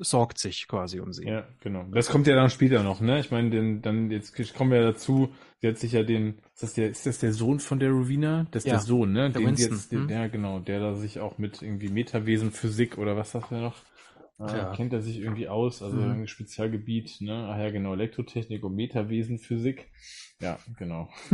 [0.00, 1.26] sorgt sich quasi um sie.
[1.26, 1.84] Ja, genau.
[1.90, 3.18] Das kommt ja dann später noch, ne?
[3.18, 6.74] Ich meine, denn, dann jetzt kommen wir dazu, sie hat sich ja den, ist das
[6.74, 8.46] der, ist das der Sohn von der Rowena?
[8.50, 9.30] Das ist ja, der Sohn, ne?
[9.30, 9.72] Der den Winston.
[9.72, 10.08] Jetzt, den, hm?
[10.08, 13.76] Ja, genau, der da sich auch mit irgendwie Metawesen, Physik oder was das wäre noch?
[14.38, 14.74] Äh, ja.
[14.74, 16.22] Kennt er sich irgendwie aus, also mhm.
[16.22, 17.48] ein Spezialgebiet, ne?
[17.50, 19.90] Ach ja, genau, Elektrotechnik und Metawesen, Physik.
[20.40, 21.08] Ja, genau.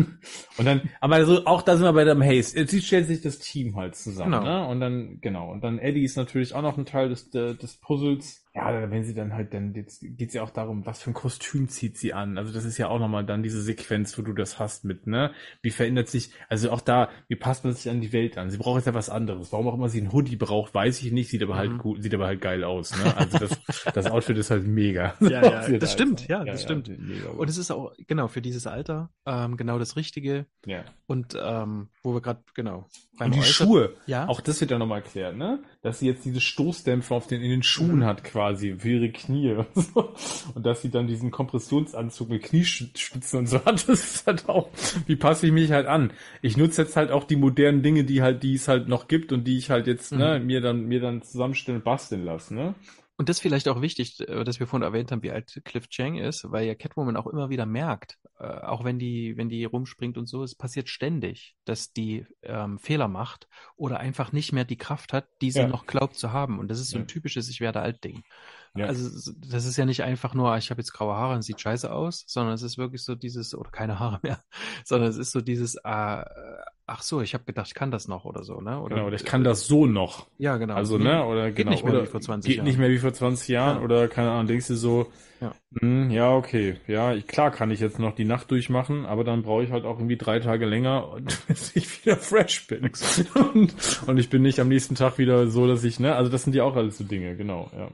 [0.58, 2.56] und dann, aber so, auch da sind wir bei dem Haze.
[2.56, 4.44] Jetzt stellt sich das Team halt zusammen, genau.
[4.44, 4.68] ne?
[4.68, 5.50] Und dann, genau.
[5.50, 8.41] Und dann Eddie ist natürlich auch noch ein Teil des, des Puzzles.
[8.72, 11.68] Ja, wenn sie dann halt, dann jetzt geht's ja auch darum, was für ein Kostüm
[11.68, 12.38] zieht sie an.
[12.38, 15.32] Also das ist ja auch nochmal dann diese Sequenz, wo du das hast mit, ne?
[15.62, 18.50] Wie verändert sich, also auch da, wie passt man sich an die Welt an?
[18.50, 19.52] Sie braucht jetzt ja was anderes.
[19.52, 21.74] Warum auch immer sie einen Hoodie braucht, weiß ich nicht, sieht aber halt mhm.
[21.74, 23.16] halt gut, sieht aber halt geil aus, ne?
[23.16, 23.60] Also das,
[23.94, 25.14] das Outfit ist halt mega.
[25.20, 26.88] Ja, ja, das stimmt, ja, das ja, stimmt.
[26.88, 30.46] Ja, Und es ist auch, genau, für dieses Alter, ähm, genau das Richtige.
[30.66, 30.84] Ja.
[31.06, 32.88] Und ähm, wo wir gerade, genau.
[33.18, 34.26] Und die Äußer Schuhe, ja.
[34.28, 35.62] Auch das wird ja nochmal erklärt, ne?
[35.82, 38.04] Dass sie jetzt diese Stoßdämpfer auf den, in den Schuhen mhm.
[38.04, 39.56] hat quasi für ihre Knie.
[40.54, 43.84] und dass sie dann diesen Kompressionsanzug mit Kniespitzen und so hat.
[43.88, 44.68] Das ist halt auch,
[45.06, 46.12] wie passe ich mich halt an?
[46.40, 49.32] Ich nutze jetzt halt auch die modernen Dinge, die halt, die es halt noch gibt
[49.32, 50.22] und die ich halt jetzt, ne, mhm.
[50.22, 52.74] ne, mir dann, mir dann zusammenstellen und basteln lasse, ne?
[53.18, 55.88] Und das ist vielleicht auch wichtig, äh, dass wir vorhin erwähnt haben, wie alt Cliff
[55.88, 59.64] Chang ist, weil ja Catwoman auch immer wieder merkt, äh, auch wenn die, wenn die
[59.64, 64.64] rumspringt und so, es passiert ständig, dass die ähm, Fehler macht oder einfach nicht mehr
[64.64, 65.68] die Kraft hat, die sie ja.
[65.68, 66.58] noch glaubt zu haben.
[66.58, 68.24] Und das ist so ein typisches Ich werde alt Ding.
[68.74, 68.86] Ja.
[68.86, 71.92] Also das ist ja nicht einfach nur, ich habe jetzt graue Haare und sieht scheiße
[71.92, 74.42] aus, sondern es ist wirklich so dieses, oder keine Haare mehr,
[74.84, 76.24] sondern es ist so dieses, äh,
[76.92, 78.80] ach so, ich habe gedacht, ich kann das noch oder so, ne?
[78.80, 80.26] Oder, genau, oder ich kann das so noch.
[80.38, 80.74] Ja, genau.
[80.74, 81.70] Also, ne, oder geht genau.
[81.70, 82.66] nicht mehr oder wie vor 20 geht Jahren.
[82.66, 83.84] nicht mehr wie vor 20 Jahren ja.
[83.84, 85.10] oder keine Ahnung, denkst du so,
[85.40, 89.06] ja, mh, hm, ja okay, ja, ich, klar kann ich jetzt noch die Nacht durchmachen,
[89.06, 91.16] aber dann brauche ich halt auch irgendwie drei Tage länger,
[91.48, 92.90] bis ich wieder fresh bin.
[93.54, 93.74] und,
[94.06, 96.54] und ich bin nicht am nächsten Tag wieder so, dass ich, ne, also das sind
[96.54, 97.88] ja auch alles so Dinge, genau, ja.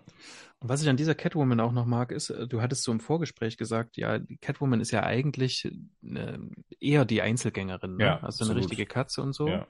[0.60, 3.00] Und was ich an dieser Catwoman auch noch mag, ist, äh, du hattest so im
[3.00, 5.70] Vorgespräch gesagt, ja, Catwoman ist ja eigentlich
[6.02, 6.38] äh,
[6.80, 8.04] eher die Einzelgängerin, ne?
[8.04, 9.48] ja, also eine richtige Katze und so.
[9.48, 9.66] Ja.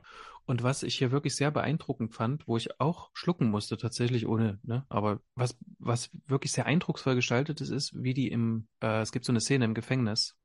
[0.47, 4.59] Und was ich hier wirklich sehr beeindruckend fand, wo ich auch schlucken musste, tatsächlich ohne,
[4.62, 9.12] ne, aber was, was wirklich sehr eindrucksvoll gestaltet ist, ist, wie die im, äh, es
[9.12, 10.39] gibt so eine Szene im Gefängnis,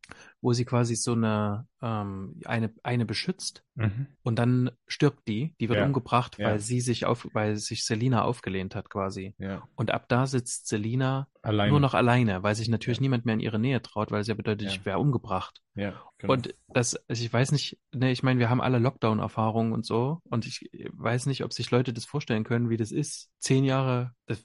[0.44, 4.08] wo sie quasi so eine, ähm, eine, eine beschützt mhm.
[4.24, 5.86] und dann stirbt die, die wird Ja.
[5.86, 6.50] umgebracht, Ja.
[6.50, 9.34] weil sie sich auf, weil sich Selina aufgelehnt hat quasi.
[9.40, 9.64] Ja.
[9.76, 11.72] Und ab da sitzt Selina Alleine.
[11.72, 14.36] nur noch alleine, weil sich natürlich niemand mehr in ihre Nähe traut, weil es ja
[14.36, 14.70] bedeutet, Ja.
[14.70, 15.62] ich wäre umgebracht.
[15.76, 16.34] Ja, genau.
[16.34, 20.20] Und das, also ich weiß nicht, ne, ich meine, wir haben alle Lockdown-Erfahrungen und so,
[20.30, 24.14] und ich weiß nicht, ob sich Leute das vorstellen können, wie das ist, zehn Jahre,
[24.28, 24.36] äh,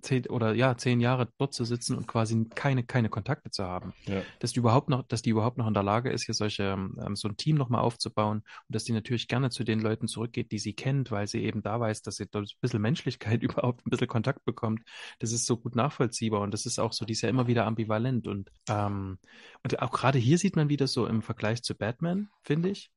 [0.00, 3.92] zehn oder ja, zehn Jahre dort zu sitzen und quasi keine, keine Kontakte zu haben.
[4.06, 4.22] ja.
[4.38, 7.16] Dass die überhaupt noch, dass die überhaupt noch in der Lage ist, hier solche, ähm,
[7.16, 10.58] so ein Team nochmal aufzubauen und dass die natürlich gerne zu den Leuten zurückgeht, die
[10.58, 13.90] sie kennt, weil sie eben da weiß, dass sie dort ein bisschen Menschlichkeit überhaupt ein
[13.90, 14.82] bisschen Kontakt bekommt.
[15.18, 17.66] Das ist so gut nachvollziehbar und das ist auch so, die ist ja immer wieder
[17.66, 19.18] ambivalent und, ähm,
[19.62, 22.90] und auch gerade hier sieht man wieder so im Vergleich zu Batman, finde ich,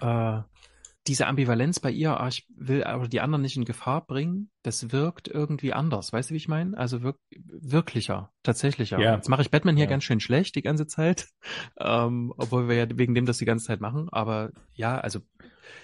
[0.00, 0.40] äh,
[1.06, 4.92] diese Ambivalenz bei ihr, ah, ich will aber die anderen nicht in Gefahr bringen, das
[4.92, 6.12] wirkt irgendwie anders.
[6.12, 6.76] Weißt du, wie ich meine?
[6.76, 7.16] Also wirk
[7.46, 8.98] wirklicher, tatsächlicher.
[8.98, 9.14] Ja.
[9.16, 9.90] Jetzt mache ich Batman hier Ja.
[9.90, 11.28] ganz schön schlecht die ganze Zeit,
[11.78, 14.08] ähm, obwohl wir ja wegen dem das die ganze Zeit machen.
[14.10, 15.20] Aber ja, also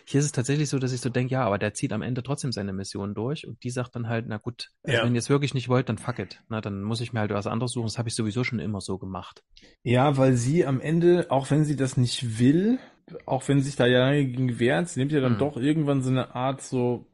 [0.07, 2.23] hier ist es tatsächlich so, dass ich so denke, ja, aber der zieht am Ende
[2.23, 5.05] trotzdem seine Mission durch und die sagt dann halt, na gut, also Ja.
[5.05, 6.43] wenn ihr es wirklich nicht wollt, dann fuck it.
[6.49, 7.87] Na, dann muss ich mir halt was anderes suchen.
[7.87, 9.43] Das habe ich sowieso schon immer so gemacht.
[9.83, 12.79] Ja, weil sie am Ende, auch wenn sie das nicht will,
[13.27, 15.39] auch wenn sich da ja gegen wehrt, sie nimmt ja dann Hm.
[15.39, 17.07] doch irgendwann so eine Art so,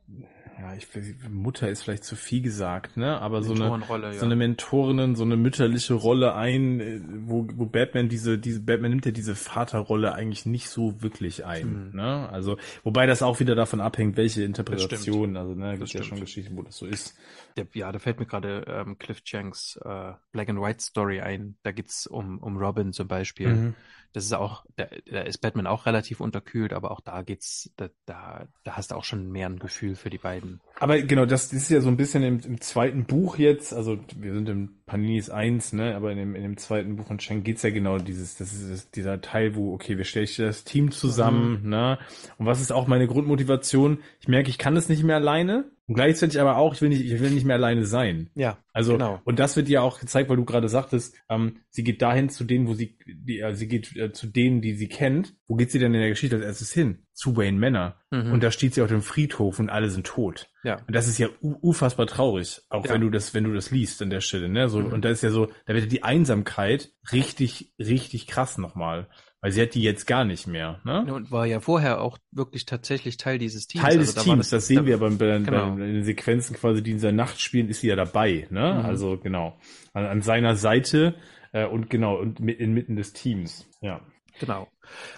[0.60, 0.86] ja, ich
[1.30, 3.18] Mutter ist vielleicht zu viel gesagt, ne?
[3.20, 7.64] Aber so eine, Mentorenrolle, so eine Mentorinnen, so eine mütterliche Rolle ein, äh, wo, wo
[7.64, 11.96] Batman diese, diese, Batman nimmt ja diese Vaterrolle eigentlich nicht so wirklich ein, Mhm.
[11.96, 12.28] ne?
[12.30, 16.56] Also, wobei das auch wieder davon abhängt, welche Interpretation, also, ne, gibt ja schon Geschichten,
[16.56, 17.16] wo das so ist.
[17.56, 21.56] Der, ja, da fällt mir gerade ähm, Cliff Chanks äh, Black and White Story ein.
[21.62, 23.48] Da geht's um, um Robin zum Beispiel.
[23.48, 23.74] Mhm.
[24.12, 27.88] Das ist auch, da, da ist Batman auch relativ unterkühlt, aber auch da geht's, da,
[28.06, 30.60] da, da hast du auch schon mehr ein Gefühl für die beiden.
[30.78, 33.98] Aber genau, das, das ist ja so ein bisschen im, im zweiten Buch jetzt, also
[34.16, 37.44] wir sind im Paninis 1, ne, aber in dem, in dem zweiten Buch von Cheng
[37.44, 40.90] geht's ja genau dieses, das ist das, dieser Teil, wo, okay, wir stellen das Team
[40.90, 41.98] zusammen, ne,
[42.38, 43.98] und was ist auch meine Grundmotivation?
[44.20, 47.04] Ich merke, ich kann das nicht mehr alleine und gleichzeitig aber auch, ich will nicht,
[47.04, 48.30] ich will nicht mehr alleine sein.
[48.36, 49.20] Ja, Also, genau.
[49.24, 52.44] und das wird ja auch gezeigt, weil du gerade sagtest, ähm, sie geht dahin zu
[52.44, 55.34] denen, wo sie, die, äh, sie geht äh, zu denen, die sie kennt.
[55.48, 56.98] Wo geht sie denn in der Geschichte als erstes hin?
[57.12, 57.96] Zu Wayne Manor.
[58.12, 58.32] Mhm.
[58.32, 60.48] Und da steht sie auf dem Friedhof und alle sind tot.
[60.62, 60.76] Ja.
[60.86, 62.94] Und das ist ja unfassbar traurig, auch Ja.
[62.94, 64.68] wenn du das, wenn du das liest an der Stelle, ne?
[64.68, 64.92] So, Mhm.
[64.92, 69.08] und da ist ja so, da wird ja die Einsamkeit richtig, richtig krass nochmal.
[69.42, 71.12] Weil sie hat die jetzt gar nicht mehr, ne?
[71.14, 73.82] Und war ja vorher auch wirklich tatsächlich Teil dieses Teams.
[73.82, 75.70] Teil Also des da war Teams, das, sehen da- wir beim, bei, genau.
[75.76, 78.74] bei den Sequenzen quasi, die in dieser Nacht spielen, ist sie ja dabei, ne?
[78.80, 78.86] Mhm.
[78.86, 79.58] Also genau.
[79.94, 81.14] An, an seiner Seite
[81.52, 83.66] äh, und genau, und mit, inmitten des Teams.
[83.80, 84.00] Ja.
[84.40, 84.68] Genau.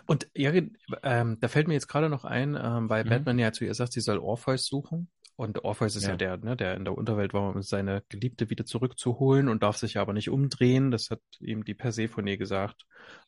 [0.07, 3.09] Und Erin, ähm, da fällt mir jetzt gerade noch ein, ähm, weil Mhm.
[3.09, 5.09] Batman ja zu ihr sagt, sie soll Orpheus suchen.
[5.37, 6.17] Und Orpheus ist ja, Ja.
[6.17, 9.99] der, ne, der in der Unterwelt war, um seine Geliebte wieder zurückzuholen und darf sich
[9.99, 10.91] aber nicht umdrehen.
[10.91, 12.85] Das hat ihm die Persephone gesagt.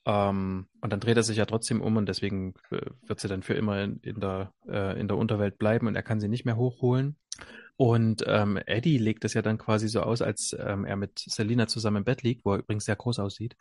[0.06, 3.42] Ähm, und dann dreht er sich ja trotzdem um und deswegen äh, wird sie dann
[3.42, 6.44] für immer in, in, der, äh, in der Unterwelt bleiben und er kann sie nicht
[6.44, 7.16] mehr hochholen.
[7.76, 11.66] Und ähm, Eddie legt das ja dann quasi so aus, als ähm, er mit Selina
[11.66, 13.56] zusammen im Bett liegt, wo er übrigens sehr groß aussieht.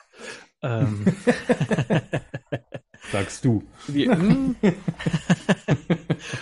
[0.61, 1.06] Ähm,
[3.12, 3.64] Sagst du.
[3.88, 4.56] wie, hm?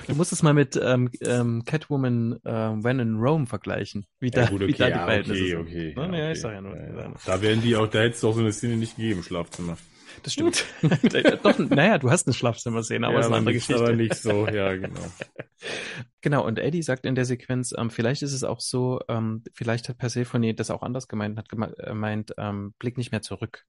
[0.07, 4.45] du musst es mal mit ähm, ähm, Catwoman ähm, When in Rome vergleichen, wie da,
[4.45, 5.97] gut, wie da die ja, Verhältnisse okay, sind.
[5.97, 6.07] okay.
[6.07, 6.17] Ne?
[6.17, 6.31] ja, Ja, okay.
[6.33, 6.75] ich sag ja nur.
[6.77, 7.13] Ja, ja.
[7.25, 9.77] Da werden die auch, da hättest du auch so eine Szene nicht gegeben, im Schlafzimmer.
[10.23, 10.65] Das stimmt.
[11.43, 13.81] Doch, naja, du hast eine Schlafzimmer-Szene, aber ja, es ist eine andere Geschichte.
[13.81, 15.01] aber nicht so, ja, genau.
[16.21, 19.89] Genau, und Eddie sagt in der Sequenz, ähm, vielleicht ist es auch so, ähm, vielleicht
[19.89, 23.65] hat Persephone das auch anders gemeint, hat geme äh, meint, ähm, blick nicht mehr zurück.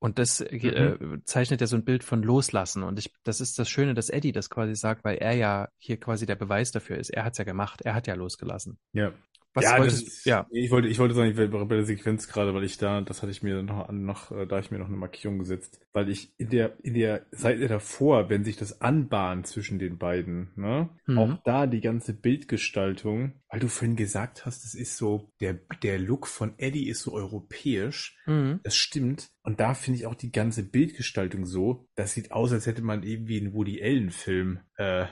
[0.00, 2.82] Und das äh, zeichnet ja so ein Bild von Loslassen.
[2.82, 5.98] Und ich, das ist das Schöne, dass Eddie das quasi sagt, weil er ja hier
[5.98, 7.10] quasi der Beweis dafür ist.
[7.10, 8.78] Er hat's ja gemacht, er hat ja losgelassen.
[8.92, 9.12] Ja.
[9.54, 10.46] Was ja, wolltest, ist, ja.
[10.50, 13.22] Ich wollte, ich wollte sagen, ich wäre bei der Sequenz gerade, weil ich da, das
[13.22, 16.32] hatte ich mir noch, noch, äh, da ich mir noch eine Markierung gesetzt, weil ich
[16.38, 21.18] in der, in der Seite davor, wenn sich das anbahnt zwischen den beiden, ne, mhm.
[21.18, 25.54] auch da die ganze Bildgestaltung, weil du vorhin gesagt hast, es ist so, der,
[25.84, 28.18] der Look von Eddie ist so europäisch.
[28.26, 28.58] Mhm.
[28.64, 29.30] Das stimmt.
[29.44, 33.04] Und da finde ich auch die ganze Bildgestaltung so, das sieht aus, als hätte man
[33.04, 35.06] irgendwie einen Woody Allen Film äh,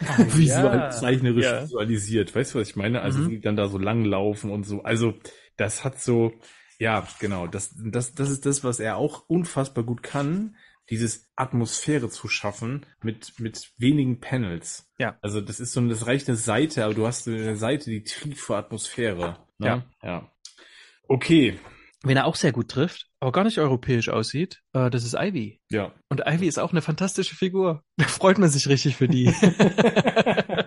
[0.34, 0.90] visual, ja.
[0.90, 1.62] zeichnerisch ja.
[1.62, 2.34] visualisiert.
[2.34, 3.00] Weißt du, was ich meine?
[3.00, 3.30] Also mhm.
[3.30, 4.82] die dann da so lang laufen und so.
[4.82, 5.14] Also
[5.56, 6.34] das hat so,
[6.78, 10.56] ja, genau, das, das, das ist das, was er auch unfassbar gut kann,
[10.90, 14.88] dieses Atmosphäre zu schaffen mit, mit wenigen Panels.
[14.98, 15.18] Ja.
[15.20, 18.04] Also das ist so, das reicht eine Seite, aber du hast eine Seite, die
[18.34, 19.38] vor Atmosphäre.
[19.58, 19.66] Ne?
[19.66, 19.84] Ja.
[20.02, 20.30] Ja.
[21.08, 21.58] Okay.
[22.02, 25.60] Wen er auch sehr gut trifft, aber gar nicht europäisch aussieht, äh, das ist Ivy.
[25.70, 25.92] Ja.
[26.08, 27.82] Und Ivy ist auch eine fantastische Figur.
[27.96, 29.26] Da freut man sich richtig für die.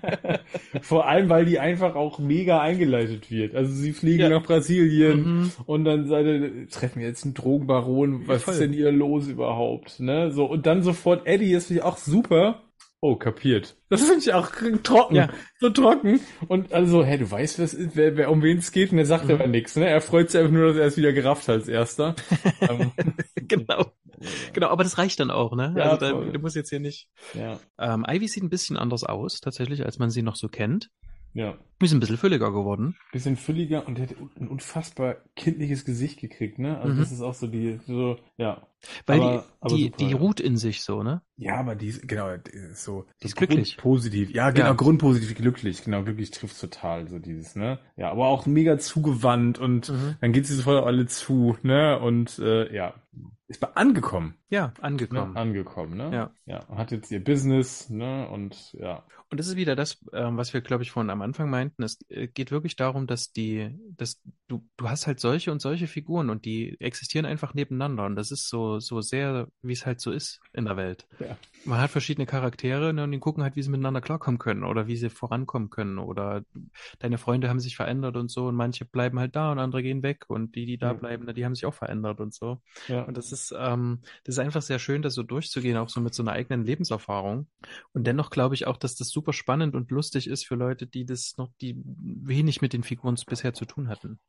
[0.81, 3.55] Vor allem, weil die einfach auch mega eingeleitet wird.
[3.55, 4.29] Also sie fliegen ja.
[4.29, 5.51] nach Brasilien mhm.
[5.65, 9.99] und dann seine, treffen jetzt einen Drogenbaron, was ja, ist denn hier los überhaupt?
[9.99, 10.31] Ne?
[10.31, 12.61] So, und dann sofort Eddie ist auch super.
[13.01, 13.77] Oh, kapiert.
[13.89, 14.51] Das finde ich auch
[14.83, 15.15] trocken.
[15.15, 15.29] Ja.
[15.59, 16.19] So trocken.
[16.49, 19.25] Und also, hä, du weißt, was, wer, wer, um wen es geht, und er sagt
[19.25, 19.35] mhm.
[19.35, 19.87] aber nichts, ne?
[19.87, 22.15] Er freut sich einfach nur, dass er es wieder gerafft hat als erster.
[22.61, 22.91] Ähm.
[23.35, 23.93] genau.
[24.53, 25.73] Genau, aber das reicht dann auch, ne?
[25.77, 27.07] Ja, also da, du musst jetzt hier nicht.
[27.33, 27.59] Ja.
[27.77, 30.89] Ähm, Ivy sieht ein bisschen anders aus, tatsächlich, als man sie noch so kennt.
[31.33, 31.57] Ja.
[31.81, 32.97] Ist ein bisschen fülliger geworden.
[33.13, 36.77] Bisschen fülliger und der hat ein unfassbar kindliches Gesicht gekriegt, ne?
[36.79, 36.99] Also mhm.
[36.99, 38.67] das ist auch so die, so, ja.
[39.05, 40.17] Weil aber, die, aber die, super, die ja.
[40.17, 41.21] ruht in sich so, ne?
[41.37, 43.05] Ja, aber die ist, genau, die ist so.
[43.21, 43.77] Die ist glücklich.
[43.77, 44.31] Positiv.
[44.31, 44.73] Ja, genau, ja.
[44.73, 45.83] grundpositiv glücklich.
[45.83, 47.79] Genau, glücklich trifft total, so dieses, ne?
[47.95, 50.15] Ja, aber auch mega zugewandt und mhm.
[50.19, 51.97] dann geht sie sofort alle zu, ne?
[51.99, 52.95] Und, äh, ja.
[53.49, 54.35] Ist bei angekommen.
[54.51, 55.33] Ja, angekommen.
[55.33, 55.39] Ne?
[55.39, 56.11] Angekommen, ne?
[56.13, 56.31] Ja.
[56.45, 58.29] Ja, hat jetzt ihr Business, ne?
[58.29, 59.03] Und ja.
[59.31, 61.83] Und das ist wieder das, ähm, was wir, glaube ich, vorhin am Anfang meinten.
[61.83, 65.87] Es äh, geht wirklich darum, dass die, dass du, du hast halt solche und solche
[65.87, 68.05] Figuren und die existieren einfach nebeneinander.
[68.05, 71.07] Und das ist so, so sehr, wie es halt so ist in der Welt.
[71.19, 71.37] Ja.
[71.65, 74.87] Man hat verschiedene Charaktere ne, und die gucken halt, wie sie miteinander klarkommen können oder
[74.87, 75.99] wie sie vorankommen können.
[75.99, 76.43] Oder
[76.97, 80.01] deine Freunde haben sich verändert und so und manche bleiben halt da und andere gehen
[80.01, 80.93] weg und die, die da ja.
[80.93, 82.61] bleiben, die haben sich auch verändert und so.
[82.87, 83.03] Ja.
[83.03, 86.13] Und das ist, ähm, das ist einfach sehr schön, das so durchzugehen, auch so mit
[86.13, 87.47] so einer eigenen Lebenserfahrung.
[87.93, 91.05] Und dennoch glaube ich auch, dass das super spannend und lustig ist für Leute, die
[91.05, 94.19] das noch, die wenig mit den Figuren bisher zu tun hatten.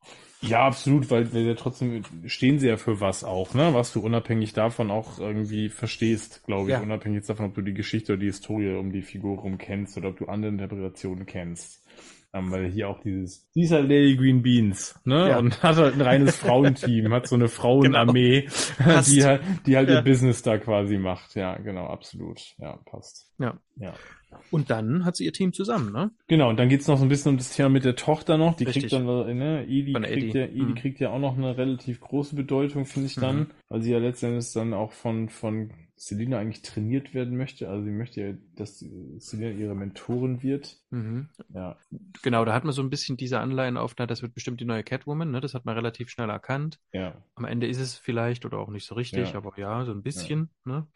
[0.40, 3.74] Ja, absolut, weil, weil ja trotzdem stehen sie ja für was auch, ne?
[3.74, 6.80] Was du unabhängig davon auch irgendwie verstehst, glaube ich, ja.
[6.80, 10.08] unabhängig davon, ob du die Geschichte oder die Historie um die Figur rum kennst oder
[10.08, 11.82] ob du andere Interpretationen kennst.
[12.32, 15.30] Ähm, weil hier auch dieses, halt Lady Green Beans, ne?
[15.30, 15.38] Ja.
[15.38, 18.42] Und hat halt ein reines Frauenteam, hat so eine Frauenarmee,
[18.78, 19.00] genau.
[19.02, 19.96] die halt, die halt ja.
[19.96, 21.34] ihr Business da quasi macht.
[21.34, 22.40] Ja, genau, absolut.
[22.58, 23.32] Ja, passt.
[23.38, 23.58] Ja.
[23.76, 23.94] Ja.
[24.52, 26.12] Und dann hat sie ihr Team zusammen, ne?
[26.28, 28.54] Genau, und dann geht's noch so ein bisschen um das Thema mit der Tochter noch.
[28.54, 28.90] Die Richtig.
[28.90, 30.74] kriegt dann, ne, Edie, kriegt ja, mhm.
[30.76, 33.46] kriegt ja auch noch eine relativ große Bedeutung, finde ich dann, mhm.
[33.68, 37.68] weil sie ja letztendlich dann auch von, von Selina eigentlich trainiert werden möchte.
[37.68, 40.78] Also sie möchte ja, dass Selina ihre Mentorin wird.
[40.88, 41.28] Mhm.
[41.52, 41.76] Ja.
[42.22, 44.64] Genau, da hat man so ein bisschen diese Anleihen auf, na, das wird bestimmt die
[44.64, 45.42] neue Catwoman, ne?
[45.42, 46.80] Das hat man relativ schnell erkannt.
[46.94, 47.22] Ja.
[47.34, 49.36] Am Ende ist es vielleicht oder auch nicht so richtig, ja.
[49.36, 50.72] aber ja, so ein bisschen, ja.
[50.72, 50.86] ne?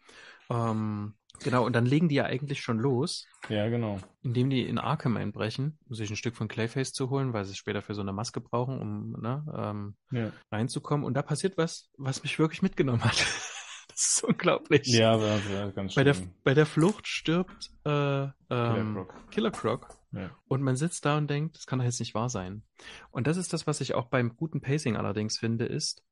[0.49, 1.13] Ähm,
[1.43, 3.27] genau, und dann legen die ja eigentlich schon los.
[3.47, 3.99] Ja, genau.
[4.23, 7.51] Indem die in Arkham einbrechen, um sich ein Stück von Clayface zu holen, weil sie
[7.51, 10.31] es später für so eine Maske brauchen, um ne, ähm, ja.
[10.51, 11.05] reinzukommen.
[11.05, 13.23] Und da passiert was, was mich wirklich mitgenommen hat.
[13.97, 14.87] Das ist unglaublich.
[14.87, 16.01] Ja, das wäre ganz schön.
[16.01, 19.31] Bei der, bei der Flucht stirbt äh, ähm, Killer Croc.
[19.31, 19.87] Killer Croc.
[20.11, 20.31] Ja.
[20.49, 22.63] Und man sitzt da und denkt, das kann doch jetzt nicht wahr sein.
[23.11, 26.03] Und das ist das, was ich auch beim guten Pacing allerdings finde, ist,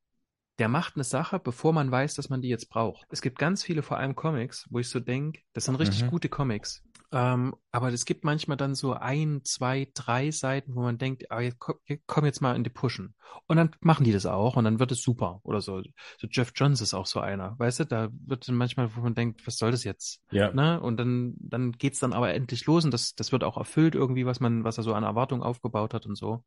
[0.59, 3.07] der macht eine Sache, bevor man weiß, dass man die jetzt braucht.
[3.09, 6.09] Es gibt ganz viele, vor allem Comics, wo ich so denke, das sind richtig mhm.
[6.09, 6.83] gute Comics.
[7.13, 11.41] Ähm, aber es gibt manchmal dann so ein, zwei, drei Seiten, wo man denkt, ah,
[11.41, 11.75] jetzt komm,
[12.07, 13.13] komm jetzt mal in die Pushen.
[13.47, 15.81] Und dann machen die das auch und dann wird es super oder so.
[16.17, 19.13] So Jeff Johns ist auch so einer, weißt du, da wird dann manchmal, wo man
[19.13, 20.21] denkt, was soll das jetzt?
[20.31, 20.51] Ja.
[20.53, 20.81] Ne?
[20.81, 24.25] Und dann, dann geht's dann aber endlich los und das, das wird auch erfüllt irgendwie,
[24.25, 26.43] was man, was er so an Erwartungen aufgebaut hat und so.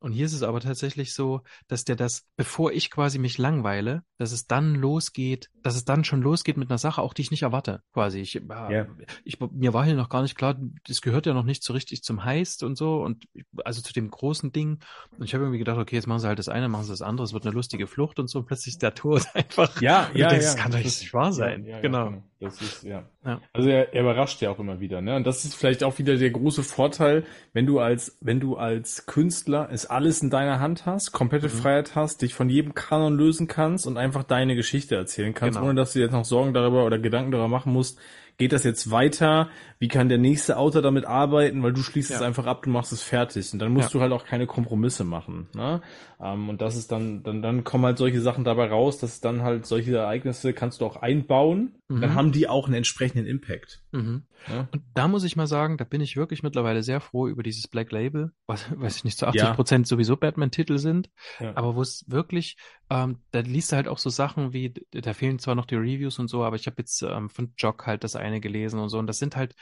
[0.00, 4.02] Und hier ist es aber tatsächlich so, dass der das, bevor ich quasi mich langweile,
[4.18, 7.30] dass es dann losgeht, dass es dann schon losgeht mit einer Sache, auch die ich
[7.30, 8.20] nicht erwarte, quasi.
[8.20, 8.86] Ich, ja.
[9.24, 10.56] ich, mir war hier noch gar nicht klar,
[10.88, 13.28] das gehört ja noch nicht so richtig zum Heist und so und
[13.64, 14.80] also zu dem großen Ding.
[15.16, 17.02] Und ich habe irgendwie gedacht, okay, jetzt machen sie halt das eine, machen sie das
[17.02, 19.80] andere, es wird eine lustige Flucht und so und plötzlich ist der Tod einfach.
[19.80, 20.52] Ja, ja, denkst, ja.
[20.52, 21.64] Das kann doch nicht wahr sein.
[21.64, 22.06] Ja, ja, genau.
[22.06, 22.22] genau.
[22.40, 23.04] Das ist, ja.
[23.22, 23.38] ja.
[23.52, 25.14] Also er, er überrascht ja auch immer wieder, ne?
[25.14, 29.04] Und das ist vielleicht auch wieder der große Vorteil, wenn du als, wenn du als
[29.04, 31.52] Künstler es alles in deiner Hand hast, komplette mhm.
[31.52, 35.68] Freiheit hast, dich von jedem Kanon lösen kannst und einfach deine Geschichte erzählen kannst, genau.
[35.68, 37.98] ohne dass du jetzt noch Sorgen darüber oder Gedanken darüber machen musst,
[38.40, 39.50] geht das jetzt weiter?
[39.78, 41.62] Wie kann der nächste Autor damit arbeiten?
[41.62, 42.16] Weil du schließt ja.
[42.16, 43.52] es einfach ab, du machst es fertig.
[43.52, 43.98] Und dann musst ja.
[43.98, 45.48] du halt auch keine Kompromisse machen.
[45.54, 45.82] Ne?
[46.20, 49.42] Ähm, und das ist dann, dann, dann kommen halt solche Sachen dabei raus, dass dann
[49.42, 51.72] halt solche Ereignisse kannst du auch einbauen.
[51.90, 52.00] Mhm.
[52.00, 53.82] Dann haben die auch einen entsprechenden Impact.
[53.92, 54.22] Mhm.
[54.48, 54.68] Ja?
[54.72, 57.68] Und da muss ich mal sagen, da bin ich wirklich mittlerweile sehr froh über dieses
[57.68, 62.04] Black Label, was, weiß ich nicht, zu 80 Prozent sowieso Batman-Titel sind, aber wo es
[62.08, 62.56] wirklich,
[62.88, 66.18] ähm, da liest du halt auch so Sachen wie, da fehlen zwar noch die Reviews
[66.18, 68.98] und so, aber ich habe jetzt ähm, von Jock halt das eine gelesen und so
[68.98, 69.54] und das sind halt,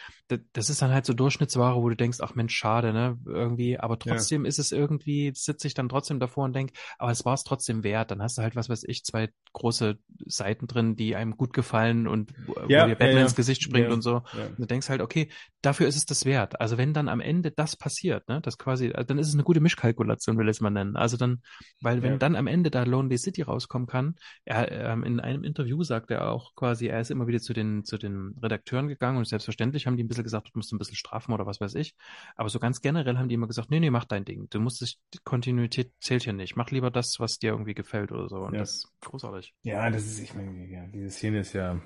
[0.52, 3.98] das ist dann halt so Durchschnittsware, wo du denkst, ach Mensch, schade, ne, irgendwie, aber
[3.98, 7.44] trotzdem ist es irgendwie, sitze ich dann trotzdem davor und denke, aber es war es
[7.44, 8.10] trotzdem wert.
[8.10, 12.06] Dann hast du halt, was weiß ich, zwei große Seiten drin, die einem gut gefallen
[12.06, 13.22] und wo, ja, dir Batman ja, ja.
[13.22, 14.16] ins Gesicht springt und so.
[14.16, 15.28] Und du denkst halt, okay,
[15.62, 16.60] dafür ist es das wert.
[16.60, 19.60] Also wenn dann am Ende das passiert, ne, das quasi, dann ist es eine gute
[19.60, 20.96] Mischkalkulation, will ich es mal nennen.
[20.96, 21.42] Also dann,
[21.80, 25.82] weil wenn dann am Ende da Lonely City rauskommen kann, er, ähm, in einem Interview
[25.82, 29.26] sagt er auch quasi, er ist immer wieder zu den, zu den Redakteuren gegangen und
[29.26, 31.94] selbstverständlich haben die ein bisschen gesagt, du musst ein bisschen strafen oder was weiß ich.
[32.36, 34.48] Aber so ganz generell haben die immer gesagt, nee, nee, mach dein Ding.
[34.50, 36.56] Du musst dich, die Kontinuität zählt hier nicht.
[36.56, 38.36] Mach lieber das, was dir irgendwie gefällt oder so.
[38.36, 38.60] Und ja.
[38.60, 39.54] das ist großartig.
[39.62, 41.80] Ja, das ist, ich meine, ja, diese Szene ist ja,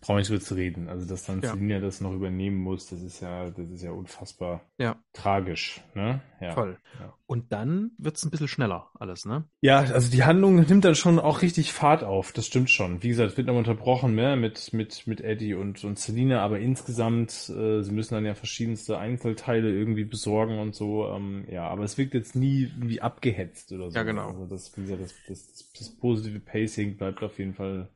[0.00, 0.88] brauche ich nicht drüber zu reden.
[0.88, 1.52] Also, dass dann ja.
[1.52, 4.96] Selina das noch übernehmen muss, das ist ja, das ist ja unfassbar ja.
[5.12, 5.80] tragisch.
[5.94, 6.20] Ne?
[6.40, 6.52] Ja.
[6.52, 6.78] Voll.
[7.00, 7.14] Ja.
[7.26, 9.44] Und dann wird's ein bisschen schneller alles, ne?
[9.60, 13.02] Ja, also die Handlung nimmt dann schon auch richtig Fahrt auf, das stimmt schon.
[13.02, 14.36] Wie gesagt, wird noch unterbrochen ne?
[14.36, 18.98] mit, mit, mit Eddie und, und Selina, aber insgesamt, äh, sie müssen dann ja verschiedenste
[18.98, 21.08] Einzelteile irgendwie besorgen und so.
[21.08, 23.96] Ähm, ja, aber es wirkt jetzt nie irgendwie abgehetzt oder so.
[23.96, 24.28] Ja, genau.
[24.28, 27.88] Also das, wie gesagt, das, das, das positive Pacing bleibt auf jeden Fall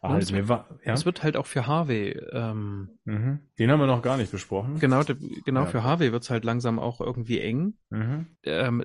[0.00, 0.92] Halt, es, wird, war, ja?
[0.92, 2.10] es wird halt auch für Harvey.
[2.32, 3.40] Ähm, mhm.
[3.58, 4.78] Den haben wir noch gar nicht besprochen.
[4.78, 5.02] Genau,
[5.44, 5.66] genau ja.
[5.66, 7.74] für Harvey wird es halt langsam auch irgendwie eng.
[7.90, 8.26] Mhm.
[8.44, 8.84] Ähm,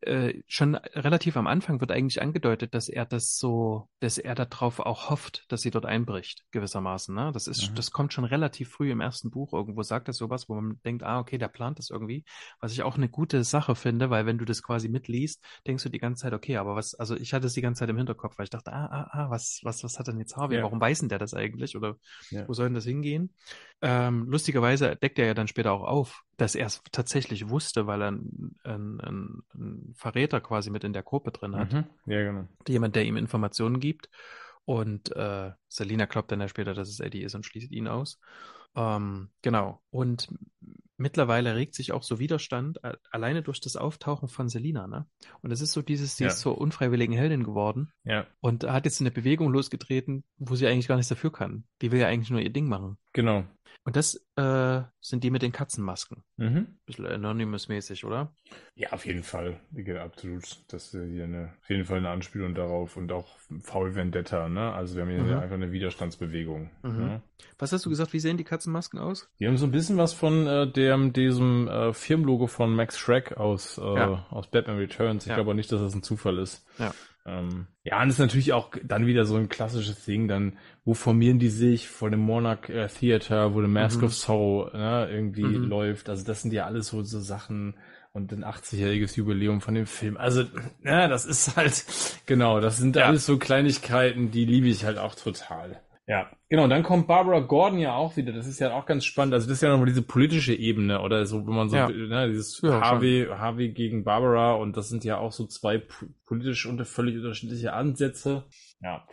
[0.00, 4.80] äh, schon relativ am Anfang wird eigentlich angedeutet, dass er das so, dass er darauf
[4.80, 7.14] auch hofft, dass sie dort einbricht, gewissermaßen.
[7.14, 7.30] Ne?
[7.32, 7.74] Das ist, mhm.
[7.76, 11.04] das kommt schon relativ früh im ersten Buch irgendwo, sagt er sowas, wo man denkt,
[11.04, 12.24] ah, okay, der plant das irgendwie.
[12.58, 15.90] Was ich auch eine gute Sache finde, weil wenn du das quasi mitliest, denkst du
[15.90, 18.36] die ganze Zeit, okay, aber was, also ich hatte es die ganze Zeit im Hinterkopf,
[18.36, 20.56] weil ich dachte, ah, ah, ah, was, was, was hat denn jetzt Harvey?
[20.56, 20.64] Ja.
[20.64, 21.76] Warum weiß denn der das eigentlich?
[21.76, 21.96] Oder
[22.30, 22.48] ja.
[22.48, 23.32] wo soll denn das hingehen?
[23.82, 28.02] Ähm, lustigerweise deckt er ja dann später auch auf, dass er es tatsächlich wusste, weil
[28.02, 31.72] er einen, einen, einen Verräter quasi mit in der Gruppe drin hat.
[31.72, 31.84] Mhm.
[32.06, 32.48] Ja, genau.
[32.66, 34.08] Jemand, der ihm Informationen gibt.
[34.64, 38.20] Und äh, Selina glaubt dann ja später, dass es Eddie ist und schließt ihn aus.
[38.76, 39.80] Ähm, genau.
[39.90, 40.28] Und
[41.00, 42.78] mittlerweile regt sich auch so Widerstand
[43.10, 45.06] alleine durch das Auftauchen von Selina, ne?
[45.40, 46.28] Und es ist so dieses, sie ja.
[46.28, 47.90] ist zur unfreiwilligen Heldin geworden.
[48.04, 48.26] Ja.
[48.40, 51.64] Und hat jetzt eine Bewegung losgetreten, wo sie eigentlich gar nichts dafür kann.
[51.80, 52.98] Die will ja eigentlich nur ihr Ding machen.
[53.12, 53.44] Genau.
[53.84, 56.22] Und das äh, sind die mit den Katzenmasken.
[56.36, 56.78] Mhm.
[56.84, 58.34] Bisschen Anonymous-mäßig, oder?
[58.74, 59.58] Ja, auf jeden Fall.
[59.72, 60.44] Ja, absolut.
[60.68, 64.72] Das ist hier eine, auf jeden Fall eine Anspielung darauf und auch Foul Vendetta, ne?
[64.72, 65.38] Also wir haben hier mhm.
[65.38, 66.70] einfach eine Widerstandsbewegung.
[66.82, 66.98] Mhm.
[66.98, 67.22] Ne?
[67.58, 69.30] Was hast du gesagt, wie sehen die Katzenmasken aus?
[69.38, 73.36] Die haben so ein bisschen was von äh, dem, diesem äh, Firmenlogo von Max Shrek
[73.36, 74.26] aus, äh, ja.
[74.30, 75.24] aus Batman Returns.
[75.24, 75.36] Ich ja.
[75.36, 76.66] glaube nicht, dass das ein Zufall ist.
[76.78, 76.94] Ja.
[77.26, 81.38] Ähm, ja, und ist natürlich auch dann wieder so ein klassisches Ding, dann, wo formieren
[81.38, 84.04] die sich vor dem Monarch äh, Theater, wo The Mask mhm.
[84.04, 85.64] of Sorrow ne, irgendwie mhm.
[85.64, 86.08] läuft.
[86.08, 87.74] Also das sind ja alles so, so Sachen
[88.12, 90.16] und ein 80-jähriges Jubiläum von dem Film.
[90.16, 90.44] Also,
[90.82, 91.84] ja, das ist halt,
[92.26, 93.06] genau, das sind ja.
[93.06, 95.80] alles so Kleinigkeiten, die liebe ich halt auch total.
[96.10, 96.64] Ja, genau.
[96.64, 98.32] Und dann kommt Barbara Gordon ja auch wieder.
[98.32, 99.32] Das ist ja auch ganz spannend.
[99.32, 101.88] Also das ist ja nochmal diese politische Ebene oder so, wenn man so, ja.
[101.88, 105.80] ne, dieses ja, Harvey, Harvey gegen Barbara und das sind ja auch so zwei
[106.26, 108.46] politisch unter völlig unterschiedliche Ansätze.
[108.80, 109.06] Ja.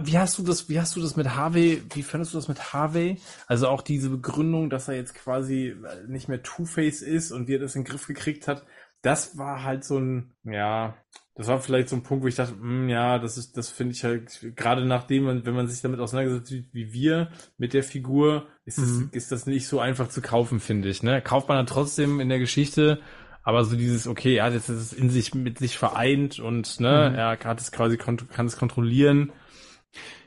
[0.00, 2.72] Wie hast du das, wie hast du das mit Harvey, wie fandest du das mit
[2.72, 3.20] Harvey?
[3.46, 5.76] Also auch diese Begründung, dass er jetzt quasi
[6.08, 8.66] nicht mehr Two-Face ist und wie er das in den Griff gekriegt hat.
[9.02, 10.96] Das war halt so ein, ja,
[11.40, 13.70] das war vielleicht so ein Punkt, wo ich dachte, mh, hm, ja, das ist, das
[13.70, 17.82] finde ich halt, gerade nachdem man, wenn man sich damit auseinandergesetzt wie wir mit der
[17.82, 19.08] Figur, ist, mhm.
[19.10, 21.02] das, ist das nicht so einfach zu kaufen, finde ich.
[21.02, 21.22] Ne?
[21.22, 23.00] Kauft man dann trotzdem in der Geschichte,
[23.42, 27.08] aber so dieses, okay, er hat jetzt das in sich mit sich vereint und ne,
[27.10, 27.16] mhm.
[27.16, 29.32] er hat es quasi kann es kontrollieren.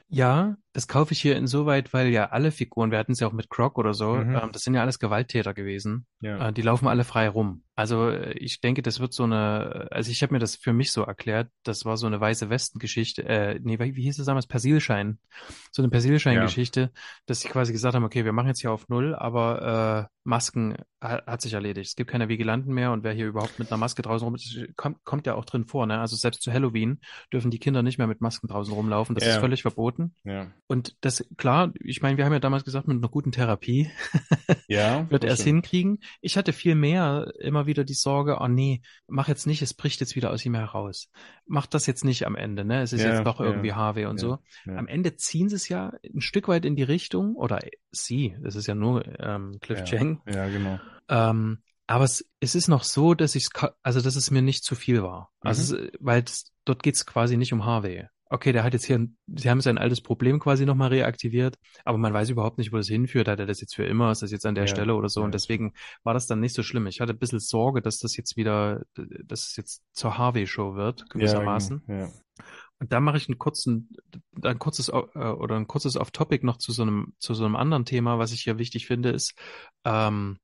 [0.10, 3.32] Ja, das kaufe ich hier insoweit, weil ja alle Figuren, wir hatten es ja auch
[3.32, 4.36] mit Croc oder so, mhm.
[4.36, 6.08] ähm, das sind ja alles Gewalttäter gewesen.
[6.20, 6.50] Ja.
[6.50, 7.64] Äh, die laufen alle frei rum.
[7.76, 10.92] Also äh, ich denke, das wird so eine, also ich habe mir das für mich
[10.92, 14.48] so erklärt, das war so eine weiße Westen-Geschichte, äh, nee, wie hieß es damals?
[14.48, 15.20] Persilschein.
[15.72, 16.90] So eine Persilschein-Geschichte, ja.
[17.28, 20.76] dass sie quasi gesagt haben, okay, wir machen jetzt hier auf Null, aber äh, Masken
[21.02, 21.90] hat, hat sich erledigt.
[21.90, 24.38] Es gibt keine Vigilanten mehr und wer hier überhaupt mit einer Maske draußen rum
[24.76, 26.00] kommt, kommt ja auch drin vor, ne?
[26.00, 27.00] Also selbst zu Halloween
[27.32, 29.16] dürfen die Kinder nicht mehr mit Masken draußen rumlaufen.
[29.16, 29.32] Das ja.
[29.32, 30.16] ist völlig verboten.
[30.24, 30.48] Ja.
[30.68, 33.92] Und das, klar, ich meine, wir haben ja damals gesagt, mit einer guten Therapie
[34.68, 36.00] ja, wird er es hinkriegen.
[36.22, 40.00] Ich hatte viel mehr immer wieder die Sorge, oh nee, mach jetzt nicht, es bricht
[40.00, 41.10] jetzt wieder aus ihm heraus.
[41.46, 42.82] Mach das jetzt nicht am Ende, ne?
[42.82, 44.40] Es ist ja, jetzt doch irgendwie ja, Harvey und so.
[44.66, 47.60] Am Ende ziehen sie es ja ein Stück weit in die Richtung, oder
[47.92, 50.22] sie, es ist ja nur ähm, Cliff Chang.
[50.26, 50.80] Ja, genau.
[51.10, 53.50] Ähm, aber es, es ist noch so, dass ich
[53.84, 55.32] also dass es mir nicht zu viel war.
[55.42, 55.84] Also mhm.
[55.84, 58.08] es, weil das, dort geht's quasi nicht um Harvey.
[58.34, 62.16] Okay, der hat jetzt hier, sie haben sein altes Problem quasi nochmal reaktiviert, aber man
[62.16, 63.28] weiß überhaupt nicht, wo das hinführt.
[63.28, 64.10] Hat er das jetzt für immer?
[64.10, 65.20] Ist das jetzt an der ja, Stelle oder so?
[65.20, 65.26] Ja.
[65.26, 66.88] Und deswegen war das dann nicht so schlimm.
[66.88, 71.08] Ich hatte ein bisschen Sorge, dass das jetzt wieder, dass es jetzt zur Harvey-Show wird,
[71.12, 71.84] gewissermaßen.
[71.88, 72.10] Ja, ja.
[72.80, 73.92] Und da mache ich einen kurzen,
[74.42, 77.86] ein kurzes äh, oder ein kurzes Off-Topic noch zu so einem zu so einem anderen
[77.86, 79.36] Thema, was ich hier wichtig finde, ist
[79.86, 80.40] ähm,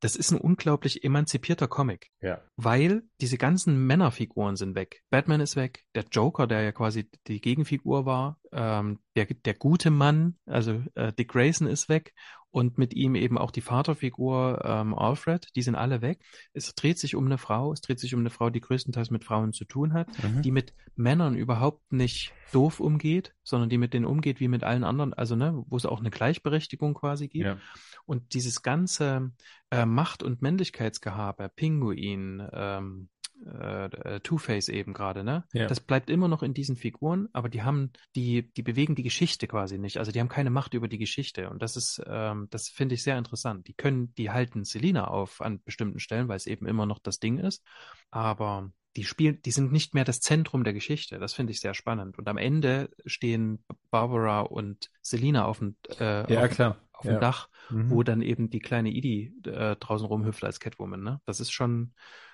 [0.00, 2.10] das ist ein unglaublich emanzipierter Comic.
[2.20, 2.40] Ja.
[2.56, 5.02] Weil diese ganzen Männerfiguren sind weg.
[5.10, 9.90] Batman ist weg, der Joker, der ja quasi die Gegenfigur war, ähm, der, der gute
[9.90, 12.14] Mann, also äh, Dick Grayson ist weg
[12.50, 16.20] und mit ihm eben auch die Vaterfigur ähm, Alfred, die sind alle weg.
[16.52, 19.24] Es dreht sich um eine Frau, es dreht sich um eine Frau, die größtenteils mit
[19.24, 20.42] Frauen zu tun hat, mhm.
[20.42, 24.84] die mit Männern überhaupt nicht doof umgeht, sondern die mit denen umgeht wie mit allen
[24.84, 27.46] anderen, also ne, wo es auch eine Gleichberechtigung quasi gibt.
[27.46, 27.58] Ja.
[28.04, 29.30] Und dieses ganze
[29.70, 33.08] äh, Macht- und Männlichkeitsgehabe, Pinguin, ähm,
[33.46, 35.44] äh, äh, Two-Face eben gerade, ne?
[35.52, 35.66] Ja.
[35.66, 39.46] Das bleibt immer noch in diesen Figuren, aber die haben, die, die bewegen die Geschichte
[39.46, 39.96] quasi nicht.
[39.96, 41.48] Also die haben keine Macht über die Geschichte.
[41.48, 43.66] Und das ist, ähm, das finde ich sehr interessant.
[43.66, 47.18] Die können, die halten Selina auf an bestimmten Stellen, weil es eben immer noch das
[47.18, 47.64] Ding ist.
[48.10, 51.18] Aber die spielen, die sind nicht mehr das Zentrum der Geschichte.
[51.18, 52.18] Das finde ich sehr spannend.
[52.18, 56.76] Und am Ende stehen Barbara und Selina auf dem, äh, ja, auf, klar.
[57.00, 57.90] Auf dem Dach, mhm.
[57.90, 61.02] wo dann eben die kleine Edie äh, draußen rumhüpft als Catwoman.
[61.02, 61.20] Ne?
[61.24, 61.92] Das ist schon,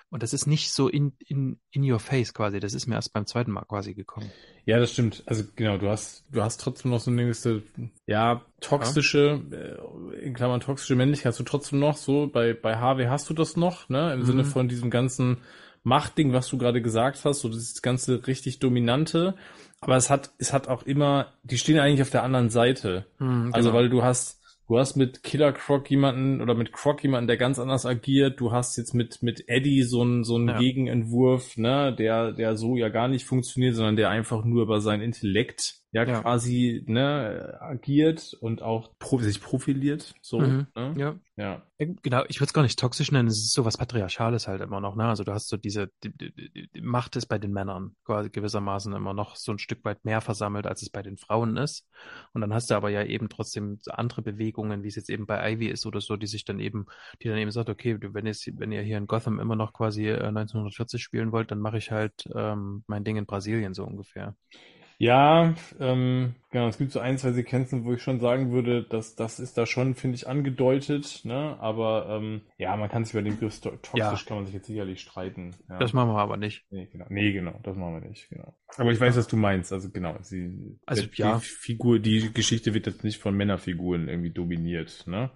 [0.09, 2.59] und das ist nicht so in, in, in your face quasi.
[2.59, 4.31] Das ist mir erst beim zweiten Mal quasi gekommen.
[4.65, 5.23] Ja, das stimmt.
[5.25, 7.63] Also genau, du hast, du hast trotzdem noch so eine gewisse,
[8.05, 9.57] ja, toxische, ja.
[9.57, 12.27] Äh, in Klammern toxische Männlichkeit hast du trotzdem noch so.
[12.27, 14.13] Bei, bei Harvey hast du das noch, ne?
[14.13, 14.25] Im mhm.
[14.25, 15.37] Sinne von diesem ganzen
[15.83, 19.35] Machtding, was du gerade gesagt hast, so das ganze richtig dominante.
[19.79, 23.05] Aber es hat, es hat auch immer, die stehen eigentlich auf der anderen Seite.
[23.19, 23.79] Mhm, also genau.
[23.79, 24.36] weil du hast,
[24.67, 28.41] Du hast mit Killer Croc jemanden oder mit Croc jemanden, der ganz anders agiert.
[28.41, 30.59] Du hast jetzt mit, mit Eddie so einen, so einen ja.
[30.59, 34.99] Gegenentwurf, ne, der, der so ja gar nicht funktioniert, sondern der einfach nur über sein
[34.99, 36.21] Intellekt ja, ja.
[36.21, 40.13] quasi ne, agiert und auch pro sich profiliert.
[40.21, 40.67] So, mhm.
[40.75, 40.93] ne?
[40.97, 41.15] ja.
[41.37, 41.61] ja.
[41.77, 44.81] Genau, ich würde es gar nicht toxisch nennen, es ist so was Patriarchales halt immer
[44.81, 45.05] noch, ne?
[45.05, 48.93] Also du hast so diese die, die, die Macht ist bei den Männern quasi gewissermaßen
[48.93, 51.87] immer noch so ein Stück weit mehr versammelt, als es bei den Frauen ist.
[52.33, 55.53] Und dann hast du aber ja eben trotzdem andere Bewegungen, wie es jetzt eben bei
[55.53, 56.87] Ivy ist oder so, die sich dann eben,
[57.21, 60.11] die dann eben sagt, okay, wenn, jetzt, wenn ihr hier in Gotham immer noch quasi
[60.11, 64.35] 1940 äh, spielen wollt, dann mache ich halt ähm, mein Ding in Brasilien so ungefähr.
[64.99, 69.15] Ja, ähm, genau, es gibt so ein, zwei Sequenzen, wo ich schon sagen würde, dass
[69.15, 71.55] das ist da schon, finde ich, angedeutet, ne?
[71.59, 74.17] Aber ähm, ja, man kann sich über den Begriff toxisch ja.
[74.25, 75.55] kann man sich jetzt sicherlich streiten.
[75.69, 75.77] Ja.
[75.77, 76.65] Das machen wir aber nicht.
[76.71, 77.05] Nee, genau.
[77.09, 78.57] Nee, genau, das machen wir nicht, genau.
[78.77, 79.71] Aber ich weiß, was du meinst.
[79.71, 81.37] Also genau, sie, also, die, ja.
[81.39, 85.29] Figur, die Geschichte wird jetzt nicht von Männerfiguren irgendwie dominiert, ne?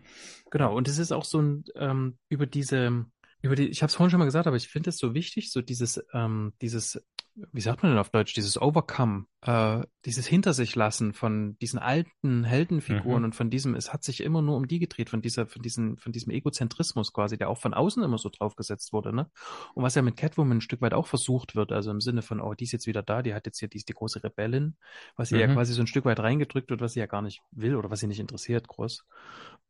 [0.49, 3.05] Genau, und es ist auch so ein ähm, über diese
[3.43, 5.51] über die, ich habe es vorhin schon mal gesagt, aber ich finde es so wichtig,
[5.51, 7.03] so dieses, ähm, dieses
[7.35, 11.79] wie sagt man denn auf Deutsch, dieses Overcome, äh, dieses Hinter sich lassen von diesen
[11.79, 13.25] alten Heldenfiguren mhm.
[13.25, 15.97] und von diesem, es hat sich immer nur um die gedreht, von dieser, von diesen,
[15.97, 19.29] von diesem Egozentrismus quasi, der auch von außen immer so draufgesetzt wurde, ne?
[19.73, 22.41] Und was ja mit Catwoman ein Stück weit auch versucht wird, also im Sinne von,
[22.41, 24.75] oh, die ist jetzt wieder da, die hat jetzt hier, die ist die große Rebellin,
[25.15, 25.41] was sie mhm.
[25.41, 27.89] ja quasi so ein Stück weit reingedrückt wird, was sie ja gar nicht will oder
[27.89, 29.05] was sie nicht interessiert, groß.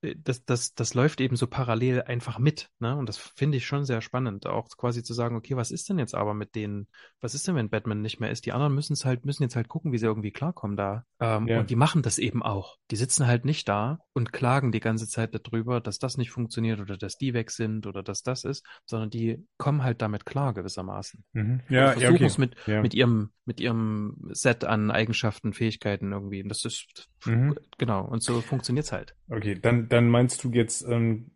[0.02, 2.96] Äh, das, das, das läuft eben so parallel einfach mit, ne?
[2.96, 6.00] Und das finde ich schon sehr spannend, auch quasi zu sagen, okay, was ist denn
[6.00, 6.88] jetzt aber mit denen,
[7.20, 8.46] was ist denn, wenn Batman nicht mehr ist?
[8.46, 11.06] Die anderen müssen es halt, müssen jetzt halt gucken, wie sie irgendwie klarkommen da.
[11.20, 11.60] Ähm, ja.
[11.60, 12.78] Und die machen das eben auch.
[12.90, 16.80] Die sitzen halt nicht da und klagen die ganze Zeit darüber, dass das nicht funktioniert
[16.80, 20.54] oder dass die weg sind oder dass das ist, sondern die kommen halt damit klar
[20.54, 21.24] gewissermaßen.
[21.34, 21.62] Mhm.
[21.70, 22.26] Ja, versuchen ja, okay.
[22.26, 22.82] es mit, ja.
[22.82, 26.44] mit ihrem, mit ihrem Set an Eigenschaften, Fähigkeiten irgendwie.
[26.44, 27.56] Und das ist, mhm.
[27.78, 28.06] genau.
[28.06, 29.16] Und so funktioniert's halt.
[29.30, 31.32] Okay, dann, dann meinst du jetzt, ähm,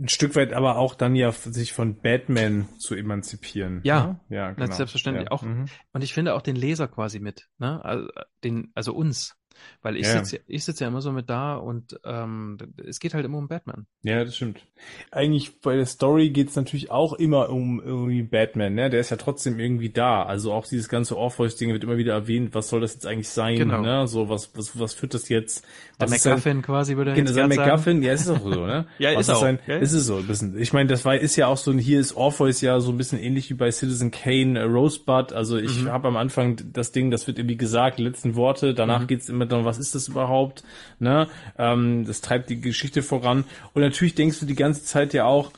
[0.00, 3.80] ein Stück weit aber auch dann ja sich von Batman zu emanzipieren.
[3.84, 4.20] Ja, ne?
[4.28, 4.72] ja, genau.
[4.72, 5.30] selbstverständlich ja.
[5.30, 5.42] auch.
[5.42, 5.66] Mhm.
[5.92, 7.84] Und ich finde auch den Leser quasi mit, ne?
[7.84, 8.08] Also,
[8.42, 9.36] den, also uns.
[9.82, 10.24] Weil ich ja.
[10.24, 13.48] sitze ich sitz ja immer so mit da und ähm, es geht halt immer um
[13.48, 13.86] Batman.
[14.02, 14.64] Ja, das stimmt.
[15.10, 18.90] Eigentlich bei der Story geht's natürlich auch immer um irgendwie Batman, ne?
[18.90, 20.24] Der ist ja trotzdem irgendwie da.
[20.24, 23.56] Also auch dieses ganze Orpheus-Ding wird immer wieder erwähnt, was soll das jetzt eigentlich sein?
[23.56, 23.80] Genau.
[23.80, 24.06] Ne?
[24.06, 25.64] So, was, was, was führt das jetzt?
[25.98, 28.86] Was der McGuffin quasi würde genau, sein McGuffin, ja, ist auch so, ne?
[28.98, 29.40] ja, was ist, auch.
[29.40, 30.58] Sein, ja, ist es so ein bisschen.
[30.58, 33.18] Ich meine, das war ist ja auch so, hier ist Orpheus ja so ein bisschen
[33.18, 35.32] ähnlich wie bei Citizen Kane, äh, Rosebud.
[35.32, 35.90] Also ich mhm.
[35.90, 39.06] habe am Anfang das Ding, das wird irgendwie gesagt, die letzten Worte, danach mhm.
[39.06, 40.64] geht's immer Metal, was ist das überhaupt?
[40.98, 41.28] Ne?
[41.58, 43.44] Ähm, das treibt die Geschichte voran.
[43.72, 45.52] Und natürlich denkst du die ganze Zeit ja auch,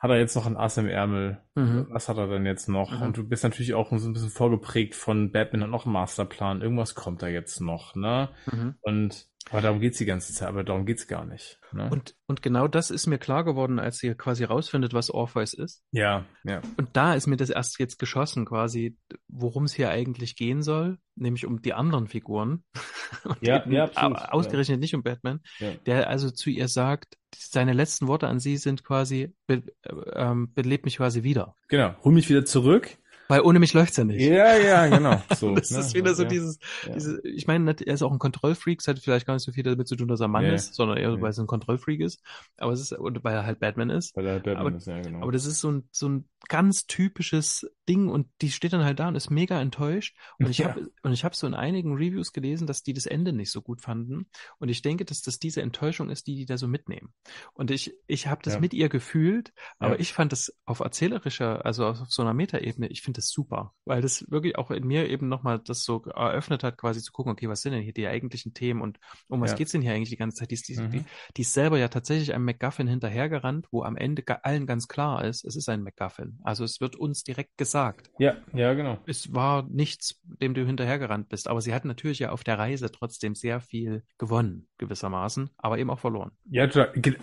[0.00, 1.38] hat er jetzt noch ein Ass im Ärmel?
[1.54, 1.88] Mhm.
[1.90, 2.90] Was hat er denn jetzt noch?
[2.90, 3.02] Mhm.
[3.02, 6.62] Und du bist natürlich auch so ein bisschen vorgeprägt von Batman hat noch einen Masterplan.
[6.62, 8.30] Irgendwas kommt da jetzt noch, ne?
[8.50, 8.76] Mhm.
[8.80, 11.58] Und aber darum geht's die ganze Zeit, aber darum geht's gar nicht.
[11.72, 11.88] Ne?
[11.90, 15.82] Und, und genau das ist mir klar geworden, als sie quasi rausfindet, was Orpheus ist.
[15.90, 16.60] Ja, ja.
[16.76, 18.96] Und da ist mir das erst jetzt geschossen, quasi,
[19.28, 22.64] worum es hier eigentlich gehen soll, nämlich um die anderen Figuren.
[23.40, 24.80] ja, ja, absolut, ausgerechnet ja.
[24.80, 25.72] nicht um Batman, ja.
[25.86, 30.52] der also zu ihr sagt, seine letzten Worte an sie sind quasi, be, äh, ähm,
[30.54, 31.56] belebt mich quasi wieder.
[31.68, 32.98] Genau, hol mich wieder zurück.
[33.30, 34.20] Weil ohne mich läuft's ja nicht.
[34.20, 35.22] Ja, ja, genau.
[35.36, 35.78] So, das ne?
[35.78, 36.28] ist wieder so ja.
[36.28, 36.94] dieses, ja.
[36.94, 39.62] diese, ich meine, er ist auch ein Kontrollfreak, es hat vielleicht gar nicht so viel
[39.62, 40.52] damit zu tun, dass er Mann ja.
[40.52, 42.20] ist, sondern eher, weil es ein Kontrollfreak ist.
[42.58, 44.16] Aber es ist, und weil er halt Batman ist.
[44.16, 45.22] Weil er halt Batman aber, ist, ja, genau.
[45.22, 49.00] Aber das ist so ein, so ein ganz typisches Ding und die steht dann halt
[49.00, 50.16] da und ist mega enttäuscht.
[50.38, 50.68] Und ich ja.
[50.68, 53.62] habe, und ich habe so in einigen Reviews gelesen, dass die das Ende nicht so
[53.62, 54.26] gut fanden.
[54.58, 57.12] Und ich denke, dass das diese Enttäuschung ist, die die da so mitnehmen.
[57.52, 61.86] Und ich, ich habe das mit ihr gefühlt, aber ich fand das auf erzählerischer, also
[61.86, 65.28] auf so einer Metaebene, ich finde das super, weil das wirklich auch in mir eben
[65.28, 68.54] nochmal das so eröffnet hat, quasi zu gucken, okay, was sind denn hier die eigentlichen
[68.54, 68.98] Themen und
[69.28, 69.56] um was ja.
[69.56, 70.50] geht's denn hier eigentlich die ganze Zeit?
[70.50, 70.90] Die, die, mhm.
[70.90, 71.04] die,
[71.36, 75.44] die ist selber ja tatsächlich einem MacGuffin hinterhergerannt, wo am Ende allen ganz klar ist,
[75.44, 76.38] es ist ein MacGuffin.
[76.42, 77.79] Also es wird uns direkt gesagt.
[78.18, 78.98] Ja, ja, genau.
[79.06, 82.90] Es war nichts, dem du hinterhergerannt bist, aber sie hat natürlich ja auf der Reise
[82.90, 86.32] trotzdem sehr viel gewonnen, gewissermaßen, aber eben auch verloren.
[86.50, 86.68] Ja,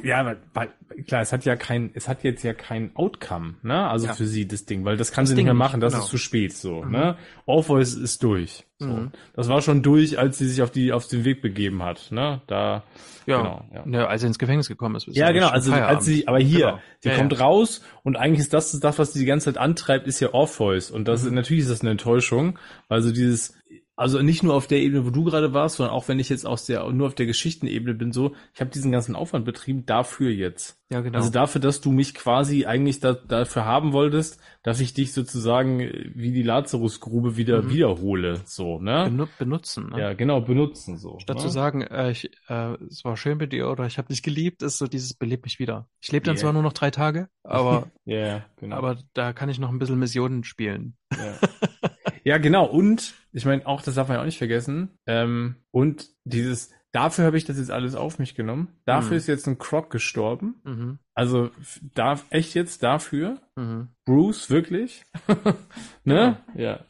[0.04, 0.70] ja, weil,
[1.08, 3.88] klar, es hat ja kein, es hat jetzt ja kein Outcome, ne?
[3.88, 4.14] Also ja.
[4.14, 6.06] für sie das Ding, weil das kann das sie Ding nicht mehr machen, das genau.
[6.06, 6.54] ist zu spät.
[6.54, 6.92] So so, mhm.
[6.92, 7.18] ne?
[7.46, 8.66] Orpheus ist durch.
[8.80, 8.88] So.
[8.88, 9.12] Mhm.
[9.34, 12.42] Das war schon durch, als sie sich auf die auf den Weg begeben hat, ne?
[12.46, 12.84] Da
[13.26, 13.84] ja, genau, ja.
[13.88, 15.08] ja als sie ins Gefängnis gekommen ist.
[15.08, 16.80] Ja, genau, also als sie aber hier, genau.
[17.00, 17.40] sie ja, kommt ja.
[17.40, 20.92] raus und eigentlich ist das das was sie die ganze Zeit antreibt, ist ja Orpheus
[20.92, 21.34] und das mhm.
[21.34, 23.56] natürlich ist das eine Enttäuschung, weil so dieses
[23.98, 26.46] also nicht nur auf der Ebene, wo du gerade warst, sondern auch wenn ich jetzt
[26.46, 30.30] aus der nur auf der Geschichtenebene bin, so, ich habe diesen ganzen Aufwand betrieben dafür
[30.30, 30.80] jetzt.
[30.90, 31.18] Ja, genau.
[31.18, 35.80] Also dafür, dass du mich quasi eigentlich da, dafür haben wolltest, dass ich dich sozusagen
[36.14, 37.70] wie die Lazarusgrube wieder mhm.
[37.72, 39.06] wiederhole, so, ne?
[39.06, 40.00] Benu benutzen, ne?
[40.00, 41.18] Ja, genau, benutzen, so.
[41.18, 41.42] Statt ne?
[41.42, 44.62] zu sagen, äh, ich, äh, es war schön mit dir oder ich habe dich geliebt,
[44.62, 45.90] ist so dieses belebt mich wieder.
[46.02, 46.42] Ich lebe dann yeah.
[46.42, 48.76] zwar nur noch drei Tage, aber, yeah, genau.
[48.76, 50.96] aber da kann ich noch ein bisschen Missionen spielen.
[51.12, 51.34] Ja.
[52.28, 52.66] Ja, genau.
[52.66, 54.98] Und ich meine, auch das darf man ja auch nicht vergessen.
[55.08, 58.68] Ähm, und dieses, dafür habe ich das jetzt alles auf mich genommen.
[58.84, 59.18] Dafür mhm.
[59.18, 60.56] ist jetzt ein Croc gestorben.
[60.66, 61.00] Mhm.
[61.14, 61.52] Also
[61.94, 63.40] darf echt jetzt dafür.
[63.56, 63.96] Mhm.
[64.04, 65.06] Bruce, wirklich.
[66.04, 66.36] ne?
[66.54, 66.62] Genau.
[66.62, 66.86] Ja.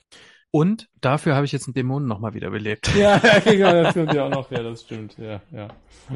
[0.49, 2.91] Und dafür habe ich jetzt einen Dämonen nochmal wiederbelebt.
[2.97, 4.49] Ja, ja, genau, das stimmt ja auch noch.
[4.49, 5.17] Ja, das stimmt.
[5.19, 5.67] Ja, ja.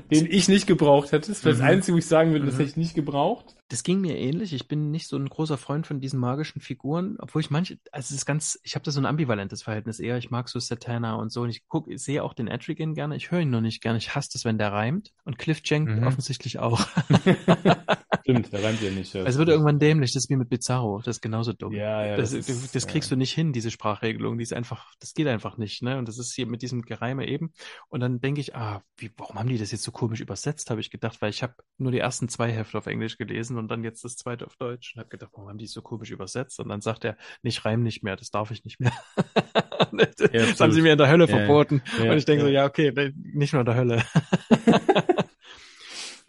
[0.10, 1.30] Den ich nicht gebraucht hätte.
[1.30, 1.70] Das wäre das mhm.
[1.70, 2.60] Einzige, wo ich sagen würde, das mhm.
[2.60, 3.56] hätte ich nicht gebraucht.
[3.70, 4.54] Das ging mir ähnlich.
[4.54, 8.08] Ich bin nicht so ein großer Freund von diesen magischen Figuren, obwohl ich manche, also
[8.14, 10.18] es ist ganz, ich habe da so ein ambivalentes Verhältnis eher.
[10.18, 13.16] Ich mag so Satana und so und ich guck, ich sehe auch den Etrigan gerne.
[13.16, 13.98] Ich höre ihn nur nicht gerne.
[13.98, 15.14] Ich hasse es, wenn der reimt.
[15.24, 16.08] Und Cliff Jenk mhm.
[16.08, 16.82] offensichtlich auch.
[18.22, 19.16] Stimmt, der reimt ja nicht.
[19.16, 20.14] Es wird irgendwann dämlich.
[20.14, 21.00] Das ist wie mit Bizarro.
[21.00, 21.74] Das ist genauso dumm.
[21.74, 22.18] Ja, ja.
[22.18, 23.16] Das, das, das kriegst ja.
[23.16, 24.38] du nicht hin, diese Sprachregelung.
[24.38, 25.98] Die ist einfach, das geht einfach nicht, ne?
[25.98, 27.54] Und das ist hier mit diesem Gereime eben.
[27.90, 30.82] Und dann denke ich, ah, wie, warum haben die das jetzt so komisch übersetzt, habe
[30.82, 33.84] ich gedacht, weil ich habe nur die ersten zwei Hefte auf Englisch gelesen und dann
[33.84, 36.60] jetzt das zweite auf Deutsch und habe gedacht, warum haben die so komisch übersetzt?
[36.60, 38.94] Und dann sagt er, nicht reim nicht mehr, das darf ich nicht mehr.
[39.92, 41.82] das ja, haben sie mir in der Hölle ja, verboten.
[42.00, 44.04] Ja, und ich denke so, ja, okay, nicht nur in der Hölle.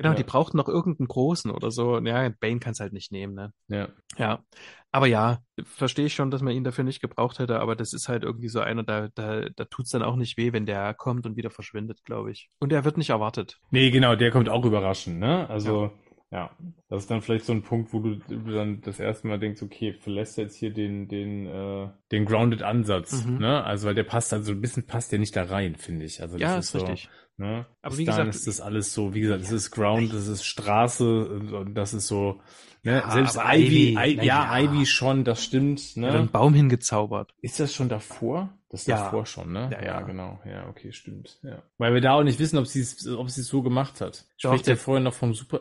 [0.02, 1.98] Genau, die brauchten noch irgendeinen großen oder so.
[1.98, 3.52] Ja, Bane kann es halt nicht nehmen, ne?
[3.68, 3.88] Ja.
[4.16, 4.44] Ja.
[4.90, 8.08] Aber ja, verstehe ich schon, dass man ihn dafür nicht gebraucht hätte, aber das ist
[8.08, 11.24] halt irgendwie so einer, da, da, da tut's dann auch nicht weh, wenn der kommt
[11.24, 12.50] und wieder verschwindet, glaube ich.
[12.60, 13.58] Und er wird nicht erwartet.
[13.70, 15.48] Nee, genau, der kommt auch überraschend, ne?
[15.48, 15.92] Also,
[16.32, 16.50] ja,
[16.88, 19.92] das ist dann vielleicht so ein Punkt, wo du, dann das erste Mal denkst, okay,
[19.92, 23.36] verlässt jetzt hier den, den, äh, den grounded Ansatz, mhm.
[23.38, 23.62] ne?
[23.64, 26.22] Also weil der passt also ein bisschen passt der nicht da rein, finde ich.
[26.22, 27.10] Also das ja, ist, ist so, richtig.
[27.36, 27.66] Ne?
[27.80, 30.44] Aber Bis wie gesagt, ist das alles so, wie gesagt, es ist Ground, es ist
[30.44, 32.40] Straße und das ist so,
[32.82, 33.02] ne?
[33.04, 36.08] Ja, Selbst Ivy, Ivy, I, ja, ja, Ivy schon, das stimmt, ne?
[36.08, 37.34] Ja, einen Baum hingezaubert.
[37.40, 38.52] Ist das schon davor?
[38.68, 39.04] Das ist ja.
[39.04, 39.70] davor schon, ne?
[39.72, 40.40] Ja, ja, genau.
[40.46, 41.38] Ja, okay, stimmt.
[41.42, 41.62] Ja.
[41.78, 44.24] Weil wir da auch nicht wissen, ob sie es, ob sie es so gemacht hat.
[44.36, 45.60] Spricht ja vorher noch vom Super.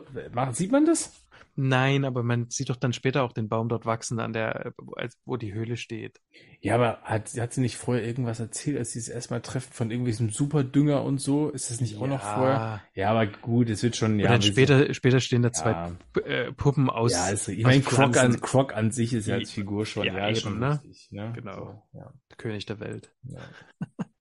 [0.52, 1.21] Sieht man das?
[1.54, 5.18] Nein, aber man sieht doch dann später auch den Baum dort wachsen, an der, als,
[5.26, 6.20] wo die Höhle steht.
[6.60, 9.90] Ja, aber hat, hat sie nicht vorher irgendwas erzählt, als sie es erstmal treffen von
[9.90, 11.50] irgendwelchen Superdünger und so?
[11.50, 12.00] Ist das nicht ja.
[12.00, 12.82] auch noch vorher?
[12.94, 14.26] Ja, aber gut, es wird schon, ja.
[14.26, 15.52] Und dann später, später stehen da ja.
[15.52, 17.12] zwei äh, Puppen aus.
[17.12, 20.16] Ja, ist, ich meine, Croc an, Croc an sich ist ja als Figur schon, ja,
[20.16, 20.80] ja eben, schon ne?
[20.82, 21.32] Richtig, ne?
[21.34, 21.84] Genau.
[21.92, 22.12] So, ja.
[22.38, 23.12] König der Welt.
[23.24, 23.40] Ja,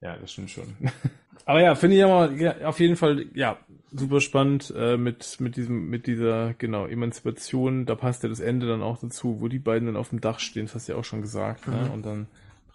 [0.02, 0.76] ja das stimmt schon.
[1.46, 3.58] aber ja, finde ich aber, ja, auf jeden Fall, ja,
[3.92, 7.86] super spannend äh, mit mit diesem mit dieser genau Emanzipation.
[7.86, 10.40] Da passt ja das Ende dann auch dazu, wo die beiden dann auf dem Dach
[10.40, 10.66] stehen.
[10.66, 11.68] Das hast du ja auch schon gesagt.
[11.68, 11.76] Ne?
[11.76, 11.82] Mhm.
[11.84, 11.92] Ne?
[11.92, 12.28] Und dann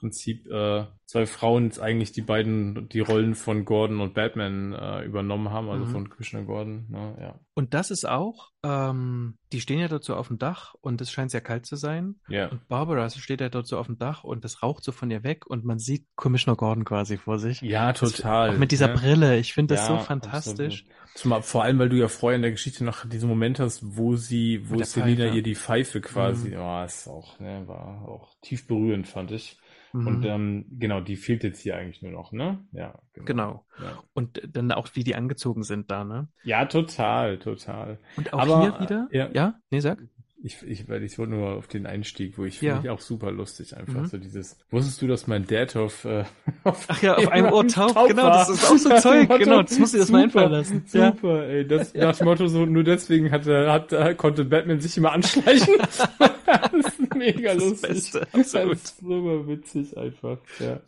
[0.06, 5.02] Prinzip äh, zwei Frauen jetzt eigentlich die beiden die Rollen von Gordon und Batman äh,
[5.02, 5.90] übernommen haben, also mhm.
[5.90, 6.86] von Commissioner Gordon.
[6.88, 7.40] Ne, ja.
[7.54, 11.10] Und das ist auch, ähm, die stehen ja dort so auf dem Dach und es
[11.10, 12.16] scheint sehr kalt zu sein.
[12.28, 12.48] Ja.
[12.48, 15.24] Und Barbara steht ja dort so auf dem Dach und das raucht so von ihr
[15.24, 17.62] weg und man sieht Commissioner Gordon quasi vor sich.
[17.62, 18.48] Ja, total.
[18.48, 18.94] Das, auch mit dieser ja.
[18.94, 19.38] Brille.
[19.38, 20.86] Ich finde das ja, so fantastisch.
[21.14, 24.16] Zumal, vor allem, weil du ja vorher in der Geschichte noch diesen Moment hast, wo
[24.16, 26.58] sie, wo Selina ihr die Pfeife quasi, mhm.
[26.58, 29.58] oh, ist auch, ne, war auch tief berührend, fand ich.
[29.97, 30.06] Mhm.
[30.06, 32.64] Und ähm, genau, die fehlt jetzt hier eigentlich nur noch, ne?
[32.73, 33.24] Ja, genau.
[33.24, 33.66] genau.
[33.82, 34.02] Ja.
[34.12, 36.28] Und dann auch, wie die angezogen sind da, ne?
[36.44, 37.98] Ja, total, total.
[38.16, 39.09] Und auch Aber, hier wieder?
[39.10, 39.55] Ja, ja?
[39.70, 40.02] Nee, sag.
[40.42, 42.74] Ich, ich, weil ich wollte nur auf den Einstieg, wo ich ja.
[42.74, 44.06] finde ich auch super lustig, einfach mhm.
[44.06, 44.58] so dieses.
[44.70, 46.24] Wusstest du, dass mein Dad auf, äh,
[46.64, 49.62] auf Ach ja, auf einem Ohr taucht, genau, das ist auch so Zeug, Motto, genau,
[49.62, 50.84] das du dir das mal einfallen lassen.
[50.86, 51.48] Super, ja.
[51.48, 55.74] ey, das nach dem Motto so, nur deswegen hat, hat, konnte Batman sich immer anschleichen.
[55.78, 57.88] das ist mega das lustig.
[57.88, 58.72] Das, Beste, absolut.
[58.72, 60.80] das ist super witzig einfach, ja.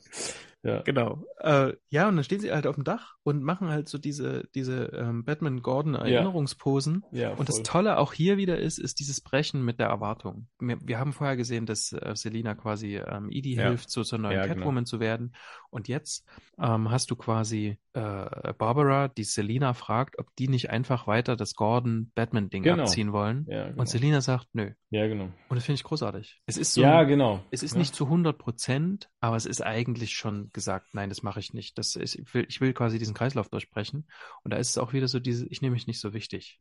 [0.68, 0.82] Ja.
[0.82, 1.24] Genau.
[1.38, 4.48] Äh, ja, und dann stehen sie halt auf dem Dach und machen halt so diese,
[4.54, 7.04] diese ähm, Batman-Gordon-Erinnerungsposen.
[7.12, 7.30] Ja.
[7.30, 10.48] ja und das Tolle auch hier wieder ist, ist dieses Brechen mit der Erwartung.
[10.58, 13.68] Wir, wir haben vorher gesehen, dass äh, Selina quasi ähm, Edie ja.
[13.68, 14.46] hilft, so zur neuen ja.
[14.46, 14.84] Catwoman genau.
[14.84, 15.34] zu werden.
[15.70, 16.26] Und jetzt
[16.58, 21.54] ähm, hast du quasi äh, Barbara, die Selina fragt, ob die nicht einfach weiter das
[21.54, 22.82] Gordon-Batman-Ding genau.
[22.82, 23.46] abziehen wollen.
[23.48, 23.80] Ja, genau.
[23.80, 24.72] Und Selina sagt, nö.
[24.90, 25.24] Ja, genau.
[25.24, 26.40] Und das finde ich großartig.
[26.46, 27.40] Es ist so, ja, genau.
[27.50, 31.40] Es ist nicht zu 100 Prozent, aber es ist eigentlich schon gesagt, nein, das mache
[31.40, 31.78] ich nicht.
[31.78, 34.06] Das ist, ich, will, ich will quasi diesen Kreislauf durchbrechen.
[34.42, 36.58] Und da ist es auch wieder so diese, ich nehme mich nicht so wichtig.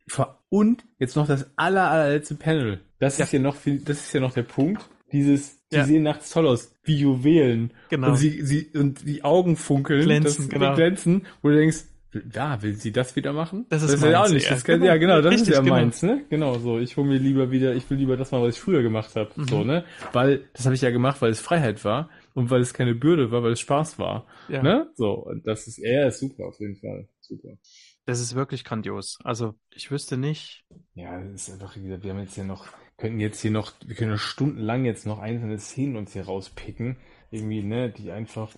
[0.50, 2.82] Und jetzt noch das aller, allerletzte Panel.
[3.00, 3.26] Das ja.
[3.26, 4.88] ist ja noch, das ist ja noch der Punkt.
[5.12, 5.86] Dieses, die ja.
[5.86, 7.72] sehen nachts toll aus, wie Juwelen.
[7.90, 8.10] Genau.
[8.10, 10.76] Und sie, sie, und die Augen funkeln, glänzen, das, genau.
[10.76, 11.86] glänzen, wo du denkst,
[12.34, 13.66] ja, will sie das wieder machen?
[13.70, 14.50] Das ist, das ist ja auch nicht.
[14.50, 15.76] Das kann, ja, genau, das Richtig, ist ja genau.
[15.76, 16.24] meins, ne?
[16.30, 16.80] Genau so.
[16.80, 19.30] Ich hole mir lieber wieder, ich will lieber das mal, was ich früher gemacht habe.
[19.36, 19.48] Mhm.
[19.48, 19.84] So, ne?
[20.14, 23.32] Weil, das habe ich ja gemacht, weil es Freiheit war und weil es keine Bürde
[23.32, 24.28] war, weil es Spaß war.
[24.48, 24.62] Ja.
[24.62, 24.92] Ne?
[24.94, 27.10] So, und das ist, er ist super auf jeden Fall.
[27.20, 27.58] Super.
[28.06, 29.18] Das ist wirklich grandios.
[29.24, 30.64] Also, ich wüsste nicht.
[30.94, 33.96] Ja, das ist einfach wieder, wir haben jetzt hier noch, könnten jetzt hier noch, wir
[33.96, 36.98] können stundenlang jetzt noch einzelne Szenen uns hier rauspicken
[37.32, 38.56] irgendwie, ne, die einfach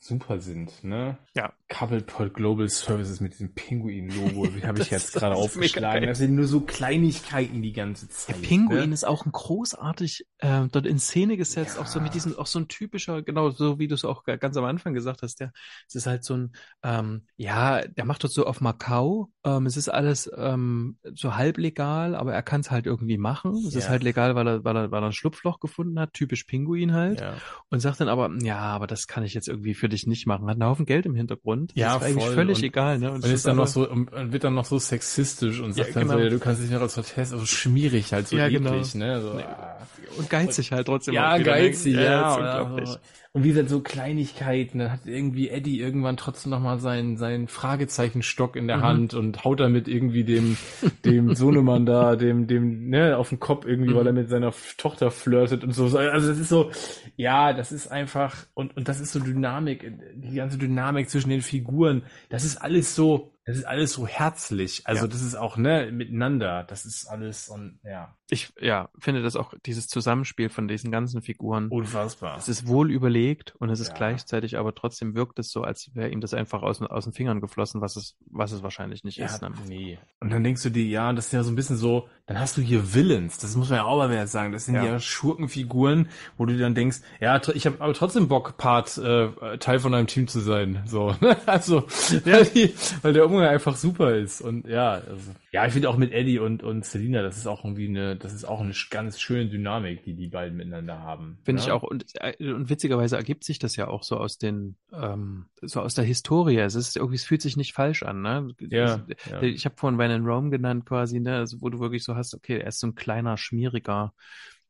[0.00, 1.18] super sind, ne?
[1.34, 1.52] Ja.
[1.68, 6.06] Couplepod Global Services mit diesem Pinguin-Logo, wie habe ich jetzt gerade aufgeschlagen.
[6.06, 8.36] Das sind nur so Kleinigkeiten die ganze Zeit.
[8.36, 8.94] Der Pinguin ne?
[8.94, 11.82] ist auch ein großartig äh, dort in Szene gesetzt, ja.
[11.82, 14.56] auch so mit diesem, auch so ein typischer, genau so wie du es auch ganz
[14.56, 15.52] am Anfang gesagt hast, der,
[15.88, 16.52] es ist halt so ein,
[16.82, 22.14] ähm, ja, der macht dort so auf Macau, ähm, es ist alles ähm, so halblegal,
[22.14, 23.54] aber er kann es halt irgendwie machen.
[23.66, 23.80] Es ja.
[23.80, 26.92] ist halt legal, weil er, weil er, weil er ein Schlupfloch gefunden hat, typisch Pinguin
[26.92, 27.20] halt.
[27.20, 27.34] Ja.
[27.70, 30.46] Und sagt dann aber, ja, aber das kann ich jetzt irgendwie für dich nicht machen.
[30.46, 31.72] Hat einen Haufen Geld im Hintergrund.
[31.74, 32.98] Ja, das ist eigentlich völlig und, egal.
[32.98, 33.10] Ne?
[33.10, 36.00] Und, und ist dann noch so, und wird dann noch so sexistisch und sagt ja,
[36.00, 36.12] genau.
[36.12, 38.74] dann so, ja, du kannst dich noch als Hotels, also schmierig halt so ja, genau.
[38.74, 39.20] eklig, ne?
[39.20, 39.76] So, ah.
[40.18, 41.14] Und geizig halt trotzdem.
[41.14, 42.02] Ja, geizig, ja.
[42.02, 42.98] ja unglaublich.
[43.36, 48.56] Und wie gesagt, so Kleinigkeiten, dann hat irgendwie Eddie irgendwann trotzdem nochmal seinen, seinen Fragezeichenstock
[48.56, 48.82] in der mhm.
[48.82, 50.56] Hand und haut damit irgendwie dem,
[51.04, 53.96] dem Sohnemann da, dem, dem, ne, auf den Kopf irgendwie, mhm.
[53.96, 55.84] weil er mit seiner Tochter flirtet und so.
[55.98, 56.70] Also das ist so,
[57.16, 61.42] ja, das ist einfach, und, und das ist so Dynamik, die ganze Dynamik zwischen den
[61.42, 64.82] Figuren, das ist alles so, das ist alles so herzlich.
[64.86, 65.08] Also ja.
[65.08, 66.64] das ist auch, ne, miteinander.
[66.64, 68.12] Das ist alles und ja.
[68.28, 71.68] Ich, ja, finde das auch, dieses Zusammenspiel von diesen ganzen Figuren.
[71.68, 72.36] Unfassbar.
[72.36, 73.94] Es ist wohl überlegt und es ist ja.
[73.94, 77.40] gleichzeitig, aber trotzdem wirkt es so, als wäre ihm das einfach aus, aus den Fingern
[77.40, 79.40] geflossen, was es, was es wahrscheinlich nicht ja, ist.
[79.42, 79.52] Ne?
[79.68, 79.98] Nee.
[80.18, 82.56] Und dann denkst du dir, ja, das ist ja so ein bisschen so, dann hast
[82.56, 83.38] du hier Villains.
[83.38, 84.50] Das muss man ja auch mal mehr sagen.
[84.50, 88.98] Das sind ja, Schurkenfiguren, wo du dann denkst, ja, ich habe aber trotzdem Bock, Part,
[88.98, 90.82] äh, Teil von einem Team zu sein.
[90.86, 91.14] So,
[91.46, 91.86] also,
[92.24, 92.38] ja.
[93.02, 94.40] weil der Umgang einfach super ist.
[94.40, 97.64] Und ja, also, ja, ich finde auch mit Eddie und, und Selina, das ist auch
[97.64, 101.38] irgendwie eine, das ist auch eine ganz schöne Dynamik, die die beiden miteinander haben.
[101.44, 101.66] Finde ja?
[101.66, 101.82] ich auch.
[101.82, 105.94] Und, äh, und witzigerweise ergibt sich das ja auch so aus den, ähm, so aus
[105.94, 106.58] der Historie.
[106.58, 108.48] Es ist irgendwie, es fühlt sich nicht falsch an, ne?
[108.60, 109.06] Ja.
[109.30, 109.42] ja.
[109.42, 111.36] Ich habe vorhin Van Rome genannt quasi, ne?
[111.36, 114.14] Also, wo du wirklich so hast, okay, er ist so ein kleiner, schmieriger,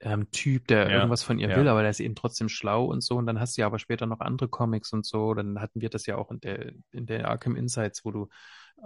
[0.01, 1.57] ähm, Typ, der ja, irgendwas von ihr ja.
[1.57, 3.17] will, aber der ist eben trotzdem schlau und so.
[3.17, 5.35] Und dann hast du ja aber später noch andere Comics und so.
[5.35, 8.29] Dann hatten wir das ja auch in der, in der Arkham Insights, wo du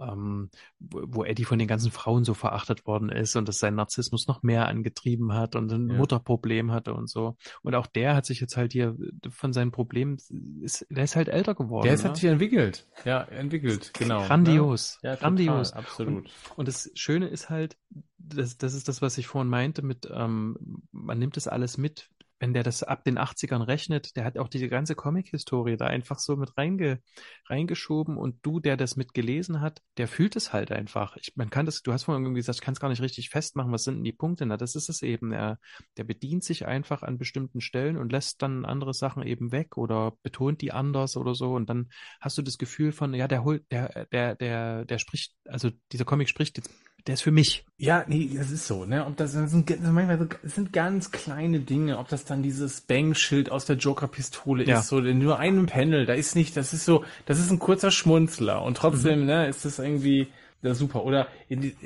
[0.01, 4.27] ähm, wo Eddie von den ganzen Frauen so verachtet worden ist und dass sein Narzissmus
[4.27, 5.97] noch mehr angetrieben hat und ein ja.
[5.97, 7.37] Mutterproblem hatte und so.
[7.63, 8.97] Und auch der hat sich jetzt halt hier
[9.29, 10.19] von seinen Problemen,
[10.63, 11.85] ist, der ist halt älter geworden.
[11.85, 12.11] Der ist, ne?
[12.11, 12.87] hat sich entwickelt.
[13.05, 14.25] Ja, entwickelt, genau.
[14.27, 14.99] Grandios.
[15.03, 15.71] Ja, grandios.
[15.71, 16.15] Total, absolut.
[16.15, 17.77] Und, und das Schöne ist halt,
[18.19, 22.11] das, das ist das, was ich vorhin meinte mit, ähm, man nimmt das alles mit,
[22.41, 26.19] wenn der das ab den 80ern rechnet, der hat auch diese ganze Comic-Historie da einfach
[26.19, 27.01] so mit reinge,
[27.47, 31.17] reingeschoben und du, der das mitgelesen hat, der fühlt es halt einfach.
[31.19, 33.29] Ich, man kann das, du hast vorhin irgendwie gesagt, ich kann es gar nicht richtig
[33.29, 34.47] festmachen, was sind denn die Punkte?
[34.47, 35.33] Na, das ist es eben.
[35.33, 35.59] Er,
[35.99, 40.15] der bedient sich einfach an bestimmten Stellen und lässt dann andere Sachen eben weg oder
[40.23, 41.91] betont die anders oder so und dann
[42.23, 46.07] hast du das Gefühl von, ja, der holt, der, der, der, der spricht, also dieser
[46.07, 46.71] Comic spricht jetzt
[47.07, 47.65] der ist für mich.
[47.79, 49.07] Ja, nee, das ist so, ne?
[49.07, 52.83] Ob das, das sind manchmal so, das sind ganz kleine Dinge, ob das dann dieses
[52.83, 54.79] Bang-Schild aus der Joker-Pistole ja.
[54.79, 57.59] ist, so in nur einem Panel, da ist nicht, das ist so, das ist ein
[57.59, 59.27] kurzer Schmunzler und trotzdem, mhm.
[59.27, 60.29] ne, ist das irgendwie,
[60.63, 61.05] ja, super.
[61.05, 61.77] Oder in die,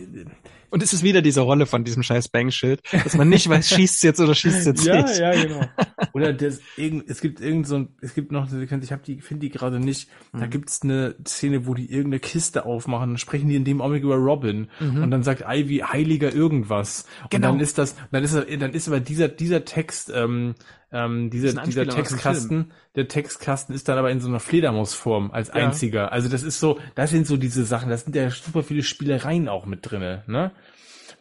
[0.74, 4.02] und es ist wieder diese Rolle von diesem scheiß Bang-Schild, dass man nicht weiß, schießt
[4.02, 5.18] jetzt oder schießt jetzt ja, nicht.
[5.20, 5.60] Ja, ja, genau.
[6.14, 9.50] Oder das, es gibt irgend so ein, es gibt noch, ich habe die, finde die
[9.50, 10.08] gerade nicht.
[10.32, 10.40] Mhm.
[10.40, 14.02] Da gibt's eine Szene, wo die irgendeine Kiste aufmachen, dann sprechen die in dem Augenblick
[14.02, 15.02] über Robin mhm.
[15.02, 17.06] und dann sagt Ivy Heiliger irgendwas.
[17.30, 17.48] Genau.
[17.48, 20.54] Und dann ist das, dann ist, dann ist aber dieser dieser Text ähm,
[20.94, 25.54] ähm, dieser, dieser Textkasten, der Textkasten ist dann aber in so einer Fledermausform als ja.
[25.54, 26.12] einziger.
[26.12, 29.48] Also das ist so, das sind so diese Sachen, das sind ja super viele Spielereien
[29.48, 30.52] auch mit drinne, ne?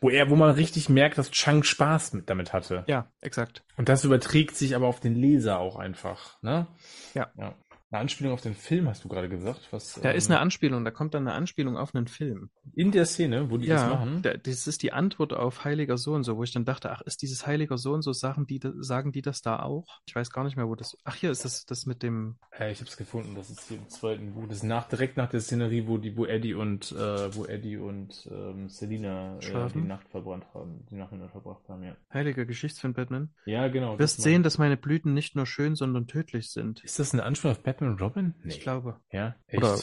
[0.04, 2.84] Wo er, wo man richtig merkt, dass Chang Spaß mit damit hatte.
[2.88, 3.64] Ja, exakt.
[3.78, 6.68] Und das überträgt sich aber auf den Leser auch einfach, ne?
[7.14, 7.32] Ja.
[7.38, 7.56] ja.
[7.94, 9.68] Eine Anspielung auf den Film, hast du gerade gesagt?
[9.70, 12.50] Was, da ähm, ist eine Anspielung, da kommt dann eine Anspielung auf einen Film.
[12.74, 14.24] In der Szene, wo die ja, das machen?
[14.26, 17.22] Ja, das ist die Antwort auf Heiliger Sohn, so wo ich dann dachte, ach, ist
[17.22, 20.00] dieses Heiliger Sohn so Sachen, die sagen die das da auch?
[20.08, 20.98] Ich weiß gar nicht mehr, wo das.
[21.04, 22.38] Ach, hier ist das das mit dem.
[22.58, 24.48] Äh, ich habe es gefunden, das ist hier im zweiten Buch.
[24.48, 27.78] Das ist nach, direkt nach der Szenerie, wo die, wo Eddie und äh, wo Eddie
[27.78, 31.96] und ähm, Selina äh, die Nacht verbrannt haben, die Nacht verbracht haben, ja.
[32.12, 33.30] Heiliger Geschichtsfilm Batman.
[33.46, 34.00] Ja, genau.
[34.00, 36.84] Wirst sehen, dass meine Blüten nicht nur schön, sondern tödlich sind.
[36.84, 38.34] Ist das eine Anspielung auf Batman und Robin?
[38.44, 38.54] Nee.
[38.54, 38.98] Ich glaube.
[39.12, 39.64] Ja, echt?
[39.64, 39.78] Oder,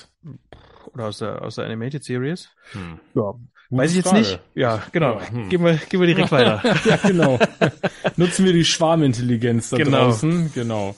[0.92, 2.50] oder aus der, aus der Animated Series.
[2.72, 3.00] Hm.
[3.14, 3.34] Ja.
[3.70, 4.20] Weiß ich jetzt Frage.
[4.20, 4.40] nicht.
[4.54, 5.20] Ja, genau.
[5.20, 5.48] Ja, hm.
[5.48, 6.60] Gehen, wir, gehen wir direkt weiter.
[6.84, 7.38] ja, genau.
[8.16, 10.04] Nutzen wir die Schwarmintelligenz da genau.
[10.06, 10.52] draußen.
[10.52, 10.96] Genau.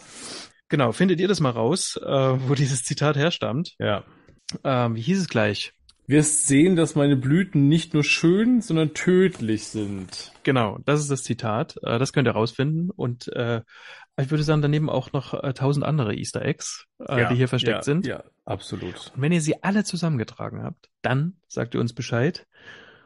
[0.68, 0.92] Genau.
[0.92, 3.74] Findet ihr das mal raus, äh, wo dieses Zitat herstammt?
[3.78, 4.04] Ja.
[4.64, 5.74] Ähm, wie hieß es gleich?
[6.06, 10.32] Wirst sehen, dass meine Blüten nicht nur schön, sondern tödlich sind.
[10.42, 11.76] Genau, das ist das Zitat.
[11.82, 12.90] Äh, das könnt ihr rausfinden.
[12.90, 13.60] Und äh,
[14.20, 17.48] ich würde sagen, daneben auch noch äh, tausend andere Easter Eggs, äh, ja, die hier
[17.48, 18.06] versteckt ja, sind.
[18.06, 19.12] Ja, absolut.
[19.14, 22.46] Und wenn ihr sie alle zusammengetragen habt, dann sagt ihr uns Bescheid.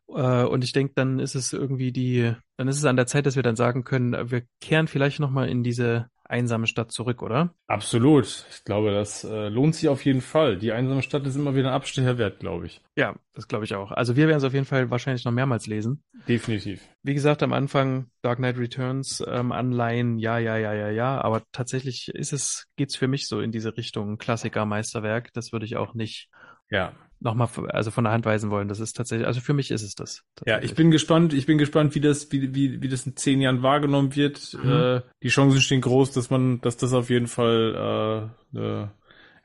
[0.08, 3.26] Äh, und ich denke, dann ist es irgendwie die, dann ist es an der Zeit,
[3.26, 7.54] dass wir dann sagen können, wir kehren vielleicht nochmal in diese einsame Stadt zurück, oder?
[7.66, 8.46] Absolut.
[8.50, 10.56] Ich glaube, das äh, lohnt sich auf jeden Fall.
[10.58, 12.82] Die einsame Stadt ist immer wieder ein Abstecher wert, glaube ich.
[12.96, 13.92] Ja, das glaube ich auch.
[13.92, 16.02] Also wir werden es auf jeden Fall wahrscheinlich noch mehrmals lesen.
[16.28, 16.82] Definitiv.
[17.02, 21.20] Wie gesagt, am Anfang Dark Knight Returns, ähm, Anleihen, ja, ja, ja, ja, ja.
[21.20, 25.32] Aber tatsächlich ist es, geht's für mich so in diese Richtung Klassiker, Meisterwerk.
[25.32, 26.28] Das würde ich auch nicht
[26.70, 28.68] ja nochmal also von der Hand weisen wollen.
[28.68, 30.22] Das ist tatsächlich, also für mich ist es das.
[30.44, 33.40] Ja, ich bin gespannt, ich bin gespannt, wie das, wie, wie, wie das in zehn
[33.40, 34.56] Jahren wahrgenommen wird.
[34.62, 34.70] Mhm.
[34.70, 38.90] Äh, die Chancen stehen groß, dass man, dass das auf jeden Fall äh, eine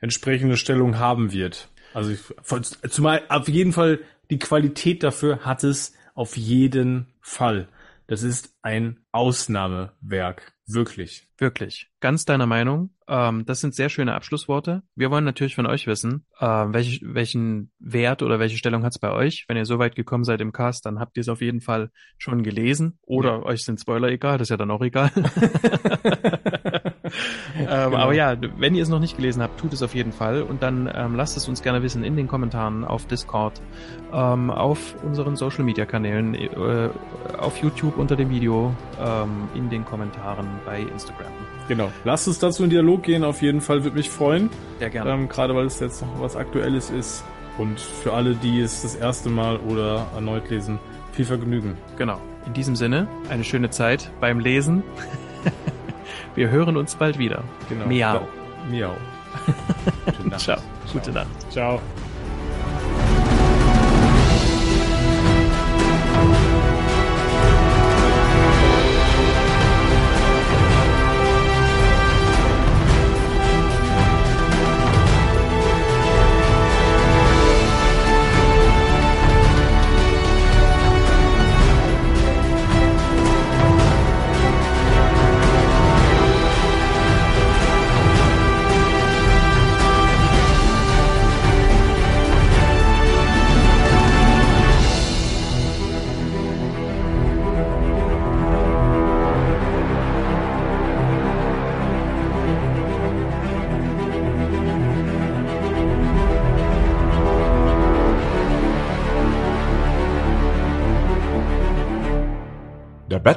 [0.00, 1.68] entsprechende Stellung haben wird.
[1.94, 2.20] Also ich,
[2.90, 4.00] zumal auf jeden Fall
[4.30, 7.68] die Qualität dafür hat es auf jeden Fall.
[8.06, 10.52] Das ist ein Ausnahmewerk.
[10.66, 11.28] Wirklich.
[11.38, 11.90] Wirklich.
[12.00, 12.90] Ganz deiner Meinung.
[13.08, 14.82] Ähm, das sind sehr schöne Abschlussworte.
[14.94, 18.98] Wir wollen natürlich von euch wissen, äh, welch, welchen Wert oder welche Stellung hat es
[18.98, 19.44] bei euch.
[19.48, 21.90] Wenn ihr so weit gekommen seid im Cast, dann habt ihr es auf jeden Fall
[22.18, 22.98] schon gelesen.
[23.02, 23.42] Oder ja.
[23.42, 25.10] euch sind Spoiler egal, das ist ja dann auch egal.
[27.58, 27.96] ähm, genau.
[27.96, 30.42] Aber ja, wenn ihr es noch nicht gelesen habt, tut es auf jeden Fall.
[30.42, 33.60] Und dann ähm, lasst es uns gerne wissen in den Kommentaren auf Discord,
[34.12, 36.88] ähm, auf unseren Social Media Kanälen, äh,
[37.38, 41.32] auf YouTube unter dem Video, ähm, in den Kommentaren bei Instagram.
[41.68, 41.90] Genau.
[42.04, 44.50] Lasst uns dazu in Dialog gehen, auf jeden Fall, würde mich freuen.
[44.78, 45.10] Sehr gerne.
[45.10, 47.24] Ähm, Gerade weil es jetzt noch was Aktuelles ist.
[47.58, 50.78] Und für alle, die es das erste Mal oder erneut lesen,
[51.12, 51.76] viel Vergnügen.
[51.98, 52.18] Genau.
[52.46, 54.82] In diesem Sinne, eine schöne Zeit beim Lesen.
[56.34, 57.42] Wir hören uns bald wieder.
[57.68, 57.86] Genau.
[57.86, 58.26] Miau.
[58.70, 58.94] Miau.
[60.06, 60.40] Gute Nacht.
[60.40, 60.58] Ciao.
[60.92, 61.28] Gute Nacht.
[61.50, 61.80] Ciao.